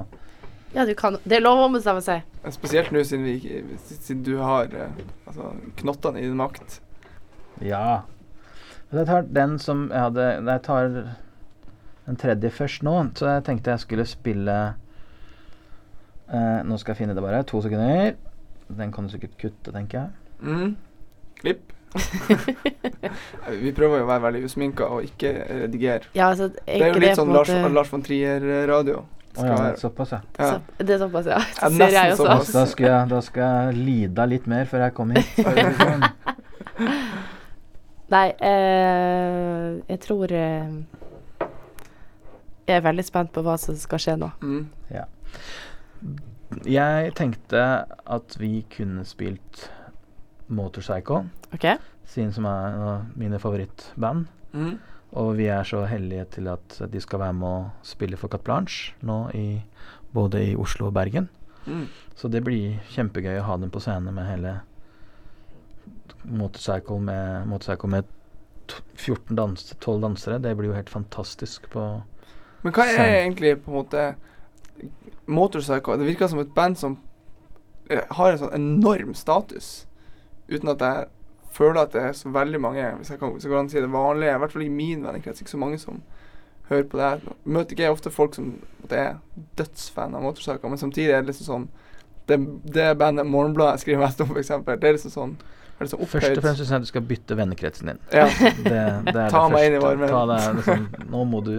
Ja, 0.75 0.83
du 0.87 0.91
kan 0.99 1.15
Det 1.23 1.37
er 1.37 1.43
lov 1.43 1.59
å 1.61 1.67
ombestemme 1.69 2.01
seg. 2.03 2.23
Spesielt 2.55 2.91
nå 2.95 3.03
siden, 3.07 3.27
vi, 3.27 3.77
siden 3.83 4.23
du 4.27 4.33
har 4.39 4.71
eh, 4.75 4.97
altså, 5.27 5.51
knottene 5.79 6.19
i 6.23 6.27
din 6.27 6.35
makt. 6.39 6.79
Ja. 7.61 8.01
Jeg 8.93 9.05
tar 9.09 9.25
den 9.35 9.57
som 9.59 9.89
jeg 9.91 9.99
hadde 9.99 10.25
Jeg 10.47 10.61
tar 10.63 10.89
den 12.07 12.15
tredje 12.19 12.51
først 12.55 12.83
nå. 12.87 12.93
Så 13.19 13.27
jeg 13.27 13.43
tenkte 13.47 13.73
jeg 13.73 13.79
skulle 13.83 14.05
spille 14.07 14.57
eh, 16.31 16.59
Nå 16.63 16.77
skal 16.79 16.93
jeg 16.93 17.01
finne 17.03 17.15
det 17.17 17.23
bare. 17.25 17.43
To 17.49 17.61
sekunder. 17.65 18.13
Den 18.67 18.91
kan 18.91 19.07
du 19.07 19.11
sikkert 19.11 19.35
kutte, 19.39 19.71
tenker 19.75 19.99
jeg. 19.99 20.09
Mm. 20.41 20.77
Klipp. 21.41 21.73
Vi 23.63 23.71
prøver 23.75 24.01
jo 24.01 24.05
å 24.05 24.09
være 24.09 24.23
veldig 24.27 24.41
usminka 24.47 24.87
og 24.91 25.05
ikke 25.07 25.31
redigere. 25.63 26.09
Ja, 26.15 26.29
altså, 26.33 26.49
Det 26.51 26.81
er 26.81 26.91
jo 26.91 26.99
litt 27.01 27.15
sånn 27.19 27.31
Lars, 27.33 27.49
måte- 27.51 27.73
Lars 27.77 27.93
von 27.93 28.03
Trier-radio. 28.03 29.05
Oh, 29.37 29.45
ja, 29.45 29.75
såpass, 29.77 30.11
ja. 30.15 30.19
Ja. 30.39 30.47
Så, 30.49 30.83
det 30.83 30.95
er 30.95 31.01
såpass, 31.03 31.27
ja. 31.29 31.37
Ja, 31.61 31.69
Det 31.77 31.77
sier 31.77 31.97
jeg 31.97 32.11
også. 32.15 32.23
såpass. 32.23 32.51
Da 32.55 32.65
skal 32.71 32.87
jeg, 32.89 33.09
da 33.11 33.19
skal 33.21 33.43
jeg 33.43 33.85
lide 33.85 34.25
litt 34.31 34.47
mer 34.49 34.65
før 34.69 34.87
jeg 34.87 34.95
kommer 34.97 35.21
hit. 35.21 35.37
Nei, 38.13 38.27
eh, 38.39 39.77
jeg 39.89 39.99
tror 40.05 40.31
eh, 40.31 40.75
Jeg 42.67 42.77
er 42.77 42.85
veldig 42.85 43.03
spent 43.03 43.33
på 43.35 43.43
hva 43.43 43.57
som 43.59 43.75
skal 43.79 43.99
skje 43.99 44.15
nå. 44.19 44.29
Mm. 44.43 44.67
Jeg 46.67 47.11
tenkte 47.17 47.63
at 47.87 48.37
vi 48.39 48.61
kunne 48.71 49.03
spilt 49.07 49.67
Motorcycle, 50.47 51.25
okay. 51.51 51.75
siden 52.07 52.31
som 52.31 52.45
er 52.47 52.77
uh, 52.79 53.07
mine 53.19 53.39
favorittband. 53.39 54.27
Mm. 54.53 54.77
Og 55.19 55.33
vi 55.39 55.49
er 55.51 55.67
så 55.67 55.83
heldige 55.87 56.25
til 56.37 56.47
at 56.51 56.77
de 56.91 57.01
skal 57.03 57.19
være 57.19 57.35
med 57.35 57.47
å 57.47 57.87
spille 57.87 58.19
for 58.19 58.31
Cat 58.31 58.43
Blanche 58.47 58.95
nå 59.07 59.25
i 59.35 59.47
både 60.15 60.43
i 60.49 60.55
Oslo 60.59 60.87
og 60.87 60.95
Bergen. 60.95 61.27
Mm. 61.67 61.87
Så 62.15 62.31
det 62.31 62.43
blir 62.47 62.79
kjempegøy 62.93 63.41
å 63.41 63.47
ha 63.47 63.57
dem 63.59 63.71
på 63.71 63.83
scenen 63.83 64.15
med 64.15 64.27
hele 64.29 64.57
Motorcycle 66.23 66.99
med, 66.99 67.47
motorcycle 67.47 67.89
med 67.89 68.03
14 68.95 69.35
dans 69.35 69.75
12 69.79 70.01
dansere. 70.01 70.39
Det 70.39 70.55
blir 70.57 70.71
jo 70.71 70.77
helt 70.77 70.89
fantastisk 70.89 71.69
på 71.71 71.87
Men 72.63 72.73
hva 72.73 72.87
er 72.89 73.21
egentlig 73.21 73.57
på 73.63 73.71
en 73.71 73.77
måte 73.77 74.07
Motorcycle? 75.25 75.97
Det 75.97 76.07
virker 76.07 76.27
som 76.27 76.39
et 76.39 76.53
band 76.55 76.77
som 76.77 76.97
eh, 77.89 78.03
har 78.09 78.31
en 78.31 78.41
sånn 78.41 78.55
enorm 78.57 79.13
status, 79.15 79.87
uten 80.47 80.73
at 80.73 80.83
jeg 80.83 81.07
føler 81.57 81.81
at 81.81 81.93
det 81.95 82.03
er 82.03 82.13
så 82.13 82.29
veldig 82.29 82.59
mange 82.61 82.85
Hvis 82.99 83.09
jeg 83.09 83.19
kan, 83.19 83.33
hvis 83.33 83.45
jeg 83.45 83.51
kan 83.51 83.69
si 83.69 83.81
det 83.81 83.91
vanlige, 83.91 84.35
i 84.35 84.41
hvert 84.43 84.53
fall 84.53 84.65
i 84.65 84.69
min 84.69 85.05
vennekrets, 85.05 85.41
ikke 85.41 85.55
så 85.55 85.61
mange 85.61 85.79
som 85.81 86.01
hører 86.69 86.83
på 86.83 86.99
det 86.99 87.09
her. 87.09 87.19
Møter 87.43 87.75
ikke 87.75 87.83
jeg 87.83 87.95
ofte 87.95 88.11
folk 88.11 88.35
som 88.35 88.57
er 88.89 89.19
dødsfan 89.57 90.15
av 90.15 90.23
Motorcycle, 90.23 90.69
men 90.69 90.81
samtidig 90.81 91.13
er 91.13 91.21
det 91.21 91.33
liksom 91.33 91.51
sånn 91.51 91.69
Det, 92.27 92.35
det 92.75 92.97
bandet 92.99 93.23
Morgenbladet 93.23 93.79
skriver 93.79 94.01
mest 94.03 94.19
om, 94.19 94.33
f.eks., 94.35 94.49
det 94.65 94.83
er 94.83 94.95
liksom 94.97 95.11
sånn 95.13 95.35
liksom 95.85 96.01
Først 96.09 96.31
og 96.31 96.43
fremst 96.43 96.61
syns 96.61 96.71
jeg 96.73 96.85
du 96.85 96.89
skal 96.89 97.03
bytte 97.05 97.37
vennekretsen 97.37 97.91
din. 97.91 97.99
Ja. 98.13 98.25
Det, 98.27 98.83
det 99.11 99.25
Ta 99.33 99.43
meg 99.51 99.67
inn 99.67 99.77
i 99.77 99.81
varmen. 99.83 100.33
Liksom, 100.57 100.87
nå 101.11 101.23
må 101.29 101.41
du 101.45 101.55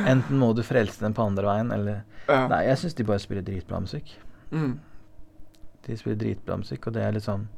Enten 0.00 0.38
må 0.40 0.52
du 0.56 0.62
frelse 0.64 1.02
dem 1.02 1.16
på 1.16 1.26
andre 1.26 1.48
veien, 1.48 1.72
eller 1.74 2.02
ja. 2.30 2.44
Nei, 2.50 2.60
jeg 2.68 2.78
syns 2.78 2.94
de 2.94 3.06
bare 3.08 3.22
spiller 3.22 3.42
dritbra 3.42 3.80
musikk. 3.82 4.12
Mm. 4.54 4.76
De 5.86 5.96
spiller 5.98 6.18
dritbra 6.20 6.60
musikk, 6.60 6.86
og 6.86 6.94
det 6.94 7.02
er 7.02 7.16
litt 7.16 7.26
sånn 7.26 7.48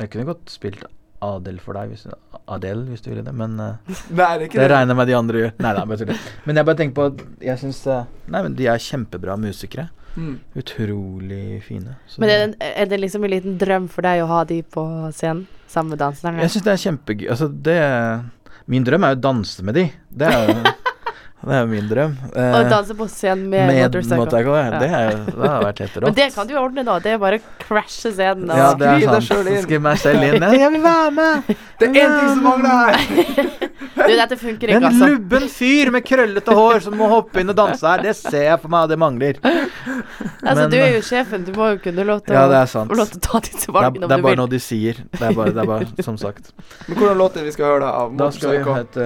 Jeg 0.00 0.10
kunne 0.12 0.26
godt 0.28 0.50
spilt 0.52 0.82
Adel 1.24 1.56
for 1.62 1.78
deg, 1.78 1.94
hvis 1.94 2.04
du, 2.04 2.10
Adele, 2.52 2.84
hvis 2.90 3.00
du 3.00 3.08
ville 3.08 3.22
det, 3.24 3.32
men 3.32 3.54
uh, 3.56 3.78
Nei, 4.18 4.32
det 4.42 4.50
det 4.52 4.58
det. 4.60 4.66
regner 4.68 4.92
jeg 4.92 4.98
med 4.98 5.08
de 5.08 5.14
andre 5.16 5.40
gjør. 5.40 5.54
Nei, 5.64 5.70
nei, 5.78 5.84
bare 5.88 6.00
tuller. 6.02 6.26
Men 6.44 6.60
jeg 6.60 6.68
bare 6.68 6.80
tenker 6.82 6.96
på 6.98 7.06
at 7.08 7.22
jeg 7.48 7.62
syns 7.62 7.78
Nei, 7.86 8.42
men 8.42 8.58
de 8.58 8.68
er 8.68 8.82
kjempebra 8.82 9.38
musikere. 9.40 9.88
Mm. 10.16 10.38
Utrolig 10.56 11.62
fine. 11.64 11.96
Så 12.08 12.18
Men 12.20 12.30
er 12.30 12.46
det- 12.46 12.56
er 12.76 12.86
det 12.86 13.00
liksom 13.00 13.24
en 13.24 13.30
liten 13.30 13.58
drøm 13.58 13.88
for 13.88 14.02
deg 14.02 14.22
å 14.22 14.26
ha 14.26 14.44
de 14.44 14.62
på 14.62 15.12
scenen 15.12 15.46
sammen 15.68 15.90
med 15.90 15.98
danserne? 15.98 16.40
Jeg 16.40 16.50
syns 16.50 16.64
det 16.64 16.72
er 16.72 16.90
kjempegøy. 16.90 17.28
Altså, 17.30 17.48
det 17.62 18.24
Min 18.68 18.82
drøm 18.84 19.04
er 19.04 19.14
jo 19.14 19.18
å 19.20 19.20
danse 19.20 19.62
med 19.62 19.74
de. 19.74 19.92
Det 20.10 20.26
er 20.26 20.48
jo 20.48 20.54
Det 21.46 21.52
er 21.54 21.60
jo 21.62 21.66
min 21.70 21.88
drøm. 21.90 22.14
Eh, 22.32 22.54
Å 22.56 22.62
danse 22.70 22.94
på 22.96 23.06
scenen 23.12 23.44
med, 23.52 23.68
med 23.68 23.76
motorcycle. 23.84 24.16
motorcycle. 24.18 24.54
Ja. 24.56 24.78
Det, 24.80 24.88
er, 24.88 25.18
det 25.28 25.50
har 25.52 25.62
vært 25.62 25.82
helt 25.84 25.96
rått. 26.00 26.06
Men 26.08 26.16
det 26.16 26.26
kan 26.34 26.48
du 26.48 26.54
jo 26.54 26.62
ordne, 26.64 26.84
da. 26.88 26.96
Det 27.04 27.12
er 27.12 27.20
bare 27.22 27.38
å 27.38 27.44
crashe 27.60 28.10
scenen. 28.16 28.48
Ja, 28.50 28.70
det 28.74 28.88
er 28.88 28.96
Skriv 28.96 29.12
deg 29.12 29.26
sant. 29.28 29.50
Skriv 29.66 29.84
meg 29.84 30.00
selv 30.02 30.24
inn. 30.26 30.42
Ja, 30.42 30.50
jeg 30.64 30.72
vil 30.74 30.82
være 30.86 31.12
med! 31.18 31.52
Det 31.76 31.90
er 31.90 31.98
én 32.02 32.16
ting 32.16 32.30
som 32.32 32.42
mangler 32.46 32.74
her! 32.74 33.62
Du, 33.96 34.12
dette 34.12 34.36
funker 34.38 34.70
En 34.70 34.76
ikke, 34.76 34.88
altså. 34.90 35.06
lubben 35.08 35.46
fyr 35.50 35.88
med 35.90 36.04
krøllete 36.06 36.54
hår 36.54 36.82
som 36.84 36.94
må 37.00 37.06
hoppe 37.10 37.40
inn 37.40 37.48
og 37.50 37.56
danse 37.58 37.80
her, 37.88 38.02
det 38.04 38.12
ser 38.18 38.44
jeg 38.44 38.60
for 38.60 38.70
meg, 38.70 38.84
og 38.84 38.92
det 38.92 38.98
mangler. 39.00 39.38
Altså, 39.40 40.52
Men- 40.60 40.70
du 40.70 40.76
er 40.76 40.92
jo 40.92 41.00
sjefen. 41.06 41.46
Du 41.46 41.52
må 41.56 41.70
jo 41.72 41.78
kunne 41.86 42.04
låte 42.06 42.36
Ja, 42.36 42.44
det 42.50 42.58
er 42.60 42.68
sant. 42.70 42.92
å 42.92 43.06
ta 43.08 43.40
disse 43.40 43.64
Det 43.64 43.72
er, 43.72 43.76
valgene 43.78 44.06
det 44.10 44.18
er 44.18 44.22
bare 44.28 44.38
noe 44.42 44.52
de 44.52 44.60
sier. 44.62 45.00
Det 45.16 45.24
er 45.30 45.34
bare, 45.38 45.54
det 45.56 45.64
er 45.64 45.70
bare 45.72 46.04
som 46.06 46.20
sagt. 46.20 46.52
Men 46.86 47.00
hvordan 47.00 47.18
låt 47.24 47.40
er 47.40 47.48
vi 47.48 47.56
skal 47.56 47.72
høre 47.72 47.82
da 47.86 47.92
av 48.04 48.14
Da 48.20 48.30
skal 48.36 48.52
vi 48.52 48.62
høre 48.68 48.84
et 48.84 49.00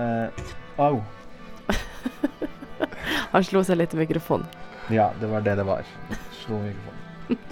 uh, 0.00 0.84
Au. 0.88 0.94
Han 3.34 3.44
slo 3.46 3.62
seg 3.66 3.78
litt 3.80 3.94
i 3.94 4.00
mikrofonen. 4.00 4.46
Ja, 4.90 5.10
det 5.20 5.30
var 5.30 5.44
det 5.46 5.54
det 5.60 5.66
var. 5.68 5.86
Slo 6.42 6.58
mikrofonen. 6.64 6.96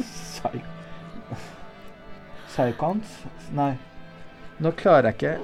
Psy... 0.03 0.62
Psychons? 2.49 3.19
Nei. 3.55 3.73
Nå 4.59 4.73
klarer 4.75 5.12
jeg 5.12 5.19
ikke 5.19 5.38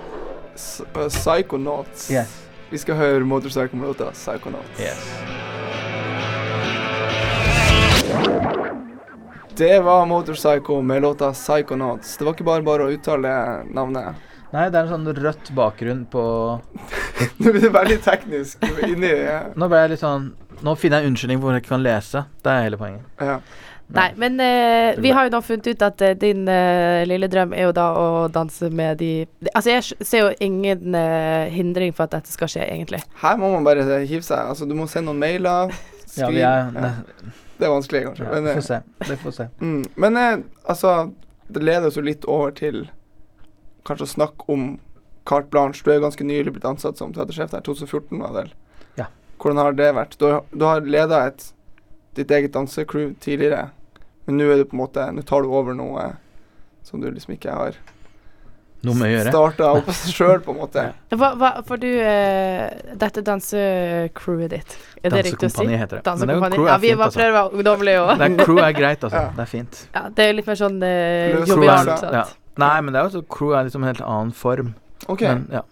Psychonauts. 1.08 2.10
Yes. 2.10 2.34
Vi 2.70 2.80
skal 2.82 2.98
høre 2.98 3.24
Motorcycle 3.28 3.78
med 3.78 3.92
låta 3.92 4.10
Psychonauts. 4.10 4.80
yes. 4.80 5.04
Det 9.56 9.80
var 9.80 10.06
Motorpsycho 10.06 10.80
med 10.82 11.02
låta 11.02 11.32
Psychonauts. 11.32 12.16
Det 12.16 12.24
var 12.24 12.34
ikke 12.34 12.44
bare 12.44 12.62
bare 12.66 12.88
å 12.88 12.90
uttale 12.90 13.30
navnet. 13.70 14.16
Nei, 14.54 14.68
det 14.70 14.78
er 14.78 14.86
en 14.86 14.92
sånn 14.94 15.08
rødt 15.18 15.48
bakgrunn 15.56 16.04
på 16.12 16.22
Nå 17.42 17.50
blir 17.50 17.60
det 17.64 17.72
bare 17.74 17.90
litt 17.90 18.04
teknisk 18.06 18.62
inni 18.86 19.10
ja. 19.10 19.40
Nå 19.58 19.66
ble 19.70 19.80
jeg 19.82 19.94
litt 19.96 20.02
sånn 20.04 20.28
Nå 20.64 20.74
finner 20.78 21.02
jeg 21.02 21.08
en 21.08 21.12
unnskyldning 21.14 21.40
for 21.40 21.48
hvor 21.48 21.56
jeg 21.56 21.64
ikke 21.64 21.72
kan 21.74 21.82
lese. 21.84 22.20
Det 22.44 22.52
er 22.52 22.66
hele 22.68 22.78
poenget. 22.80 23.08
ja. 23.20 23.38
Nei, 23.94 24.06
men 24.16 24.38
eh, 24.40 24.94
vi 24.96 25.10
har 25.12 25.26
jo 25.26 25.32
nå 25.34 25.40
funnet 25.44 25.66
ut 25.68 25.82
at 25.84 26.00
eh, 26.02 26.14
din 26.16 26.46
eh, 26.48 27.02
lille 27.04 27.28
drøm 27.28 27.52
er 27.52 27.66
jo 27.66 27.74
da 27.76 27.90
å 28.00 28.06
danse 28.32 28.70
med 28.72 28.96
de 29.02 29.10
Altså, 29.52 29.74
jeg 29.74 30.06
ser 30.08 30.22
jo 30.22 30.30
ingen 30.46 30.96
eh, 30.96 31.50
hindring 31.52 31.92
for 31.92 32.06
at 32.06 32.14
dette 32.16 32.32
skal 32.32 32.48
skje, 32.48 32.64
egentlig. 32.64 33.02
Her 33.20 33.36
må 33.42 33.50
man 33.52 33.66
bare 33.66 33.84
hive 34.08 34.24
seg. 34.24 34.40
Altså, 34.40 34.64
du 34.64 34.72
må 34.78 34.86
sende 34.88 35.10
noen 35.12 35.20
mailer. 35.20 35.74
Ja, 36.14 36.30
Skriv. 36.30 36.32
vi 36.32 36.42
er 36.46 36.72
ja. 36.72 36.90
Det 37.58 37.68
er 37.68 37.70
vanskelig, 37.74 38.02
kanskje. 38.08 38.24
ja, 38.24 38.32
men, 38.38 38.48
eh, 38.48 38.56
får 38.56 38.66
se. 38.70 38.80
Det 39.10 39.18
får 39.20 39.36
se. 39.36 39.46
Mm, 39.60 39.84
men 40.06 40.16
eh, 40.22 40.34
altså, 40.64 40.94
det 41.52 41.62
leder 41.68 41.90
oss 41.92 42.00
jo 42.00 42.06
litt 42.08 42.24
over 42.24 42.56
til 42.56 42.86
kanskje 43.86 44.06
å 44.08 44.12
snakke 44.14 44.48
om 44.52 44.66
carte 45.28 45.48
blanche. 45.52 45.82
Du 45.84 45.90
er 45.92 45.98
jo 46.00 46.04
ganske 46.06 46.24
nylig 46.26 46.52
blitt 46.56 46.66
ansatt 46.68 46.98
som 47.00 47.12
teatersjef 47.16 47.50
der. 47.54 47.64
2014, 47.64 48.18
var 48.20 48.28
det 48.34 48.42
vel? 48.42 48.52
Ja. 49.00 49.06
Hvordan 49.40 49.62
har 49.62 49.72
det 49.78 49.90
vært? 49.96 50.18
Du, 50.20 50.26
har- 50.30 50.44
du 50.52 50.64
har 50.68 50.80
leda 50.84 51.22
ditt 52.14 52.30
eget 52.30 52.52
dansecrew 52.54 53.14
tidligere, 53.20 53.70
men 54.26 54.36
nå 54.38 54.50
er 54.52 54.60
du 54.62 54.64
på 54.70 54.76
en 54.76 54.84
måte 54.86 55.08
Nå 55.12 55.22
tar 55.26 55.42
du 55.42 55.48
over 55.52 55.74
noe 55.74 56.12
som 56.84 57.00
du 57.00 57.10
liksom 57.10 57.34
ikke 57.34 57.52
har 57.52 57.74
Noe 58.84 58.94
med 59.00 59.08
å 59.08 59.12
gjøre. 59.14 59.30
starta 59.32 59.68
opp 59.78 59.86
sjøl, 60.12 60.40
på 60.44 60.52
en 60.52 60.58
måte. 60.60 60.82
Hva, 61.16 61.30
hva, 61.40 61.50
for 61.64 61.80
du 61.80 61.88
uh, 61.88 62.94
Dette 63.00 63.22
dansecrewet 63.24 64.50
ditt, 64.52 64.74
er 65.00 65.10
det 65.14 65.22
riktig 65.30 65.48
å 65.48 65.52
si? 65.54 65.64
Dansekompani 65.64 65.78
heter 65.80 66.02
det. 66.04 66.14
Men 66.20 66.28
det 66.28 66.34
er 66.34 66.36
jo 66.36 66.50
crew 66.52 66.66
Ja, 66.68 66.74
er 66.74 66.82
vi 66.82 66.90
fint, 66.92 66.98
bare 67.00 67.08
altså. 67.08 67.20
prøver 67.20 67.32
å 67.32 67.38
være 67.38 67.58
ungdommelige 67.58 68.02
òg. 68.04 68.12
Det 68.20 68.44
crew 68.44 68.60
er 68.60 68.72
greit, 68.76 69.04
altså. 69.08 69.22
Ja. 69.24 69.30
Det 69.38 69.44
er 69.46 69.50
fint. 69.54 69.80
Ja, 69.94 70.02
det 70.18 70.26
er 70.28 70.36
litt 70.36 70.50
mer 70.52 70.58
sånn 70.60 70.76
uh, 70.84 71.46
jovialt. 71.48 72.04
Ja. 72.12 72.24
Nei, 72.60 72.80
men 72.80 72.94
det 72.94 73.00
er 73.00 73.08
jo 73.08 73.18
så 73.18 73.24
crew 73.34 73.54
er 73.54 73.66
liksom 73.66 73.82
en 73.82 73.90
helt 73.90 74.04
annen 74.04 74.32
form. 74.32 74.74
OK. 75.08 75.22
Men 75.22 75.48
ja, 75.52 75.62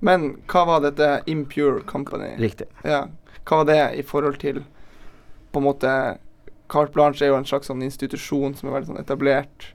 Men 0.00 0.28
hva 0.48 0.64
var 0.68 0.84
dette 0.84 1.22
Impure 1.26 1.82
Company? 1.86 2.36
riktig. 2.38 2.68
Ja. 2.84 3.08
Hva 3.44 3.62
var 3.62 3.66
det 3.68 3.80
i 3.98 4.02
forhold 4.06 4.38
til 4.40 4.62
På 5.52 5.58
en 5.58 5.66
måte 5.66 5.90
Carte 6.70 6.92
Blanche 6.94 7.24
er 7.24 7.32
jo 7.32 7.36
en 7.36 7.44
slags 7.44 7.66
sånn 7.66 7.82
institusjon 7.82 8.54
som 8.54 8.68
er 8.68 8.76
veldig 8.76 8.92
sånn 8.92 9.00
etablert. 9.00 9.72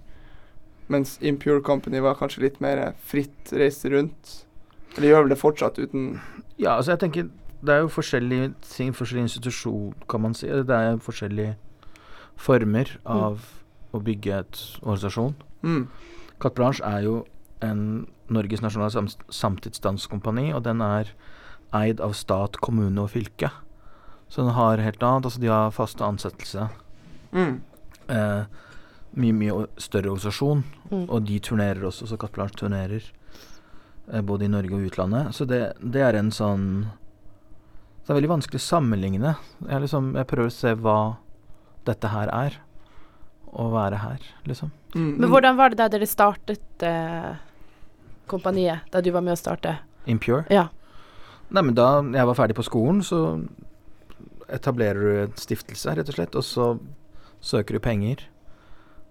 Mens 0.87 1.17
Impure 1.21 1.61
Company 1.61 1.99
var 1.99 2.15
kanskje 2.15 2.45
litt 2.45 2.61
mer 2.63 2.93
fritt 3.03 3.51
Reist 3.51 3.83
rundt. 3.91 4.45
Eller 4.95 5.09
gjør 5.09 5.25
vel 5.25 5.33
det 5.33 5.41
fortsatt 5.41 5.79
uten 5.81 6.21
Ja, 6.55 6.77
altså 6.77 6.93
jeg 6.93 6.99
tenker 7.03 7.27
Det 7.65 7.73
er 7.73 7.81
jo 7.83 7.91
forskjellige 7.91 8.53
ting, 8.63 8.93
forskjellig 8.95 9.25
institusjon, 9.27 9.93
kan 10.07 10.21
man 10.21 10.33
si. 10.33 10.47
Det 10.47 10.69
er 10.69 10.97
forskjellige 11.03 11.57
former 12.37 12.97
av 13.05 13.43
å 13.95 13.99
bygge 14.03 14.39
et 14.39 14.61
organisasjon. 14.83 15.35
mm. 15.61 15.87
Carte 16.39 16.55
Blanche 16.57 16.83
er 16.85 17.05
jo 17.05 17.15
en 17.63 18.05
Norges 18.33 18.63
nasjonale 18.63 18.91
sam 18.91 19.07
samtidsdanskompani, 19.29 20.49
og 20.55 20.63
den 20.65 20.81
er 20.81 21.11
eid 21.75 22.01
av 22.01 22.15
stat, 22.17 22.57
kommune 22.63 23.03
og 23.03 23.13
fylke. 23.13 23.51
Så 24.29 24.41
den 24.41 24.55
har 24.57 24.81
helt 24.81 25.03
annet. 25.03 25.27
Altså 25.27 25.41
de 25.41 25.51
har 25.51 25.75
faste 25.75 26.05
ansettelse. 26.05 26.67
Mm. 27.35 27.59
Eh, 28.07 28.43
mye, 29.15 29.35
mye 29.35 29.67
større 29.81 30.11
organisasjon. 30.13 30.63
Mm. 30.89 31.05
Og 31.05 31.25
de 31.27 31.39
turnerer 31.39 31.85
også, 31.85 32.09
så 32.09 32.17
Carte 32.17 32.39
Blanche 32.39 32.59
turnerer 32.59 33.05
eh, 34.11 34.21
både 34.21 34.47
i 34.47 34.51
Norge 34.51 34.75
og 34.75 34.89
utlandet. 34.89 35.35
Så 35.37 35.47
det, 35.49 35.61
det 35.79 36.03
er 36.05 36.19
en 36.19 36.33
sånn 36.33 36.69
Det 38.05 38.13
er 38.13 38.19
veldig 38.19 38.35
vanskelig 38.35 38.61
å 38.61 38.65
sammenligne. 38.67 39.31
Jeg, 39.65 39.81
liksom, 39.81 40.11
jeg 40.13 40.29
prøver 40.29 40.51
å 40.51 40.53
se 40.53 40.75
hva 40.77 40.99
dette 41.87 42.09
her 42.13 42.29
er. 42.33 42.59
Å 43.55 43.69
være 43.73 43.99
her, 44.01 44.23
liksom. 44.49 44.71
Mm, 44.95 45.11
Men 45.19 45.29
hvordan 45.31 45.57
var 45.59 45.71
det 45.73 45.79
da 45.79 45.87
dere 45.91 46.07
startet 46.07 46.83
eh, 46.83 47.33
kompaniet? 48.31 48.85
Da 48.91 49.01
du 49.01 49.11
var 49.15 49.23
med 49.25 49.35
å 49.35 49.39
starte? 49.39 49.77
Impure. 50.11 50.43
Ja. 50.53 50.67
Nei, 51.49 51.61
men 51.61 51.75
da 51.77 52.01
jeg 52.03 52.27
var 52.29 52.37
ferdig 52.37 52.55
på 52.57 52.65
skolen, 52.65 53.01
så 53.05 53.19
etablerer 54.51 55.01
du 55.01 55.21
en 55.25 55.35
stiftelse, 55.39 55.95
rett 55.97 56.09
og 56.11 56.17
slett, 56.17 56.35
og 56.37 56.45
så 56.45 56.69
søker 57.45 57.77
du 57.77 57.83
penger 57.83 58.25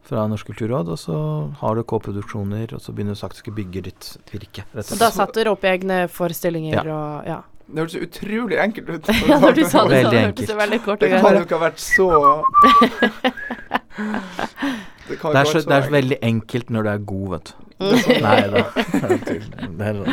fra 0.05 0.27
Norsk 0.29 0.51
kulturråd, 0.51 0.91
og 0.93 0.99
så 1.01 1.17
har 1.63 1.79
du 1.79 1.83
K-produksjoner, 1.89 2.75
og 2.77 2.83
så 2.85 2.93
begynner 2.93 3.17
du 3.17 3.21
sakte 3.23 3.41
å 3.55 3.57
bygge 3.57 3.85
ditt 3.89 4.11
virke. 4.31 4.67
rett 4.75 4.85
Og 4.85 4.97
og 4.99 5.01
da 5.01 5.09
satt 5.09 5.17
satte 5.17 5.41
dere 5.41 5.55
opp 5.55 5.65
egne 5.65 6.05
forestillinger 6.13 6.85
Ja. 6.85 6.95
og 6.95 7.29
ja. 7.31 7.41
Det 7.65 7.81
hørtes 7.81 7.95
utrolig 7.97 8.59
enkelt 8.61 8.89
ut. 8.91 9.07
ja, 9.31 9.39
når 9.41 9.55
du 9.57 9.63
sa 9.65 9.87
det, 9.89 10.03
så 10.05 10.11
hørtes 10.13 10.51
det 10.51 10.57
veldig 10.59 10.79
kort 10.85 11.01
Det 11.01 11.09
og 11.15 11.23
kan 11.25 11.39
jo 11.39 11.45
ikke 11.47 11.57
ha 11.57 11.63
vært 11.63 11.81
så 11.81 12.09
Det 15.09 15.19
kan 15.21 15.35
Det 15.35 15.41
er, 15.43 15.45
så, 15.45 15.61
det 15.61 15.75
er 15.77 15.83
så 15.85 15.93
veldig 15.93 16.19
enkelt 16.25 16.71
når 16.73 16.83
du 16.87 16.89
er 16.95 16.99
god, 17.13 17.29
vet 17.37 17.53
du. 17.53 17.61
Mm. 17.85 17.91
Nei 18.23 18.41
da. 18.49 18.61
Det 19.77 19.89
sånn. 19.97 20.11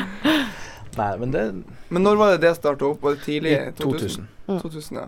Nei, 0.97 1.09
men 1.21 1.31
det 1.31 1.41
Men 1.93 2.03
når 2.03 2.17
var 2.19 2.31
det 2.33 2.39
det 2.43 2.55
starta 2.57 2.87
opp? 2.89 3.03
Var 3.05 3.13
det 3.15 3.21
tidlig? 3.23 3.51
I 3.53 3.71
2000. 3.77 4.25
2000, 4.49 4.97
ja. 4.97 5.05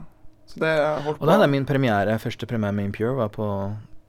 Så 0.47 0.61
det 0.61 0.69
har 0.77 1.01
holdt 1.03 1.17
Og 1.17 1.25
på. 1.25 1.31
den 1.31 1.41
er 1.41 1.49
min 1.51 1.65
premiere. 1.65 2.15
Første 2.21 2.47
premiere 2.47 2.71
med 2.77 2.85
Impure 2.91 3.15
var 3.17 3.31
på 3.33 3.47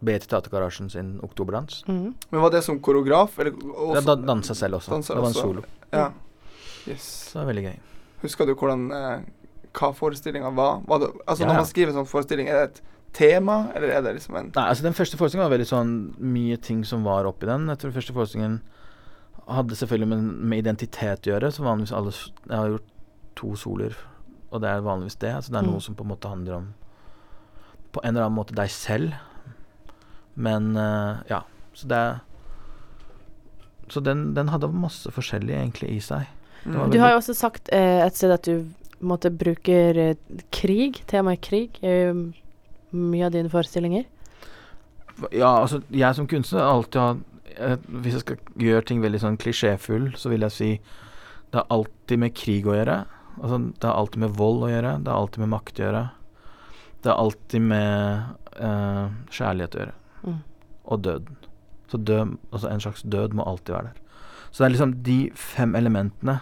BT 0.04 0.28
Teatergarasjen 0.28 0.90
sin 0.92 1.14
oktoberdans. 1.24 1.80
Mm. 1.88 2.12
Men 2.30 2.44
var 2.44 2.52
det 2.52 2.62
som 2.68 2.78
koreograf? 2.84 3.38
Eller 3.40 3.56
Jeg 3.56 3.72
også? 3.88 4.04
da 4.12 4.14
dansa 4.28 4.54
selv 4.54 4.78
også. 4.78 4.92
Dansa 4.92 5.14
det 5.16 5.22
var 5.24 5.32
en 5.32 5.34
også. 5.34 5.40
solo. 5.48 5.64
Ja. 5.92 6.06
Yes. 6.86 7.08
Så 7.32 7.38
det 7.38 7.46
var 7.46 7.52
veldig 7.54 7.64
gøy. 7.70 7.78
Husker 8.22 8.46
du 8.46 8.54
hvordan 8.54 8.90
eh, 8.92 9.20
hva 9.74 9.90
forestillinga 9.96 10.52
var? 10.54 10.82
var 10.86 10.98
det, 11.00 11.10
altså 11.26 11.42
Ja, 11.42 11.48
Når 11.48 11.54
man 11.64 11.66
skriver 11.72 11.88
en 11.94 11.98
sånn 12.04 12.10
forestilling, 12.12 12.48
er 12.52 12.60
det 12.60 12.64
et 12.70 12.82
tema, 13.14 13.68
eller 13.74 13.92
er 13.94 14.02
det 14.02 14.16
liksom 14.18 14.36
en 14.36 14.48
Nei, 14.54 14.64
altså 14.68 14.82
Den 14.86 14.96
første 14.96 15.16
forestillingen 15.20 15.46
var 15.48 15.54
veldig 15.56 15.68
sånn 15.70 15.92
mye 16.18 16.56
ting 16.58 16.80
som 16.84 17.04
var 17.06 17.28
oppi 17.30 17.46
den. 17.46 17.68
Jeg 17.70 17.78
tror 17.78 17.90
den 17.92 17.98
første 18.00 18.16
forestillingen 18.16 18.56
hadde 19.46 19.76
selvfølgelig 19.78 20.08
med, 20.10 20.24
med 20.50 20.62
identitet 20.64 21.26
å 21.28 21.34
gjøre. 21.34 21.52
Så 21.52 21.62
vanligvis 21.66 21.92
alle 21.94 22.12
Jeg 22.16 22.56
har 22.58 22.72
gjort 22.74 22.90
to 23.38 23.52
soler, 23.58 23.96
og 24.50 24.60
det 24.62 24.70
er 24.70 24.84
vanligvis 24.86 25.18
det. 25.22 25.32
Altså 25.36 25.52
det 25.54 25.58
er 25.60 25.66
Mm. 25.66 25.72
noe 25.72 25.80
som 25.80 25.94
på 25.94 26.04
en 26.06 26.10
måte 26.14 26.28
handler 26.30 26.54
om 26.60 26.68
På 27.94 28.00
en 28.02 28.16
eller 28.16 28.26
annen 28.26 28.38
måte 28.40 28.54
deg 28.58 28.70
selv. 28.74 29.12
Men 30.34 30.76
uh, 30.76 31.22
ja. 31.30 31.42
Så 31.74 31.86
det 31.88 31.96
er 31.96 32.20
Så 33.88 34.00
den, 34.02 34.32
den 34.34 34.48
hadde 34.48 34.68
masse 34.72 35.10
forskjellig 35.12 35.54
egentlig 35.54 35.90
i 35.96 36.00
seg. 36.00 36.26
Mm. 36.64 36.90
Du 36.90 36.98
har 36.98 37.10
jo 37.12 37.18
også 37.20 37.34
sagt 37.36 37.68
eh, 37.72 38.00
et 38.06 38.16
sted 38.16 38.32
at 38.32 38.42
du 38.48 38.64
måtte 39.04 39.28
bruker 39.30 39.98
eh, 40.00 40.14
krig, 40.50 41.02
temaet 41.06 41.42
krig, 41.44 41.76
i 41.84 42.06
um, 42.08 42.32
mye 42.95 43.26
av 43.28 43.34
dine 43.34 43.53
forestillinger. 43.53 44.07
Ja, 45.30 45.61
altså 45.61 45.82
jeg 45.95 46.16
som 46.16 46.26
kunstner 46.30 46.64
har 46.64 46.72
alltid 46.74 47.20
eh, 47.55 47.76
Hvis 47.86 48.16
jeg 48.16 48.22
skal 48.24 48.38
gjøre 48.59 48.86
ting 48.88 49.03
veldig 49.05 49.20
sånn 49.22 49.38
klisjéfull, 49.38 50.09
så 50.18 50.32
vil 50.32 50.42
jeg 50.47 50.55
si 50.55 50.70
det 51.55 51.61
har 51.61 51.68
alltid 51.70 52.18
med 52.18 52.34
krig 52.34 52.64
å 52.66 52.74
gjøre. 52.74 52.97
Altså 53.38 53.61
det 53.62 53.86
har 53.86 53.95
alltid 53.95 54.24
med 54.24 54.32
vold 54.34 54.64
å 54.66 54.70
gjøre. 54.72 54.97
Det 55.07 55.12
har 55.12 55.20
alltid 55.22 55.42
med 55.45 55.51
makt 55.53 55.78
å 55.78 55.84
gjøre. 55.84 56.01
Det 57.05 57.12
har 57.12 57.20
alltid 57.22 57.62
med 57.62 58.24
eh, 58.59 59.05
kjærlighet 59.36 59.76
å 59.76 59.80
gjøre. 59.84 59.95
Mm. 60.24 60.40
Og 60.82 61.05
døden. 61.05 61.36
Så 61.92 62.01
død, 62.11 62.34
altså 62.51 62.72
en 62.72 62.82
slags 62.82 63.05
død 63.14 63.36
må 63.38 63.47
alltid 63.47 63.76
være 63.76 63.92
der. 63.92 64.18
Så 64.49 64.57
det 64.62 64.66
er 64.66 64.74
liksom 64.74 64.97
de 65.07 65.18
fem 65.38 65.78
elementene 65.78 66.40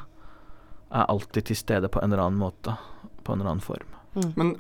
er 0.93 1.13
alltid 1.13 1.51
til 1.51 1.61
stede 1.61 1.93
på 1.93 2.01
en 2.01 2.13
eller 2.13 2.25
annen 2.25 2.41
måte. 2.41 2.79
På 3.21 3.35
en 3.35 3.41
eller 3.41 3.53
annen 3.53 3.65
form. 3.65 3.93
Mm. 4.17 4.33
Men 4.37 4.57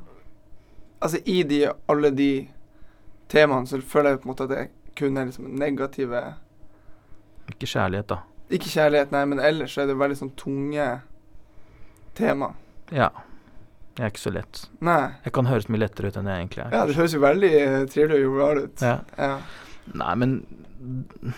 altså, 1.02 1.20
i 1.26 1.42
de, 1.48 1.64
alle 1.92 2.10
de 2.14 2.30
temaene, 3.32 3.66
så 3.68 3.80
føler 3.80 4.14
jeg 4.14 4.22
på 4.22 4.28
en 4.28 4.32
måte 4.32 4.46
at 4.48 4.52
det 4.52 4.68
kun 4.98 5.16
er 5.16 5.28
liksom 5.28 5.48
negative 5.58 6.22
Ikke 7.50 7.66
kjærlighet, 7.66 8.08
da. 8.12 8.20
Ikke 8.52 8.70
kjærlighet, 8.70 9.12
nei, 9.14 9.24
men 9.28 9.40
ellers 9.40 9.76
er 9.80 9.88
det 9.88 9.98
veldig 9.98 10.18
sånn 10.18 10.32
tunge 10.38 10.86
tema. 12.18 12.52
Ja. 12.92 13.08
Jeg 13.96 14.06
er 14.06 14.12
ikke 14.12 14.22
så 14.22 14.32
lett. 14.32 14.62
Nei. 14.84 15.12
Jeg 15.24 15.34
kan 15.36 15.48
høres 15.48 15.68
mye 15.68 15.82
lettere 15.82 16.08
ut 16.08 16.16
enn 16.20 16.28
jeg 16.28 16.44
egentlig 16.44 16.62
er. 16.64 16.74
Ja, 16.74 16.84
det 16.88 16.96
høres 16.96 17.16
jo 17.16 17.20
veldig 17.20 17.52
eh, 17.60 17.78
trivelig 17.92 18.18
og 18.18 18.22
jovial 18.26 18.60
ut. 18.66 18.84
Ja. 18.84 18.94
Ja. 19.18 19.32
Nei, 20.00 20.12
men 20.20 20.36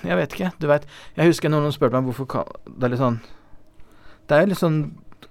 jeg 0.04 0.18
vet 0.18 0.34
ikke. 0.36 0.50
Du 0.60 0.68
vet 0.70 0.86
Jeg 1.16 1.32
husker 1.32 1.52
noen 1.52 1.72
spurte 1.72 1.96
meg 1.96 2.08
hvorfor 2.08 2.52
Det 2.64 2.86
er 2.86 2.92
litt 2.92 3.00
sånn 3.00 3.18
Det 4.28 4.36
er 4.38 4.48
litt 4.48 4.60
sånn 4.60 4.78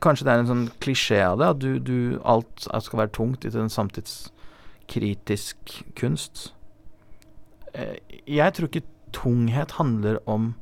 Kanskje 0.03 0.25
det 0.27 0.33
er 0.33 0.39
en 0.41 0.49
sånn 0.51 0.65
klisjé 0.83 1.19
av 1.23 1.37
det, 1.39 1.47
at 1.53 1.59
du, 1.63 1.79
du 1.79 1.97
alt 2.27 2.65
skal 2.67 2.99
være 3.03 3.15
tungt 3.15 3.45
i 3.47 3.51
en 3.55 3.71
samtidskritisk 3.71 5.55
kunst. 5.99 6.49
Eh, 7.73 7.95
Jeg 8.27 8.53
tror 8.53 8.67
ikke 8.67 8.87
tunghet 9.13 9.71
handler 9.77 10.17
om 10.27 10.55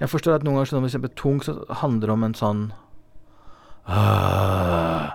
Jeg 0.00 0.10
forstår 0.12 0.34
at 0.36 0.44
noen 0.44 0.58
ganger 0.58 0.74
når 0.76 0.84
vi 0.84 0.92
ser 0.92 1.04
på 1.06 1.14
tung, 1.16 1.38
så 1.40 1.52
handler 1.80 2.06
det 2.10 2.14
om 2.16 2.24
en 2.26 2.36
sånn 2.36 2.62
«Åh, 3.86 5.14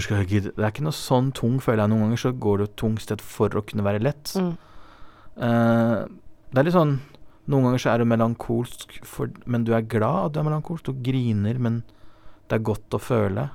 skal 0.00 0.22
jeg 0.22 0.28
gidde 0.30 0.52
Det 0.56 0.64
er 0.64 0.72
ikke 0.72 0.86
noe 0.86 0.96
sånn 0.96 1.30
tung, 1.36 1.60
føler 1.62 1.84
jeg. 1.84 1.92
Noen 1.92 2.06
ganger 2.06 2.22
så 2.24 2.32
går 2.32 2.62
du 2.62 2.66
tung 2.80 2.96
sted 3.02 3.20
for 3.22 3.52
å 3.54 3.62
kunne 3.62 3.84
være 3.86 4.02
lett. 4.02 4.32
Mm. 4.34 4.52
Uh, 5.36 6.08
det 6.52 6.60
er 6.60 6.66
litt 6.68 6.76
sånn 6.76 6.98
Noen 7.52 7.64
ganger 7.66 7.82
så 7.82 7.90
er 7.92 8.02
du 8.02 8.06
melankolsk, 8.06 9.00
for, 9.06 9.30
men 9.50 9.64
du 9.66 9.72
er 9.74 9.82
glad 9.82 10.28
at 10.28 10.34
du 10.34 10.38
er 10.40 10.46
melankolsk. 10.46 10.86
Du 10.86 11.00
griner, 11.04 11.58
men 11.58 11.80
det 12.48 12.58
er 12.58 12.64
godt 12.68 12.96
å 12.96 13.00
føle. 13.02 13.48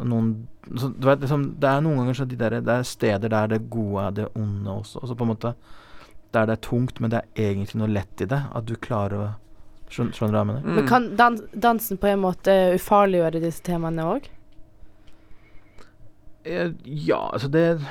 Noen, 0.00 0.32
så, 0.78 0.88
vet, 0.96 1.20
liksom, 1.20 1.46
det 1.60 1.68
er 1.68 1.84
noen 1.84 2.00
ganger 2.00 2.16
så 2.16 2.26
de 2.28 2.38
der, 2.40 2.60
det 2.64 2.76
er 2.80 2.88
steder 2.88 3.32
der 3.32 3.50
det 3.52 3.64
gode 3.72 4.06
er 4.06 4.18
det 4.20 4.28
onde 4.38 4.76
også. 4.80 5.02
Altså 5.02 5.16
på 5.18 5.26
en 5.26 5.32
måte 5.34 5.54
Der 6.32 6.46
det 6.48 6.54
er 6.54 6.60
tungt, 6.64 7.00
men 7.00 7.10
det 7.12 7.18
er 7.18 7.50
egentlig 7.50 7.76
noe 7.76 7.92
lett 7.92 8.22
i 8.24 8.26
det. 8.26 8.38
At 8.56 8.64
du 8.64 8.72
klarer 8.80 9.18
å 9.20 9.30
Skjønner, 9.92 10.16
skjønner 10.16 10.32
du 10.32 10.36
hva 10.38 10.40
jeg 10.40 10.48
mener? 10.48 10.62
Mm. 10.64 10.76
Men 10.78 10.86
kan 10.88 11.08
dan 11.20 11.34
dansen 11.52 11.98
på 12.00 12.08
en 12.08 12.22
måte 12.22 12.52
ufarliggjøre 12.78 13.42
disse 13.42 13.60
temaene 13.66 14.06
òg? 14.08 14.28
Eh, 16.48 16.72
ja, 16.88 17.20
altså 17.28 17.50
det 17.52 17.64
er 17.74 17.82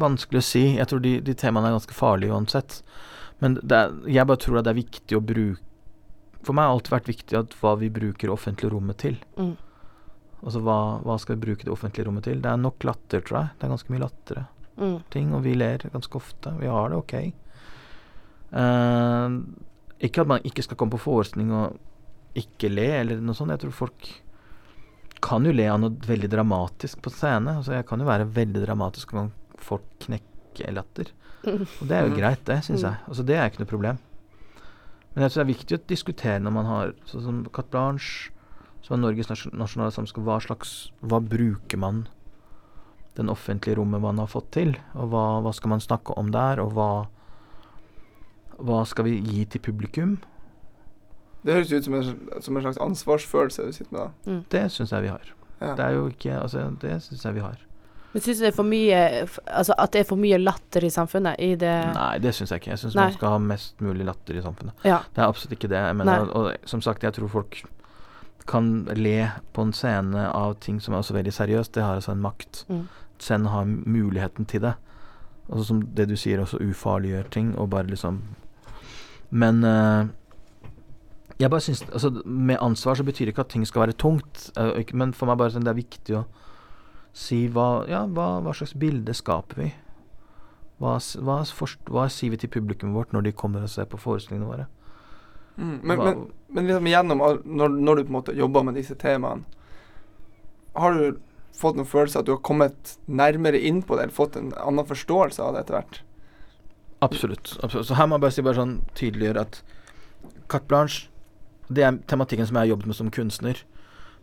vanskelig 0.00 0.40
å 0.40 0.46
si. 0.46 0.62
Jeg 0.78 0.88
tror 0.88 1.02
de, 1.04 1.18
de 1.26 1.34
temaene 1.36 1.68
er 1.68 1.76
ganske 1.76 1.96
farlige 1.96 2.32
uansett. 2.32 2.80
Men 3.44 3.58
er, 3.68 3.92
jeg 4.08 4.28
bare 4.30 4.40
tror 4.40 4.60
at 4.60 4.68
det 4.68 4.72
er 4.72 4.80
viktig 4.80 5.18
å 5.18 5.24
bruke 5.24 5.69
For 6.42 6.52
meg 6.56 6.64
har 6.64 6.72
alltid 6.74 6.90
vært 6.94 7.10
viktig 7.10 7.38
at 7.38 7.54
hva 7.60 7.74
vi 7.78 7.88
bruker 7.90 8.28
det 8.28 8.34
offentlige 8.34 8.70
rommet 8.72 8.96
til. 8.98 9.18
Mm. 9.36 9.56
Altså 10.42 10.62
hva, 10.64 10.76
hva 11.04 11.18
skal 11.20 11.36
vi 11.36 11.42
bruke 11.46 11.64
det 11.64 11.72
offentlige 11.74 12.06
rommet 12.06 12.24
til? 12.24 12.40
Det 12.40 12.48
er 12.50 12.56
nok 12.56 12.78
latter, 12.88 13.20
tror 13.20 13.38
jeg. 13.42 13.50
Det 13.58 13.64
er 13.66 13.74
ganske 13.76 13.90
mye 13.92 14.00
latter 14.06 14.46
Mm. 14.80 15.02
ting, 15.10 15.34
og 15.34 15.42
vi 15.44 15.52
ler 15.54 15.78
ganske 15.92 16.16
ofte. 16.16 16.54
Vi 16.58 16.66
har 16.66 16.88
det 16.88 16.96
ok. 16.96 17.12
Eh, 18.52 19.28
ikke 20.08 20.22
at 20.24 20.30
man 20.30 20.40
ikke 20.48 20.64
skal 20.64 20.78
komme 20.80 20.94
på 20.96 21.02
forestilling 21.02 21.50
og 21.52 21.76
ikke 22.38 22.70
le, 22.72 22.86
eller 23.02 23.20
noe 23.20 23.36
sånt. 23.36 23.52
Jeg 23.54 23.60
tror 23.66 23.74
folk 23.76 24.08
kan 25.20 25.44
jo 25.44 25.52
le 25.52 25.66
av 25.68 25.80
noe 25.82 25.90
veldig 26.06 26.30
dramatisk 26.32 27.02
på 27.04 27.12
scene. 27.12 27.58
Altså 27.58 27.74
Jeg 27.76 27.86
kan 27.90 28.00
jo 28.00 28.06
være 28.08 28.24
veldig 28.32 28.62
dramatisk 28.64 29.12
når 29.12 29.30
folk 29.60 29.84
knekker 30.06 30.72
latter. 30.72 31.10
Og 31.44 31.84
det 31.88 31.92
er 31.96 32.06
jo 32.06 32.14
Mhm. 32.14 32.16
greit, 32.18 32.44
det, 32.44 32.58
syns 32.64 32.80
Mm. 32.82 32.88
jeg. 32.90 32.96
Altså 33.08 33.24
Det 33.26 33.36
er 33.36 33.50
ikke 33.50 33.58
noe 33.60 33.66
problem. 33.66 33.98
Men 35.14 35.24
jeg 35.24 35.32
tror 35.32 35.40
det 35.40 35.46
er 35.46 35.54
viktig 35.54 35.76
å 35.76 35.82
diskutere 35.90 36.42
når 36.42 36.54
man 36.54 36.68
har 36.70 36.92
sånn 37.10 37.24
som 37.24 37.40
Carte 37.50 37.72
Blanche, 37.72 38.30
som 38.84 38.96
er 38.96 39.02
Norges 39.02 39.30
nasjonale 39.52 39.92
samskap, 39.92 40.24
hva 40.24 40.38
slags 40.40 40.90
Hva 41.02 41.20
bruker 41.20 41.80
man 41.80 42.06
den 43.18 43.28
offentlige 43.28 43.76
rommet 43.76 44.00
man 44.00 44.20
har 44.22 44.30
fått 44.30 44.52
til? 44.54 44.76
Og 44.94 45.10
hva, 45.12 45.24
hva 45.44 45.52
skal 45.52 45.74
man 45.74 45.82
snakke 45.82 46.14
om 46.16 46.30
der, 46.32 46.62
og 46.62 46.72
hva 46.78 46.90
Hva 48.60 48.84
skal 48.84 49.06
vi 49.08 49.18
gi 49.24 49.44
til 49.48 49.60
publikum? 49.64 50.18
Det 51.42 51.54
høres 51.56 51.72
ut 51.72 51.84
som 51.84 51.94
en, 51.96 52.08
som 52.44 52.56
en 52.56 52.62
slags 52.66 52.80
ansvarsfølelse 52.84 53.66
du 53.66 53.72
sitter 53.72 53.92
med 53.94 54.00
da. 54.00 54.40
Det 54.52 54.66
syns 54.72 54.92
jeg 54.92 55.06
vi 55.06 55.12
har. 55.12 55.30
Ja. 55.60 55.74
Det 55.76 55.84
er 55.84 55.94
jo 55.96 56.06
ikke 56.12 56.36
Altså, 56.36 56.66
det 56.80 57.02
syns 57.02 57.24
jeg 57.24 57.34
vi 57.38 57.44
har. 57.44 57.58
Men 58.12 58.22
syns 58.24 58.40
du 58.40 58.44
det 58.44 58.50
er 58.50 58.56
for 58.56 58.66
mye 58.66 59.00
Altså 59.46 59.74
at 59.78 59.92
det 59.94 60.00
er 60.02 60.06
for 60.08 60.18
mye 60.18 60.38
latter 60.40 60.82
i 60.82 60.90
samfunnet? 60.90 61.38
I 61.38 61.52
det 61.60 61.74
Nei, 61.94 62.14
det 62.22 62.32
syns 62.34 62.50
jeg 62.50 62.62
ikke. 62.62 62.72
Jeg 62.72 62.82
syns 62.82 62.96
man 62.98 63.14
skal 63.14 63.36
ha 63.36 63.42
mest 63.42 63.84
mulig 63.84 64.06
latter 64.08 64.38
i 64.38 64.42
samfunnet. 64.44 64.86
Ja. 64.86 65.02
Det 65.14 65.22
er 65.22 65.28
absolutt 65.28 65.54
ikke 65.58 65.70
det. 65.70 65.78
Jeg 65.78 65.98
mener, 66.00 66.26
og, 66.26 66.50
og 66.50 66.70
som 66.72 66.82
sagt, 66.82 67.06
jeg 67.06 67.14
tror 67.16 67.30
folk 67.30 67.62
kan 68.50 68.88
le 68.98 69.30
på 69.54 69.62
en 69.62 69.72
scene 69.76 70.26
av 70.34 70.56
ting 70.64 70.80
som 70.82 70.94
er 70.94 71.04
også 71.04 71.14
veldig 71.14 71.34
seriøst. 71.34 71.74
Det 71.76 71.84
har 71.86 72.00
altså 72.00 72.16
en 72.16 72.24
makt. 72.24 72.64
Mm. 72.68 72.86
Scenen 73.20 73.50
har 73.52 73.68
muligheten 73.68 74.48
til 74.50 74.64
det. 74.64 74.74
Og 75.50 75.64
som 75.66 75.82
det 75.82 76.08
du 76.10 76.16
sier, 76.18 76.40
også 76.42 76.58
ufarliggjør 76.62 77.30
ting, 77.30 77.54
og 77.58 77.70
bare 77.70 77.90
liksom 77.90 78.22
Men 79.30 79.64
uh, 79.64 80.06
jeg 81.38 81.50
bare 81.50 81.60
syns 81.60 81.84
Altså, 81.92 82.10
med 82.24 82.58
ansvar 82.60 82.94
så 82.94 83.04
betyr 83.04 83.24
det 83.24 83.34
ikke 83.34 83.46
at 83.46 83.52
ting 83.54 83.66
skal 83.66 83.80
være 83.86 83.92
tungt, 83.92 84.50
uh, 84.58 84.74
ikke, 84.78 84.96
men 84.96 85.14
for 85.14 85.30
meg 85.30 85.38
bare 85.38 85.54
sånn 85.54 85.66
det 85.66 85.70
er 85.70 85.82
viktig 85.82 86.16
å 86.18 86.24
si 87.12 87.46
hva 87.48 87.84
Ja, 87.90 88.04
hva, 88.06 88.40
hva 88.44 88.54
slags 88.56 88.74
bilde 88.78 89.14
skaper 89.16 89.62
vi? 89.64 89.70
Hva, 90.80 90.96
hva, 91.20 91.40
forst- 91.44 91.90
hva 91.92 92.06
sier 92.08 92.32
vi 92.32 92.40
til 92.40 92.52
publikummet 92.52 92.96
vårt 92.96 93.12
når 93.12 93.26
de 93.28 93.32
kommer 93.36 93.64
og 93.66 93.72
ser 93.72 93.88
på 93.90 94.00
forestillingene 94.00 94.48
våre? 94.48 94.68
Mm. 95.60 95.80
Men, 95.84 95.98
men, 95.98 96.20
men 96.48 96.68
liksom 96.68 96.86
gjennom 96.88 97.24
når, 97.44 97.74
når 97.74 97.98
du 97.98 98.04
på 98.04 98.08
en 98.08 98.16
måte 98.16 98.36
jobber 98.36 98.64
med 98.64 98.78
disse 98.80 98.96
temaene, 98.96 99.44
har 100.78 100.94
du 100.96 101.18
fått 101.56 101.76
noen 101.76 101.88
følelse 101.88 102.16
av 102.16 102.22
at 102.22 102.28
du 102.30 102.32
har 102.32 102.44
kommet 102.46 102.94
nærmere 103.10 103.58
inn 103.58 103.82
på 103.82 103.96
det, 103.96 104.06
eller 104.06 104.16
fått 104.16 104.38
en 104.38 104.54
annen 104.56 104.86
forståelse 104.86 105.42
av 105.42 105.54
det 105.56 105.64
etter 105.64 105.76
hvert? 105.76 106.00
Absolutt. 107.04 107.56
absolutt. 107.64 107.88
Så 107.88 107.96
her 107.98 108.06
må 108.08 108.16
jeg 108.16 108.24
bare 108.24 108.36
si 108.36 108.44
bare 108.46 108.60
sånn 108.60 108.74
tydeliggjøre 108.96 109.44
at 109.46 109.62
carte 110.52 110.68
blanche 110.68 111.08
Det 111.70 111.84
er 111.86 112.00
tematikken 112.10 112.48
som 112.48 112.56
jeg 112.58 112.66
har 112.66 112.72
jobbet 112.72 112.88
med 112.90 112.96
som 112.98 113.10
kunstner. 113.14 113.60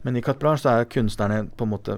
Men 0.03 0.17
i 0.17 0.21
carte 0.21 0.41
blanche 0.41 0.65
så 0.65 0.73
er 0.73 0.89
kunstnerne 0.91 1.45
på 1.55 1.63
en 1.63 1.71
måte 1.71 1.95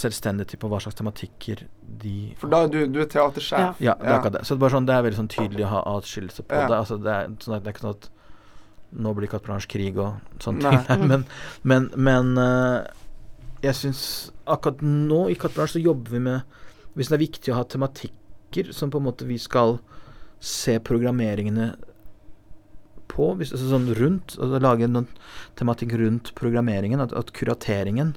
selvstendige 0.00 0.52
til 0.52 0.60
på 0.62 0.68
hva 0.72 0.80
slags 0.82 0.96
tematikker 0.98 1.64
de 2.02 2.34
For 2.40 2.50
da 2.52 2.64
du, 2.70 2.80
du 2.90 3.00
er 3.02 3.08
teatersjef. 3.10 3.80
Ja, 3.84 3.94
det 4.00 4.08
er 4.08 4.16
akkurat 4.18 4.38
det. 4.38 4.42
Så 4.48 4.54
det 4.54 4.58
er 4.58 4.64
bare 4.64 4.74
sånn, 4.76 4.88
det 4.88 4.96
er 4.96 5.06
veldig 5.06 5.20
sånn 5.20 5.30
tydelig 5.34 5.64
å 5.66 5.70
ha 5.74 5.80
atskillelse 5.96 6.44
på 6.48 6.58
Ja. 6.58 6.66
det. 6.70 6.78
Altså, 6.80 6.98
det, 7.02 7.14
er, 7.14 7.32
sånn 7.44 7.56
at 7.58 7.64
det 7.64 7.70
er 7.72 7.76
ikke 7.76 7.84
sånn 7.86 7.96
at 7.98 8.10
nå 9.04 9.14
blir 9.18 9.30
carte 9.32 9.48
blanche 9.48 9.70
krig 9.70 9.96
og 9.98 10.42
sånne 10.42 10.62
Nei. 10.70 10.82
ting. 10.86 11.00
Nei. 11.08 11.08
Men, 11.14 11.24
men, 11.62 11.88
men 12.08 12.34
uh, 12.38 12.84
jeg 13.64 13.78
syns 13.80 14.02
akkurat 14.46 14.82
nå 14.84 15.24
i 15.32 15.38
carte 15.38 15.56
blanche 15.58 15.76
så 15.78 15.82
jobber 15.82 16.14
vi 16.14 16.20
med 16.28 16.60
Hvis 16.94 17.08
det 17.10 17.16
er 17.16 17.24
viktig 17.24 17.50
å 17.54 17.56
ha 17.58 17.64
tematikker 17.66 18.70
som 18.76 18.92
på 18.92 19.00
en 19.00 19.08
måte 19.08 19.26
vi 19.26 19.38
skal 19.42 19.80
se 20.44 20.76
programmeringene 20.84 21.72
på, 23.10 23.30
hvis, 23.38 23.52
altså 23.54 23.70
sånn 23.70 23.88
rundt, 23.98 24.34
altså 24.38 24.60
lage 24.62 24.86
noen 24.90 25.06
tematikk 25.58 25.94
rundt 26.00 26.32
programmeringen, 26.38 27.02
at, 27.02 27.12
at 27.16 27.32
kurateringen 27.36 28.14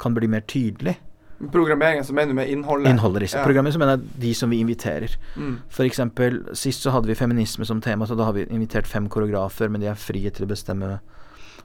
kan 0.00 0.14
bli 0.16 0.28
mer 0.32 0.44
tydelig. 0.48 0.96
Programmeringen, 1.40 2.04
så 2.04 2.12
mener 2.12 2.34
du 2.34 2.34
med 2.34 2.50
innholdet? 2.52 2.90
Innholdet 2.90 3.24
disse. 3.24 3.38
Ja. 3.38 3.44
Programmer 3.44 3.72
som 3.72 3.80
mener 3.80 3.96
de 3.96 4.34
som 4.36 4.50
vi 4.52 4.58
inviterer. 4.60 5.14
Mm. 5.36 5.54
Eksempel, 5.86 6.42
sist 6.52 6.84
så 6.84 6.92
hadde 6.92 7.08
vi 7.08 7.16
feminisme 7.16 7.64
som 7.64 7.80
tema, 7.80 8.06
så 8.06 8.14
da 8.14 8.26
har 8.28 8.36
vi 8.36 8.44
invitert 8.52 8.86
fem 8.86 9.08
koreografer, 9.08 9.72
men 9.72 9.80
de 9.80 9.88
er 9.88 9.96
frie 9.96 10.30
til 10.30 10.44
å 10.44 10.50
bestemme 10.50 10.98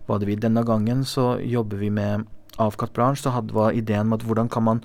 hva 0.08 0.20
de 0.22 0.30
vil. 0.30 0.40
Denne 0.40 0.64
gangen 0.64 1.04
så 1.04 1.36
jobber 1.44 1.84
vi 1.84 1.92
med 1.92 2.24
Avkatt 2.56 2.94
Blanche, 2.96 3.26
så 3.26 3.36
hadde, 3.36 3.52
var 3.54 3.76
ideen 3.76 4.08
med 4.08 4.22
at 4.22 4.28
hvordan 4.30 4.50
kan 4.50 4.64
man 4.64 4.84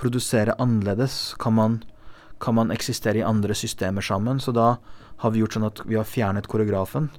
produsere 0.00 0.56
annerledes? 0.56 1.34
Kan 1.38 1.58
man, 1.60 1.82
kan 2.40 2.56
man 2.56 2.72
eksistere 2.72 3.20
i 3.20 3.26
andre 3.26 3.54
systemer 3.54 4.00
sammen? 4.00 4.40
Så 4.40 4.56
da 4.56 4.78
har 5.20 5.34
vi 5.34 5.44
gjort 5.44 5.58
sånn 5.58 5.68
at 5.68 5.84
vi 5.84 6.00
har 6.00 6.08
fjernet 6.08 6.48
koreografen. 6.48 7.10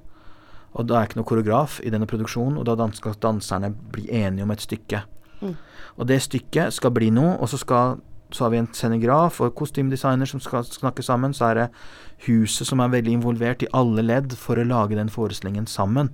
Og 0.74 0.88
da 0.90 0.98
er 0.98 1.06
ikke 1.06 1.22
noe 1.22 1.30
koreograf 1.30 1.82
i 1.86 1.92
denne 1.94 2.10
produksjonen, 2.10 2.58
og 2.58 2.66
da 2.66 2.90
skal 2.98 3.20
danserne 3.22 3.76
bli 3.94 4.10
enige 4.10 4.48
om 4.48 4.54
et 4.56 4.66
stykke. 4.66 5.06
Mm. 5.42 5.58
Og 5.98 6.08
det 6.08 6.22
stykket 6.24 6.74
skal 6.74 6.94
bli 6.96 7.10
noe, 7.14 7.36
og 7.42 7.50
så 7.52 7.60
skal 7.62 8.00
så 8.32 8.46
har 8.46 8.54
vi 8.54 8.62
en 8.62 8.70
scenograf 8.72 9.42
og 9.44 9.56
kostymdesigner 9.60 10.30
som 10.30 10.40
skal 10.40 10.64
snakke 10.64 11.04
sammen. 11.04 11.34
Så 11.36 11.50
er 11.50 11.58
det 11.58 11.68
huset 12.28 12.68
som 12.68 12.80
er 12.80 12.94
veldig 12.94 13.18
involvert 13.20 13.66
i 13.66 13.70
alle 13.76 14.06
ledd 14.06 14.38
for 14.40 14.60
å 14.60 14.68
lage 14.68 14.96
den 14.96 15.12
forestillingen 15.12 15.68
sammen. 15.68 16.14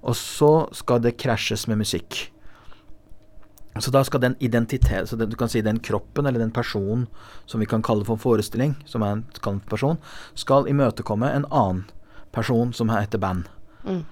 Og 0.00 0.16
så 0.16 0.68
skal 0.72 1.02
det 1.04 1.18
krasjes 1.20 1.66
med 1.68 1.82
musikk. 1.82 2.30
Så 3.78 3.92
da 3.94 4.02
skal 4.02 4.20
den 4.20 4.34
identitet 4.40 5.08
Så 5.08 5.16
den, 5.16 5.30
du 5.30 5.36
kan 5.36 5.48
si 5.48 5.60
den 5.60 5.78
kroppen, 5.78 6.26
eller 6.26 6.38
den 6.38 6.50
personen 6.50 7.06
som 7.46 7.60
vi 7.60 7.66
kan 7.66 7.82
kalle 7.82 8.04
for 8.04 8.16
forestilling, 8.16 8.74
som 8.84 9.02
er 9.02 9.12
en 9.12 9.24
kalt 9.42 9.66
person, 9.70 9.98
skal 10.34 10.66
imøtekomme 10.66 11.30
en 11.30 11.46
annen 11.50 11.84
person 12.32 12.72
som 12.72 12.88
heter 12.88 13.18
band. 13.18 13.44
Mm. 13.84 14.04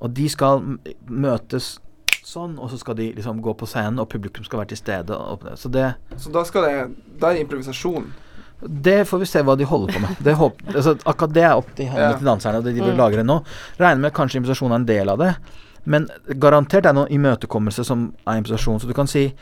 Og 0.00 0.10
de 0.10 0.28
skal 0.28 0.78
møtes 1.08 1.78
sånn, 2.26 2.58
og 2.58 2.70
så 2.70 2.78
skal 2.78 2.94
de 2.98 3.12
liksom 3.16 3.40
gå 3.42 3.54
på 3.56 3.66
scenen, 3.66 3.98
og 4.00 4.08
publikum 4.08 4.44
skal 4.44 4.60
være 4.62 4.68
til 4.74 4.76
stede. 4.80 5.10
Og, 5.16 5.44
så 5.56 5.70
det 5.70 5.94
Så 6.16 6.32
da 6.32 6.42
skal 6.44 6.62
det 6.62 6.74
Da 7.20 7.30
er 7.30 7.34
det 7.34 7.46
improvisasjon. 7.46 8.10
Det 8.60 9.06
får 9.08 9.18
vi 9.18 9.26
se 9.26 9.40
hva 9.42 9.56
de 9.56 9.64
holder 9.64 9.94
på 9.94 10.00
med. 10.00 10.16
Det 10.20 10.34
håp, 10.36 10.58
altså, 10.74 10.94
akkurat 11.08 11.32
det 11.32 11.42
er 11.44 11.56
opp 11.56 11.74
til, 11.76 11.86
Ja. 11.86 12.12
til 12.16 12.26
danserne, 12.26 12.58
og 12.58 12.64
det 12.64 12.74
de 12.76 12.82
vil 12.82 12.96
lage 12.96 13.16
det 13.16 13.24
nå. 13.24 13.42
Regner 13.78 14.00
med 14.00 14.12
kanskje 14.12 14.36
improvisasjon 14.36 14.72
er 14.72 14.74
en 14.74 14.84
del 14.84 15.08
av 15.08 15.18
det, 15.18 15.34
men 15.86 16.08
garantert 16.38 16.84
er 16.84 16.92
det 16.92 16.94
noe 16.94 17.08
imøtekommelse 17.08 17.84
som 17.84 18.12
er 18.26 18.36
improvisasjon. 18.42 18.80
Så 18.80 18.86
du 18.86 18.92
kan 18.92 19.06
si 19.06 19.32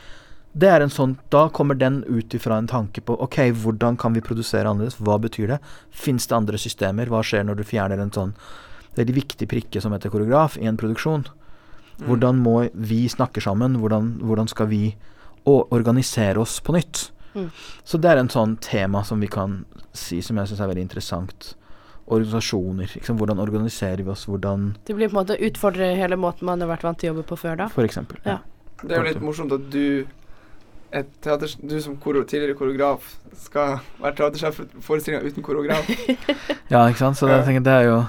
det 0.55 0.67
er 0.67 0.81
en 0.81 0.89
sånn, 0.89 1.17
Da 1.29 1.47
kommer 1.49 1.77
den 1.77 2.03
ut 2.07 2.29
ifra 2.33 2.57
en 2.57 2.65
tanke 2.67 3.01
på 3.01 3.15
Ok, 3.21 3.35
hvordan 3.51 3.97
kan 3.97 4.13
vi 4.13 4.21
produsere 4.21 4.65
annerledes? 4.65 4.95
Hva 4.97 5.19
betyr 5.21 5.47
det? 5.47 5.59
Fins 5.91 6.25
det 6.25 6.35
andre 6.35 6.57
systemer? 6.57 7.05
Hva 7.05 7.21
skjer 7.21 7.43
når 7.45 7.57
du 7.57 7.63
fjerner 7.63 7.99
en 7.99 8.09
sånn 8.09 8.33
veldig 8.95 9.13
viktig 9.13 9.47
prikke 9.47 9.79
som 9.81 9.91
heter 9.91 10.09
koreograf 10.09 10.57
i 10.57 10.65
en 10.65 10.77
produksjon? 10.77 11.25
Mm. 11.99 12.07
Hvordan 12.07 12.41
må 12.43 12.57
vi 12.73 13.03
snakke 13.11 13.43
sammen? 13.43 13.79
Hvordan, 13.81 14.17
hvordan 14.23 14.47
skal 14.47 14.69
vi 14.71 14.83
organisere 15.45 16.39
oss 16.39 16.59
på 16.63 16.75
nytt? 16.75 17.09
Mm. 17.35 17.49
Så 17.83 17.97
det 18.01 18.11
er 18.11 18.21
en 18.21 18.31
sånn 18.31 18.57
tema 18.63 19.03
som 19.05 19.21
vi 19.21 19.29
kan 19.31 19.63
si 19.95 20.21
som 20.25 20.37
jeg 20.39 20.51
syns 20.51 20.61
er 20.63 20.71
veldig 20.71 20.85
interessant. 20.87 21.53
Organisasjoner. 22.09 22.89
Liksom, 22.95 23.17
hvordan 23.19 23.41
organiserer 23.41 24.03
vi 24.03 24.13
oss? 24.13 24.25
Hvordan 24.29 24.71
Det 24.85 24.95
blir 24.95 25.09
på 25.09 25.17
en 25.17 25.21
måte 25.21 25.37
å 25.37 25.49
utfordre 25.49 25.91
hele 25.97 26.17
måten 26.17 26.49
man 26.49 26.61
har 26.61 26.71
vært 26.71 26.87
vant 26.87 26.99
til 26.99 27.09
å 27.09 27.13
jobbe 27.13 27.27
på 27.29 27.37
før, 27.43 27.59
da. 27.63 27.69
For 27.73 27.85
eksempel. 27.85 28.21
Ja. 28.25 28.39
Det 28.81 28.95
er 28.95 29.03
jo 29.03 29.09
litt 29.11 29.21
morsomt 29.23 29.51
at 29.51 29.67
du 29.73 30.07
et 30.89 31.09
teater, 31.21 31.51
du 31.61 31.75
som 31.81 31.97
koro, 32.01 32.23
tidligere 32.25 32.57
koreograf 32.57 33.11
skal 33.37 33.77
være 33.99 34.15
teatersjef 34.17 34.55
for 34.57 34.87
forestillinga 34.87 35.27
uten 35.27 35.45
koreograf. 35.45 35.85
Ja, 36.73 36.87
ikke 36.87 37.01
sant. 37.01 37.17
Så 37.17 37.29
jeg 37.29 37.45
tenker 37.45 37.65
det 37.65 37.73
er 37.73 37.85
jo 37.87 37.99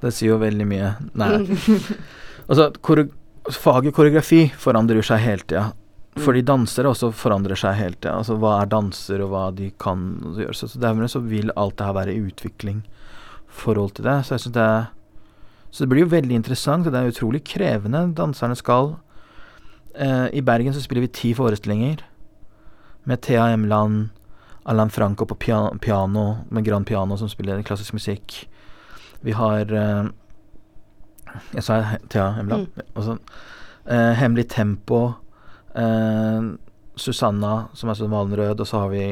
Det 0.00 0.12
sier 0.12 0.34
jo 0.34 0.36
veldig 0.40 0.66
mye. 0.68 0.92
Nei. 1.16 1.32
Altså, 2.48 2.68
kore, 2.84 3.08
faget 3.52 3.94
koreografi 3.96 4.46
forandrer 4.60 5.00
jo 5.00 5.06
seg 5.06 5.22
hele 5.24 5.44
tida. 5.44 5.70
Fordi 6.14 6.44
dansere 6.46 6.90
også 6.92 7.10
forandrer 7.16 7.58
seg 7.58 7.74
hele 7.78 7.96
tida. 7.98 8.16
Altså 8.20 8.36
hva 8.38 8.60
er 8.60 8.70
danser, 8.70 9.22
og 9.24 9.32
hva 9.32 9.46
de 9.56 9.70
kan 9.80 10.04
gjøre. 10.38 10.54
Så, 10.54 10.70
så 10.70 10.82
dermed 10.82 11.10
så 11.10 11.22
vil 11.24 11.52
alt 11.58 11.78
det 11.78 11.88
her 11.88 11.96
være 11.96 12.14
i 12.14 12.22
utvikling 12.22 12.84
forhold 13.54 13.96
til 13.96 14.06
det. 14.06 14.20
Så 14.24 14.36
jeg 14.36 14.46
synes 14.46 14.58
det 14.58 14.68
er 14.68 14.84
Så 15.74 15.82
det 15.82 15.88
blir 15.90 16.04
jo 16.04 16.10
veldig 16.12 16.36
interessant, 16.38 16.86
og 16.86 16.92
det 16.92 17.00
er 17.00 17.10
utrolig 17.10 17.40
krevende. 17.44 18.14
Danserne 18.14 18.54
skal 18.54 18.92
eh, 19.98 20.28
I 20.30 20.40
Bergen 20.40 20.74
så 20.74 20.80
spiller 20.80 21.02
vi 21.02 21.08
ti 21.10 21.32
forestillinger 21.34 22.04
med 23.04 23.20
Thea 23.20 23.48
Emland, 23.52 24.12
Alain 24.64 24.90
Franco 24.90 25.24
på 25.24 25.34
pia 25.34 25.70
piano, 25.80 26.36
med 26.48 26.64
grand 26.64 26.86
piano 26.86 27.16
som 27.16 27.28
spiller 27.28 27.62
klassisk 27.62 27.92
musikk. 27.92 28.46
Vi 29.20 29.32
har 29.32 29.72
eh, 29.72 30.04
Jeg 31.54 31.62
sa 31.66 31.78
Thea 32.08 32.28
Emland. 32.40 32.68
Mm. 32.96 33.18
eh, 33.86 34.14
Hemmelig 34.20 34.48
Tempo. 34.48 35.14
Eh, 35.74 36.42
Susanna, 36.96 37.68
som 37.74 37.90
er 37.90 37.94
sånn 37.98 38.12
Valenrød, 38.12 38.60
og 38.62 38.66
så 38.70 38.84
har 38.84 38.88
vi 38.92 39.04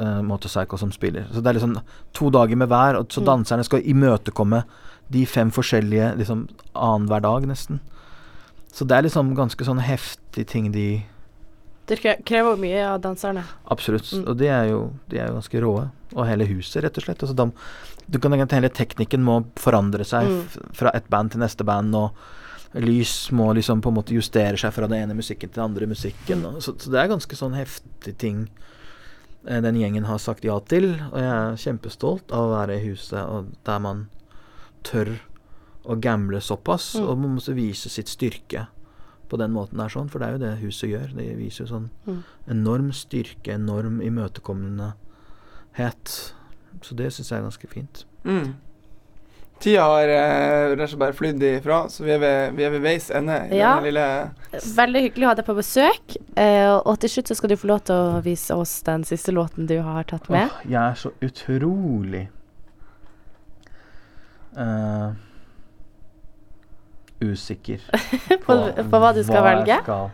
eh, 0.00 0.20
Motorcycle 0.24 0.78
som 0.80 0.92
spiller. 0.92 1.26
Så 1.32 1.42
det 1.42 1.50
er 1.50 1.58
liksom 1.58 1.74
to 2.16 2.30
dager 2.32 2.56
med 2.56 2.68
hver, 2.72 2.96
og 2.96 3.08
så 3.12 3.20
Mm. 3.20 3.26
danserne 3.26 3.64
skal 3.64 3.82
imøtekomme 3.84 4.62
de 5.10 5.26
fem 5.26 5.50
forskjellige 5.50 6.16
liksom 6.16 6.48
annenhver 6.74 7.20
dag, 7.20 7.42
nesten. 7.46 7.80
Så 8.72 8.86
det 8.86 8.96
er 8.96 9.02
liksom 9.02 9.34
ganske 9.36 9.64
sånn 9.66 9.80
heftig 9.82 10.46
ting 10.46 10.70
de 10.72 11.02
Det 11.88 11.98
krever 12.24 12.56
mye 12.56 12.84
av 12.86 13.00
danserne. 13.02 13.42
Absolutt. 13.68 14.04
Mm. 14.14 14.28
Og 14.28 14.36
de 14.38 14.46
er, 14.46 14.68
jo, 14.70 14.92
de 15.10 15.18
er 15.18 15.26
jo 15.26 15.34
ganske 15.34 15.60
råe. 15.60 15.90
Og 16.14 16.26
hele 16.26 16.46
huset, 16.46 16.84
rett 16.84 16.96
og 16.96 17.02
slett. 17.02 17.18
Altså, 17.18 17.34
de, 17.34 17.50
du 18.10 18.18
kan 18.18 18.30
tenke 18.32 18.54
hele 18.58 18.68
teknikken 18.74 19.22
må 19.22 19.44
forandre 19.56 20.04
seg 20.04 20.26
Mm. 20.28 20.46
fra 20.74 20.90
et 20.94 21.08
band 21.10 21.30
til 21.32 21.40
neste 21.40 21.64
band, 21.64 21.94
og 21.94 22.10
lys 22.74 23.30
må 23.32 23.52
liksom 23.54 23.80
på 23.82 23.88
en 23.90 23.94
måte 23.94 24.14
justere 24.14 24.56
seg 24.58 24.72
fra 24.72 24.86
den 24.86 25.02
ene 25.02 25.14
musikken 25.14 25.48
til 25.50 25.62
den 25.62 25.70
andre 25.70 25.86
musikken. 25.86 26.44
Og, 26.46 26.62
så, 26.62 26.74
så 26.78 26.90
det 26.90 26.98
er 27.00 27.08
ganske 27.08 27.36
sånn 27.36 27.54
heftig 27.54 28.16
ting 28.18 28.48
eh, 29.46 29.60
den 29.60 29.74
gjengen 29.76 30.04
har 30.06 30.18
sagt 30.18 30.44
ja 30.44 30.58
til. 30.60 30.94
Og 31.12 31.18
jeg 31.18 31.30
er 31.30 31.56
kjempestolt 31.56 32.32
av 32.32 32.38
å 32.48 32.54
være 32.58 32.76
i 32.80 32.88
huset 32.90 33.24
og 33.24 33.46
der 33.64 33.78
man 33.80 34.08
tør 34.82 35.18
å 35.84 35.96
gamble 36.00 36.40
såpass, 36.40 36.94
Mm. 36.96 37.08
og 37.08 37.18
man 37.18 37.34
må 37.38 37.54
vise 37.54 37.88
sitt 37.88 38.08
styrke 38.08 38.66
på 39.30 39.36
den 39.38 39.52
måten 39.54 39.78
der 39.78 39.88
sånn, 39.88 40.08
for 40.10 40.18
det 40.18 40.26
er 40.28 40.32
jo 40.32 40.38
det 40.38 40.58
huset 40.60 40.90
gjør. 40.90 41.14
Det 41.16 41.36
viser 41.38 41.64
jo 41.66 41.74
sånn 41.74 41.90
Mm. 42.06 42.22
enorm 42.48 42.92
styrke, 42.92 43.52
enorm 43.54 44.00
imøtekommendehet. 44.02 46.32
Så 46.82 46.96
det 46.96 47.12
syns 47.12 47.30
jeg 47.30 47.38
er 47.38 47.46
ganske 47.46 47.68
fint. 47.70 48.04
Mm. 48.24 48.54
Tida 49.60 49.82
har 49.84 50.08
eh, 50.08 50.70
rett 50.72 50.86
og 50.86 50.88
slett 50.88 51.00
bare 51.02 51.16
flydd 51.18 51.42
ifra, 51.44 51.82
så 51.92 52.04
vi 52.06 52.14
er 52.14 52.20
ved, 52.22 52.54
vi 52.56 52.64
er 52.64 52.70
ved 52.72 52.80
veis 52.80 53.10
ende 53.12 53.34
i 53.50 53.58
Ja. 53.58 53.74
denne 53.76 53.90
lille 53.90 54.64
Veldig 54.76 55.02
hyggelig 55.04 55.26
å 55.26 55.28
ha 55.28 55.34
deg 55.36 55.44
på 55.50 55.56
besøk. 55.58 56.14
Eh, 56.40 56.72
og 56.78 56.94
til 57.02 57.12
slutt 57.12 57.28
så 57.28 57.36
skal 57.36 57.52
du 57.52 57.56
få 57.60 57.68
lov 57.68 57.82
til 57.84 57.94
å 57.94 58.22
vise 58.24 58.56
oss 58.56 58.78
den 58.86 59.04
siste 59.04 59.34
låten 59.36 59.68
du 59.68 59.76
har 59.84 60.08
tatt 60.08 60.30
med. 60.32 60.48
Åh, 60.48 60.62
jeg 60.64 60.80
er 60.80 60.96
så 61.02 61.12
utrolig 61.20 62.22
uh, 64.56 65.12
usikker 67.20 67.84
På, 68.46 68.56
på 68.80 69.02
hva 69.02 69.12
du 69.12 69.20
skal 69.24 69.44
velge. 69.44 69.74
jeg 69.76 69.84
skal 69.84 70.08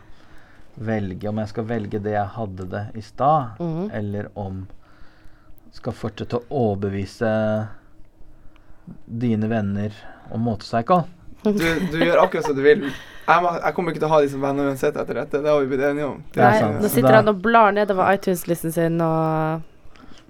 velge. 0.77 1.29
Om 1.31 1.39
jeg 1.39 1.53
skal 1.55 1.69
velge 1.71 2.03
det 2.03 2.17
jeg 2.17 2.33
hadde 2.35 2.67
det 2.75 2.85
i 2.99 3.05
stad, 3.05 3.63
mm. 3.63 3.87
eller 3.95 4.29
om 4.35 4.65
skal 5.77 5.95
fortsette 5.97 6.39
å 6.41 6.45
overbevise 6.71 7.31
dine 9.07 9.49
venner 9.51 9.95
om 10.35 10.41
motorcycle. 10.47 11.05
Du, 11.47 11.53
du 11.93 11.99
gjør 12.01 12.23
akkurat 12.25 12.47
som 12.49 12.57
du 12.57 12.63
vil. 12.65 12.87
Jeg, 13.27 13.43
må, 13.43 13.51
jeg 13.59 13.75
kommer 13.75 13.93
ikke 13.95 14.03
til 14.03 14.09
å 14.09 14.13
ha 14.15 14.21
de 14.23 14.31
som 14.31 14.43
venner 14.43 14.71
uansett 14.71 14.97
etter 14.99 15.21
dette. 15.21 15.41
Det 15.43 15.51
har 15.51 15.61
vi 15.63 15.69
blitt 15.71 15.83
enige 15.89 16.07
om. 16.09 16.23
Det 16.35 16.43
er 16.43 16.49
Nei, 16.55 16.61
sant. 16.63 16.79
nå 16.83 16.91
sitter 16.91 17.11
Da- 17.11 17.19
han 17.21 17.31
og 17.33 17.43
blar 17.43 17.75
nedover 17.75 18.15
iTunes-listen 18.15 18.75
sin 18.75 19.01
og 19.03 19.73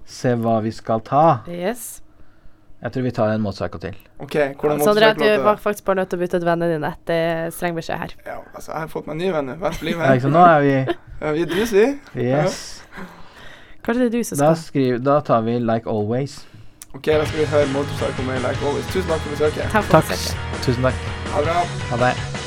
Se 0.07 0.31
hva 0.39 0.61
vi 0.63 0.71
skal 0.71 1.01
ta. 1.03 1.23
Yes. 1.51 2.01
Jeg 2.79 2.93
tror 2.93 3.03
vi 3.03 3.11
tar 3.11 3.33
en 3.33 3.41
motorcycle 3.43 3.79
til. 3.81 3.95
OK, 4.23 4.35
hvordan 4.61 4.79
Sondre, 4.85 5.09
du 5.17 5.25
var 5.43 5.57
faktisk 5.59 5.83
bare 5.89 5.99
nødt 5.99 6.09
til 6.13 6.19
å 6.19 6.21
bytte 6.21 6.39
ut 6.39 6.45
vennene 6.47 6.77
dine 6.77 6.91
etter 6.93 7.49
streng 7.51 7.75
beskjed 7.75 7.99
her. 7.99 8.13
Ja, 8.25 8.37
altså, 8.53 8.71
jeg 8.71 8.79
har 8.85 8.91
fått 8.93 9.09
meg 9.09 9.17
nye 9.19 9.33
venner. 9.33 9.57
Vent 9.59 9.75
så 9.75 9.81
snill. 9.81 10.31
Nå 10.31 10.45
er 10.45 10.61
vi 10.63 10.75
Ja, 10.77 11.31
vi 11.33 11.43
er 11.43 11.73
vi. 11.73 11.87
Yes. 12.23 12.61
Kanskje 13.87 14.03
det 14.03 14.07
er 14.13 14.17
du 14.17 14.23
som 14.27 14.37
Da, 14.37 14.49
skal 14.53 14.63
skriv, 14.67 14.97
da 15.05 15.19
tar 15.23 15.41
vi 15.47 15.57
Like 15.63 15.87
Always. 15.89 16.41
Ok, 16.93 17.05
da 17.07 17.23
skal 17.25 17.39
vi 17.39 17.45
høre 17.45 17.67
Motorpsycho 17.73 18.25
med 18.27 18.43
Like 18.43 18.59
Always. 18.67 18.85
Tusen 18.91 19.07
takk 19.09 19.23
for 19.23 19.29
besøket. 19.37 19.63
Takk 19.71 19.83
for 19.83 19.91
Takk. 20.01 20.11
besøket. 20.11 20.61
Tusen 20.67 20.83
takk. 20.89 21.07
Ha 21.31 21.39
det 21.39 21.47
bra. 21.47 21.63
Ha 21.95 22.03
det. 22.03 22.46